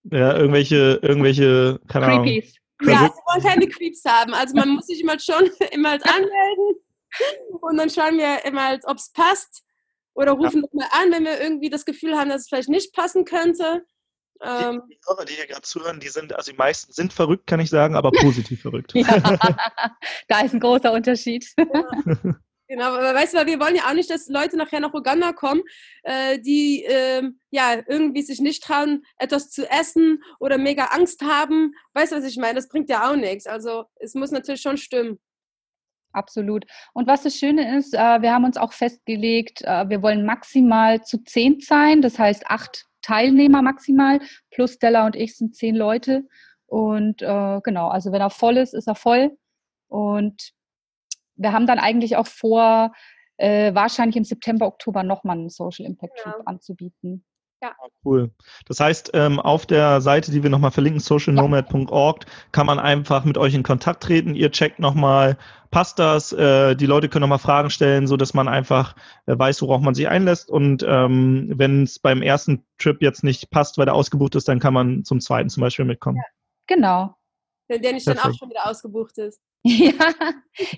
Ja, 0.04 0.36
irgendwelche, 0.36 1.00
irgendwelche, 1.02 1.80
keine 1.88 2.06
Creepies. 2.06 2.56
Ahnung. 2.78 2.94
Ja, 2.94 3.12
sie 3.12 3.20
wollen 3.26 3.42
keine 3.42 3.68
Creeps 3.68 4.04
haben. 4.04 4.32
Also 4.32 4.54
man 4.54 4.68
muss 4.76 4.86
sich 4.86 5.00
immer 5.00 5.18
schon 5.18 5.50
immer 5.72 5.92
anmelden. 5.92 6.76
und 7.60 7.76
dann 7.76 7.90
schauen 7.90 8.16
wir 8.16 8.44
immer, 8.44 8.78
ob 8.84 8.96
es 8.96 9.10
passt 9.12 9.64
oder 10.14 10.32
rufen 10.32 10.62
ja. 10.62 10.68
nochmal 10.68 10.88
an, 10.92 11.12
wenn 11.12 11.24
wir 11.24 11.40
irgendwie 11.40 11.68
das 11.68 11.84
Gefühl 11.84 12.16
haben, 12.16 12.30
dass 12.30 12.42
es 12.42 12.48
vielleicht 12.48 12.68
nicht 12.68 12.94
passen 12.94 13.24
könnte. 13.24 13.84
Ähm, 14.44 14.82
die, 14.90 14.98
Hörer, 15.06 15.24
die 15.24 15.34
hier 15.34 15.46
gerade 15.46 15.62
zuhören, 15.62 16.00
die 16.00 16.08
sind, 16.08 16.34
also 16.34 16.50
die 16.50 16.56
meisten 16.56 16.92
sind 16.92 17.12
verrückt, 17.12 17.46
kann 17.46 17.60
ich 17.60 17.70
sagen, 17.70 17.94
aber 17.94 18.10
positiv 18.10 18.62
verrückt. 18.62 18.92
Ja, 19.02 19.48
da 20.28 20.40
ist 20.40 20.54
ein 20.54 20.60
großer 20.60 20.92
Unterschied. 20.92 21.46
Ja. 21.56 22.34
Genau, 22.68 22.84
aber 22.86 23.12
weißt 23.12 23.34
du, 23.34 23.44
wir 23.44 23.60
wollen 23.60 23.76
ja 23.76 23.90
auch 23.90 23.92
nicht, 23.92 24.08
dass 24.08 24.28
Leute 24.28 24.56
nachher 24.56 24.80
nach 24.80 24.94
Uganda 24.94 25.34
kommen, 25.34 25.60
äh, 26.04 26.38
die 26.38 26.82
äh, 26.84 27.22
ja 27.50 27.82
irgendwie 27.86 28.22
sich 28.22 28.40
nicht 28.40 28.62
trauen, 28.62 29.04
etwas 29.18 29.50
zu 29.50 29.70
essen 29.70 30.22
oder 30.40 30.56
mega 30.56 30.86
Angst 30.86 31.20
haben. 31.20 31.74
Weißt 31.92 32.12
du, 32.12 32.16
was 32.16 32.24
ich 32.24 32.38
meine? 32.38 32.54
Das 32.54 32.68
bringt 32.68 32.88
ja 32.88 33.10
auch 33.10 33.16
nichts. 33.16 33.46
Also 33.46 33.84
es 33.96 34.14
muss 34.14 34.30
natürlich 34.30 34.62
schon 34.62 34.78
stimmen. 34.78 35.18
Absolut. 36.14 36.64
Und 36.94 37.06
was 37.06 37.22
das 37.22 37.36
Schöne 37.36 37.76
ist, 37.76 37.92
äh, 37.92 38.22
wir 38.22 38.32
haben 38.32 38.44
uns 38.44 38.56
auch 38.56 38.72
festgelegt, 38.72 39.60
äh, 39.64 39.90
wir 39.90 40.00
wollen 40.00 40.24
maximal 40.24 41.02
zu 41.02 41.22
zehn 41.24 41.60
sein, 41.60 42.00
das 42.00 42.18
heißt 42.18 42.46
acht 42.46 42.86
Teilnehmer 43.02 43.62
maximal, 43.62 44.20
plus 44.50 44.74
Stella 44.74 45.06
und 45.06 45.16
ich 45.16 45.36
sind 45.36 45.54
zehn 45.54 45.76
Leute. 45.76 46.24
Und 46.66 47.22
äh, 47.22 47.60
genau, 47.62 47.88
also 47.88 48.12
wenn 48.12 48.20
er 48.20 48.30
voll 48.30 48.56
ist, 48.56 48.74
ist 48.74 48.88
er 48.88 48.94
voll. 48.94 49.36
Und 49.88 50.52
wir 51.36 51.52
haben 51.52 51.66
dann 51.66 51.78
eigentlich 51.78 52.16
auch 52.16 52.26
vor, 52.26 52.92
äh, 53.36 53.74
wahrscheinlich 53.74 54.16
im 54.16 54.24
September, 54.24 54.66
Oktober 54.66 55.02
nochmal 55.02 55.36
einen 55.36 55.50
Social 55.50 55.84
Impact 55.84 56.16
Trip 56.18 56.34
ja. 56.38 56.42
anzubieten. 56.44 57.24
Ja. 57.62 57.76
Ah, 57.78 57.88
cool. 58.04 58.32
Das 58.66 58.80
heißt, 58.80 59.12
ähm, 59.14 59.38
auf 59.38 59.66
der 59.66 60.00
Seite, 60.00 60.32
die 60.32 60.42
wir 60.42 60.50
nochmal 60.50 60.72
verlinken, 60.72 60.98
socialnomad.org, 61.00 62.26
kann 62.50 62.66
man 62.66 62.80
einfach 62.80 63.24
mit 63.24 63.38
euch 63.38 63.54
in 63.54 63.62
Kontakt 63.62 64.02
treten. 64.02 64.34
Ihr 64.34 64.50
checkt 64.50 64.80
nochmal, 64.80 65.38
passt 65.70 66.00
das? 66.00 66.32
Äh, 66.32 66.74
die 66.74 66.86
Leute 66.86 67.08
können 67.08 67.20
nochmal 67.20 67.38
Fragen 67.38 67.70
stellen, 67.70 68.08
so 68.08 68.16
dass 68.16 68.34
man 68.34 68.48
einfach 68.48 68.96
äh, 69.26 69.38
weiß, 69.38 69.62
worauf 69.62 69.80
man 69.80 69.94
sich 69.94 70.08
einlässt. 70.08 70.50
Und 70.50 70.84
ähm, 70.86 71.52
wenn 71.54 71.84
es 71.84 72.00
beim 72.00 72.20
ersten 72.20 72.64
Trip 72.78 73.00
jetzt 73.00 73.22
nicht 73.22 73.50
passt, 73.50 73.78
weil 73.78 73.86
der 73.86 73.94
ausgebucht 73.94 74.34
ist, 74.34 74.48
dann 74.48 74.58
kann 74.58 74.74
man 74.74 75.04
zum 75.04 75.20
zweiten 75.20 75.48
zum 75.48 75.60
Beispiel 75.60 75.84
mitkommen. 75.84 76.16
Ja. 76.16 76.24
Genau. 76.66 77.14
Wenn 77.68 77.80
der 77.80 77.92
nicht 77.92 78.04
Perfekt. 78.04 78.24
dann 78.24 78.32
auch 78.32 78.36
schon 78.36 78.50
wieder 78.50 78.68
ausgebucht 78.68 79.18
ist. 79.18 79.40
Ja, 79.64 79.92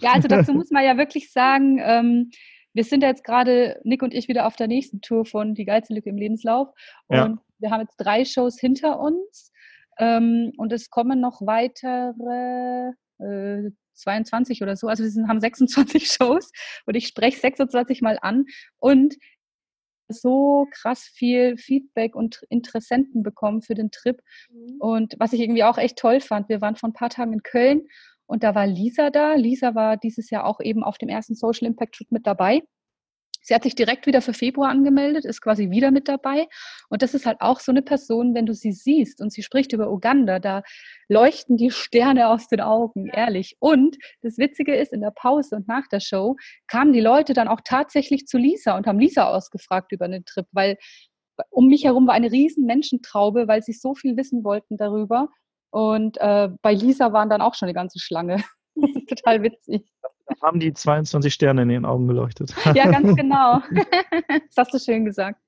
ja 0.03 0.13
also 0.13 0.29
dazu 0.29 0.53
muss 0.53 0.71
man 0.71 0.85
ja 0.85 0.99
wirklich 0.99 1.33
sagen, 1.33 1.81
ähm, 1.83 2.31
wir 2.75 2.85
sind 2.85 3.03
jetzt 3.03 3.25
gerade, 3.25 3.81
Nick 3.85 4.03
und 4.03 4.13
ich, 4.13 4.29
wieder 4.29 4.47
auf 4.47 4.57
der 4.57 4.67
nächsten 4.67 5.01
Tour 5.01 5.25
von 5.25 5.55
Die 5.55 5.65
geilste 5.65 5.95
Lücke 5.95 6.11
im 6.11 6.19
Lebenslauf. 6.19 6.69
Und 7.07 7.17
ja. 7.17 7.39
wir 7.59 7.71
haben 7.71 7.81
jetzt 7.83 7.97
drei 7.97 8.25
Shows 8.25 8.59
hinter 8.59 8.99
uns. 8.99 9.53
Ähm, 9.99 10.53
und 10.57 10.73
es 10.73 10.91
kommen 10.91 11.21
noch 11.21 11.41
weitere 11.41 12.93
äh, 13.21 13.71
22 13.95 14.63
oder 14.63 14.77
so. 14.77 14.89
Also 14.89 15.05
wir 15.05 15.11
sind, 15.11 15.29
haben 15.29 15.41
26 15.41 16.09
Shows 16.13 16.51
und 16.85 16.97
ich 16.97 17.07
spreche 17.07 17.39
26 17.39 18.03
Mal 18.03 18.19
an. 18.21 18.47
Und 18.79 19.15
so 20.09 20.67
krass 20.71 21.05
viel 21.15 21.57
Feedback 21.57 22.15
und 22.15 22.43
Interessenten 22.51 23.23
bekommen 23.23 23.63
für 23.63 23.75
den 23.75 23.91
Trip. 23.91 24.21
Mhm. 24.51 24.77
Und 24.81 25.15
was 25.19 25.33
ich 25.33 25.41
irgendwie 25.41 25.65
auch 25.65 25.79
echt 25.79 25.97
toll 25.97 26.21
fand, 26.21 26.49
wir 26.49 26.61
waren 26.61 26.77
vor 26.77 26.89
ein 26.89 26.95
paar 26.95 27.09
Tagen 27.09 27.33
in 27.33 27.43
Köln 27.43 27.83
und 28.27 28.43
da 28.43 28.55
war 28.55 28.67
Lisa 28.67 29.11
da. 29.11 29.35
Lisa 29.35 29.75
war 29.75 29.97
dieses 29.97 30.31
Jahr 30.31 30.47
auch 30.47 30.61
eben 30.61 30.83
auf 30.83 30.99
dem 30.99 31.09
ersten 31.09 31.35
Social 31.35 31.67
Impact 31.67 31.95
Trip 31.95 32.11
mit 32.13 32.27
dabei. 32.27 32.63
Sie 33.47 33.55
hat 33.55 33.63
sich 33.63 33.75
direkt 33.75 34.07
wieder 34.07 34.23
für 34.23 34.33
Februar 34.33 34.71
angemeldet, 34.71 35.27
ist 35.27 35.43
quasi 35.43 35.71
wieder 35.71 35.91
mit 35.91 36.09
dabei. 36.09 36.49
Und 36.89 37.03
das 37.03 37.13
ist 37.13 37.27
halt 37.27 37.43
auch 37.43 37.61
so 37.61 37.73
eine 37.73 37.83
Person, 37.83 38.35
wenn 38.35 38.47
du 38.47 38.55
sie 38.55 38.73
siehst 38.73 39.21
und 39.21 39.33
sie 39.33 39.43
spricht 39.43 39.75
über 39.75 39.93
Uganda, 39.93 40.39
da 40.39 40.63
leuchten 41.09 41.59
die 41.59 41.71
Sterne 41.71 42.29
aus 42.29 42.49
den 42.49 42.63
Augen, 42.63 43.07
ehrlich. 43.09 43.57
Und 43.61 43.99
das 44.23 44.39
Witzige 44.39 44.75
ist, 44.75 44.95
in 44.95 45.03
der 45.03 45.11
Pause 45.11 45.57
und 45.57 45.69
nach 45.69 45.87
der 45.89 46.01
Show 46.01 46.37
kamen 46.69 46.95
die 46.95 47.01
Leute 47.01 47.35
dann 47.35 47.49
auch 47.49 47.61
tatsächlich 47.63 48.27
zu 48.27 48.39
Lisa 48.39 48.79
und 48.79 48.87
haben 48.87 48.99
Lisa 48.99 49.29
ausgefragt 49.29 49.93
über 49.93 50.07
einen 50.07 50.25
Trip, 50.25 50.47
weil 50.53 50.79
um 51.51 51.67
mich 51.67 51.85
herum 51.85 52.07
war 52.07 52.15
eine 52.15 52.33
riesen 52.33 52.65
Menschentraube, 52.65 53.47
weil 53.47 53.63
sie 53.63 53.73
so 53.73 53.95
viel 53.95 54.17
wissen 54.17 54.43
wollten 54.43 54.79
darüber. 54.79 55.29
Und 55.75 56.19
äh, 56.21 56.51
bei 56.63 56.73
Lisa 56.73 57.13
waren 57.13 57.29
dann 57.29 57.41
auch 57.41 57.55
schon 57.55 57.67
eine 57.67 57.75
ganze 57.75 57.99
Schlange. 57.99 58.45
total 59.09 59.43
witzig. 59.43 59.83
Da 60.29 60.35
haben 60.41 60.61
die 60.61 60.73
22 60.73 61.35
Sterne 61.35 61.63
in 61.63 61.71
ihren 61.71 61.85
Augen 61.85 62.07
geleuchtet. 62.07 62.55
Ja, 62.75 62.89
ganz 62.89 63.17
genau. 63.17 63.61
das 64.31 64.57
hast 64.57 64.73
du 64.73 64.79
schön 64.79 65.05
gesagt. 65.05 65.41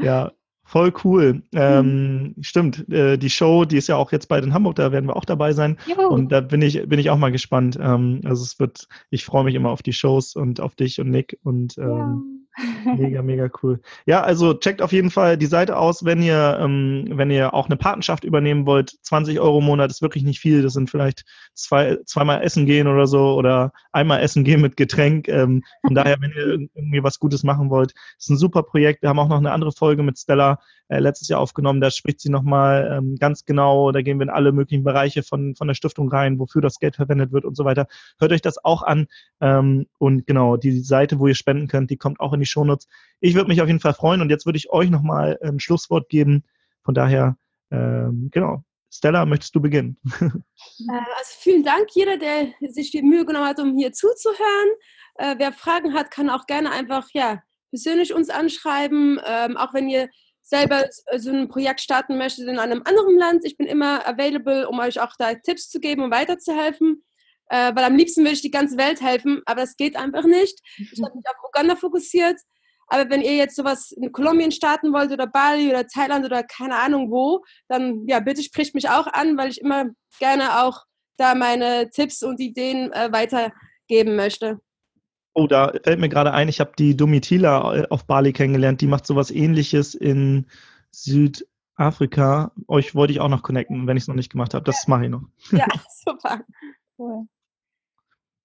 Ja, 0.00 0.32
voll 0.64 0.94
cool. 1.04 1.42
Ähm, 1.52 2.22
mhm. 2.22 2.42
Stimmt, 2.42 2.88
äh, 2.88 3.18
die 3.18 3.28
Show, 3.28 3.66
die 3.66 3.76
ist 3.76 3.88
ja 3.88 3.96
auch 3.96 4.12
jetzt 4.12 4.28
bald 4.28 4.46
in 4.46 4.54
Hamburg, 4.54 4.76
da 4.76 4.92
werden 4.92 5.10
wir 5.10 5.16
auch 5.16 5.26
dabei 5.26 5.52
sein. 5.52 5.76
Juhu. 5.86 6.06
Und 6.06 6.32
da 6.32 6.40
bin 6.40 6.62
ich, 6.62 6.88
bin 6.88 6.98
ich 6.98 7.10
auch 7.10 7.18
mal 7.18 7.32
gespannt. 7.32 7.78
Ähm, 7.78 8.22
also 8.24 8.42
es 8.42 8.58
wird, 8.58 8.88
ich 9.10 9.26
freue 9.26 9.44
mich 9.44 9.54
immer 9.54 9.72
auf 9.72 9.82
die 9.82 9.92
Shows 9.92 10.34
und 10.34 10.58
auf 10.58 10.74
dich 10.74 10.98
und 11.02 11.10
Nick 11.10 11.38
und 11.42 11.76
ähm, 11.76 11.86
ja 11.86 12.41
Mega, 12.84 13.22
mega 13.22 13.50
cool. 13.62 13.80
Ja, 14.04 14.22
also 14.22 14.54
checkt 14.54 14.82
auf 14.82 14.92
jeden 14.92 15.10
Fall 15.10 15.38
die 15.38 15.46
Seite 15.46 15.76
aus, 15.76 16.04
wenn 16.04 16.22
ihr, 16.22 16.58
ähm, 16.60 17.06
wenn 17.10 17.30
ihr 17.30 17.54
auch 17.54 17.66
eine 17.66 17.76
Patenschaft 17.76 18.24
übernehmen 18.24 18.66
wollt. 18.66 18.90
20 19.02 19.40
Euro 19.40 19.58
im 19.60 19.64
Monat 19.64 19.90
ist 19.90 20.02
wirklich 20.02 20.24
nicht 20.24 20.40
viel. 20.40 20.62
Das 20.62 20.74
sind 20.74 20.90
vielleicht 20.90 21.24
zwei, 21.54 21.98
zweimal 22.04 22.42
essen 22.42 22.66
gehen 22.66 22.88
oder 22.88 23.06
so 23.06 23.34
oder 23.34 23.72
einmal 23.92 24.20
essen 24.20 24.44
gehen 24.44 24.60
mit 24.60 24.76
Getränk. 24.76 25.28
Ähm, 25.28 25.62
von 25.84 25.94
daher, 25.94 26.16
wenn 26.20 26.32
ihr 26.32 26.68
irgendwie 26.74 27.02
was 27.02 27.18
Gutes 27.18 27.42
machen 27.42 27.70
wollt, 27.70 27.94
ist 28.18 28.30
ein 28.30 28.36
super 28.36 28.62
Projekt. 28.62 29.02
Wir 29.02 29.08
haben 29.08 29.18
auch 29.18 29.28
noch 29.28 29.38
eine 29.38 29.52
andere 29.52 29.72
Folge 29.72 30.02
mit 30.02 30.18
Stella 30.18 30.58
äh, 30.88 30.98
letztes 30.98 31.28
Jahr 31.28 31.40
aufgenommen. 31.40 31.80
Da 31.80 31.90
spricht 31.90 32.20
sie 32.20 32.30
nochmal 32.30 32.98
ähm, 32.98 33.16
ganz 33.16 33.44
genau. 33.44 33.92
Da 33.92 34.02
gehen 34.02 34.18
wir 34.18 34.24
in 34.24 34.30
alle 34.30 34.52
möglichen 34.52 34.84
Bereiche 34.84 35.22
von, 35.22 35.54
von 35.54 35.68
der 35.68 35.74
Stiftung 35.74 36.08
rein, 36.08 36.38
wofür 36.38 36.60
das 36.62 36.78
Geld 36.78 36.96
verwendet 36.96 37.32
wird 37.32 37.44
und 37.44 37.56
so 37.56 37.64
weiter. 37.64 37.86
Hört 38.18 38.32
euch 38.32 38.42
das 38.42 38.64
auch 38.64 38.82
an. 38.82 39.06
Ähm, 39.40 39.86
und 39.98 40.26
genau, 40.26 40.56
die 40.56 40.80
Seite, 40.80 41.18
wo 41.18 41.26
ihr 41.26 41.34
spenden 41.34 41.68
könnt, 41.68 41.90
die 41.90 41.96
kommt 41.96 42.20
auch 42.20 42.32
in 42.32 42.40
die 42.40 42.46
Shownotes. 42.46 42.88
Ich 43.20 43.34
würde 43.34 43.48
mich 43.48 43.62
auf 43.62 43.68
jeden 43.68 43.80
Fall 43.80 43.94
freuen 43.94 44.20
und 44.20 44.30
jetzt 44.30 44.46
würde 44.46 44.58
ich 44.58 44.70
euch 44.70 44.90
nochmal 44.90 45.38
ein 45.42 45.50
ähm, 45.50 45.58
Schlusswort 45.58 46.08
geben. 46.08 46.44
Von 46.84 46.94
daher, 46.94 47.36
ähm, 47.70 48.28
genau. 48.32 48.64
Stella, 48.94 49.24
möchtest 49.24 49.54
du 49.54 49.60
beginnen? 49.60 49.96
Äh, 50.88 50.92
also 50.92 51.34
vielen 51.38 51.64
Dank 51.64 51.88
jeder, 51.92 52.16
der 52.18 52.48
sich 52.70 52.90
die 52.90 53.02
Mühe 53.02 53.24
genommen 53.24 53.46
hat, 53.46 53.58
um 53.58 53.76
hier 53.76 53.92
zuzuhören. 53.92 54.68
Äh, 55.16 55.36
wer 55.38 55.52
Fragen 55.52 55.94
hat, 55.94 56.10
kann 56.10 56.30
auch 56.30 56.46
gerne 56.46 56.70
einfach 56.70 57.08
ja, 57.12 57.42
persönlich 57.70 58.12
uns 58.14 58.30
anschreiben. 58.30 59.20
Ähm, 59.24 59.56
auch 59.56 59.74
wenn 59.74 59.88
ihr 59.88 60.08
selber 60.42 60.86
so 61.16 61.30
ein 61.30 61.48
Projekt 61.48 61.80
starten 61.80 62.18
möchtet 62.18 62.48
in 62.48 62.58
einem 62.58 62.82
anderen 62.84 63.16
Land, 63.16 63.44
ich 63.44 63.56
bin 63.56 63.66
immer 63.66 64.06
available, 64.06 64.68
um 64.68 64.78
euch 64.80 65.00
auch 65.00 65.12
da 65.18 65.34
Tipps 65.34 65.68
zu 65.68 65.80
geben 65.80 66.02
und 66.02 66.10
weiterzuhelfen 66.10 67.02
äh, 67.52 67.74
weil 67.74 67.84
am 67.84 67.96
liebsten 67.96 68.22
würde 68.22 68.32
ich 68.32 68.40
die 68.40 68.50
ganze 68.50 68.78
Welt 68.78 69.02
helfen, 69.02 69.42
aber 69.44 69.60
das 69.60 69.76
geht 69.76 69.94
einfach 69.94 70.24
nicht. 70.24 70.58
Ich 70.78 71.02
habe 71.02 71.14
mich 71.14 71.24
auf 71.26 71.36
Uganda 71.46 71.76
fokussiert. 71.76 72.40
Aber 72.88 73.08
wenn 73.10 73.20
ihr 73.20 73.36
jetzt 73.36 73.56
sowas 73.56 73.92
in 73.92 74.10
Kolumbien 74.10 74.52
starten 74.52 74.92
wollt 74.92 75.12
oder 75.12 75.26
Bali 75.26 75.68
oder 75.68 75.86
Thailand 75.86 76.24
oder 76.24 76.42
keine 76.42 76.76
Ahnung 76.76 77.10
wo, 77.10 77.42
dann 77.68 78.06
ja, 78.06 78.20
bitte 78.20 78.42
spricht 78.42 78.74
mich 78.74 78.88
auch 78.88 79.06
an, 79.06 79.36
weil 79.36 79.50
ich 79.50 79.60
immer 79.60 79.86
gerne 80.18 80.62
auch 80.62 80.82
da 81.18 81.34
meine 81.34 81.90
Tipps 81.90 82.22
und 82.22 82.40
Ideen 82.40 82.92
äh, 82.92 83.12
weitergeben 83.12 84.16
möchte. 84.16 84.58
Oh, 85.34 85.46
da 85.46 85.72
fällt 85.82 85.98
mir 85.98 86.08
gerade 86.08 86.32
ein, 86.32 86.48
ich 86.48 86.60
habe 86.60 86.72
die 86.78 86.96
Domitila 86.96 87.74
äh, 87.74 87.86
auf 87.88 88.06
Bali 88.06 88.32
kennengelernt. 88.32 88.80
Die 88.80 88.86
macht 88.86 89.06
sowas 89.06 89.30
ähnliches 89.30 89.94
in 89.94 90.46
Südafrika. 90.90 92.52
Euch 92.68 92.94
wollte 92.94 93.12
ich 93.12 93.20
auch 93.20 93.28
noch 93.28 93.42
connecten, 93.42 93.86
wenn 93.86 93.96
ich 93.96 94.04
es 94.04 94.08
noch 94.08 94.14
nicht 94.14 94.30
gemacht 94.30 94.54
habe. 94.54 94.64
Das 94.64 94.86
mache 94.88 95.04
ich 95.04 95.10
noch. 95.10 95.22
Ja, 95.50 95.66
super. 96.04 96.40
Cool. 96.98 97.26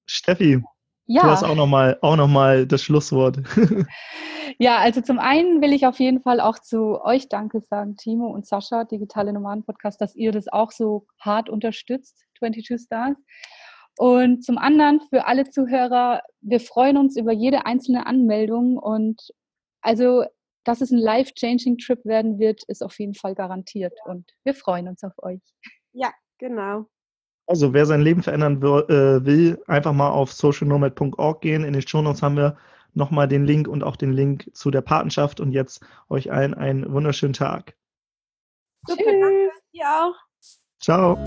Steffi, 0.05 0.63
ja. 1.07 1.23
du 1.23 1.27
hast 1.29 1.43
auch 1.43 1.55
nochmal 1.55 1.99
noch 2.01 2.65
das 2.65 2.83
Schlusswort. 2.83 3.39
ja, 4.57 4.77
also 4.77 5.01
zum 5.01 5.19
einen 5.19 5.61
will 5.61 5.73
ich 5.73 5.85
auf 5.85 5.99
jeden 5.99 6.21
Fall 6.21 6.39
auch 6.39 6.59
zu 6.59 7.01
euch 7.03 7.27
Danke 7.27 7.61
sagen, 7.61 7.97
Timo 7.97 8.27
und 8.27 8.45
Sascha, 8.45 8.85
Digitale 8.85 9.33
Nomaden 9.33 9.63
Podcast, 9.63 9.99
dass 9.99 10.15
ihr 10.15 10.31
das 10.31 10.47
auch 10.47 10.71
so 10.71 11.05
hart 11.19 11.49
unterstützt, 11.49 12.25
22 12.39 12.81
Stars. 12.81 13.17
Und 13.97 14.43
zum 14.43 14.57
anderen 14.57 15.01
für 15.09 15.25
alle 15.25 15.49
Zuhörer, 15.49 16.21
wir 16.41 16.59
freuen 16.59 16.97
uns 16.97 17.17
über 17.17 17.31
jede 17.31 17.65
einzelne 17.65 18.05
Anmeldung 18.05 18.77
und 18.77 19.21
also, 19.81 20.25
dass 20.65 20.81
es 20.81 20.91
ein 20.91 20.99
life-changing 20.99 21.77
Trip 21.77 22.03
werden 22.03 22.39
wird, 22.39 22.63
ist 22.67 22.83
auf 22.83 22.99
jeden 22.99 23.13
Fall 23.13 23.35
garantiert 23.35 23.93
und 24.05 24.29
wir 24.43 24.53
freuen 24.53 24.87
uns 24.87 25.03
auf 25.03 25.13
euch. 25.23 25.41
Ja, 25.93 26.11
genau. 26.37 26.87
Also, 27.47 27.73
wer 27.73 27.85
sein 27.85 28.01
Leben 28.01 28.21
verändern 28.21 28.57
äh, 28.57 29.25
will, 29.25 29.63
einfach 29.67 29.93
mal 29.93 30.09
auf 30.09 30.33
socialnomad.org 30.33 31.41
gehen. 31.41 31.63
In 31.63 31.71
den 31.71 31.87
Shownotes 31.87 32.21
haben 32.21 32.35
wir 32.35 32.57
nochmal 32.93 33.29
den 33.29 33.45
Link 33.45 33.69
und 33.69 33.83
auch 33.83 33.95
den 33.95 34.11
Link 34.11 34.49
zu 34.53 34.69
der 34.69 34.81
Patenschaft. 34.81 35.39
Und 35.39 35.53
jetzt 35.53 35.81
euch 36.09 36.31
allen 36.31 36.53
einen 36.53 36.91
wunderschönen 36.91 37.33
Tag. 37.33 37.77
Super, 38.85 39.03
danke. 39.05 39.49
Ja 39.71 40.09
auch. 40.09 40.15
Ciao. 40.81 41.17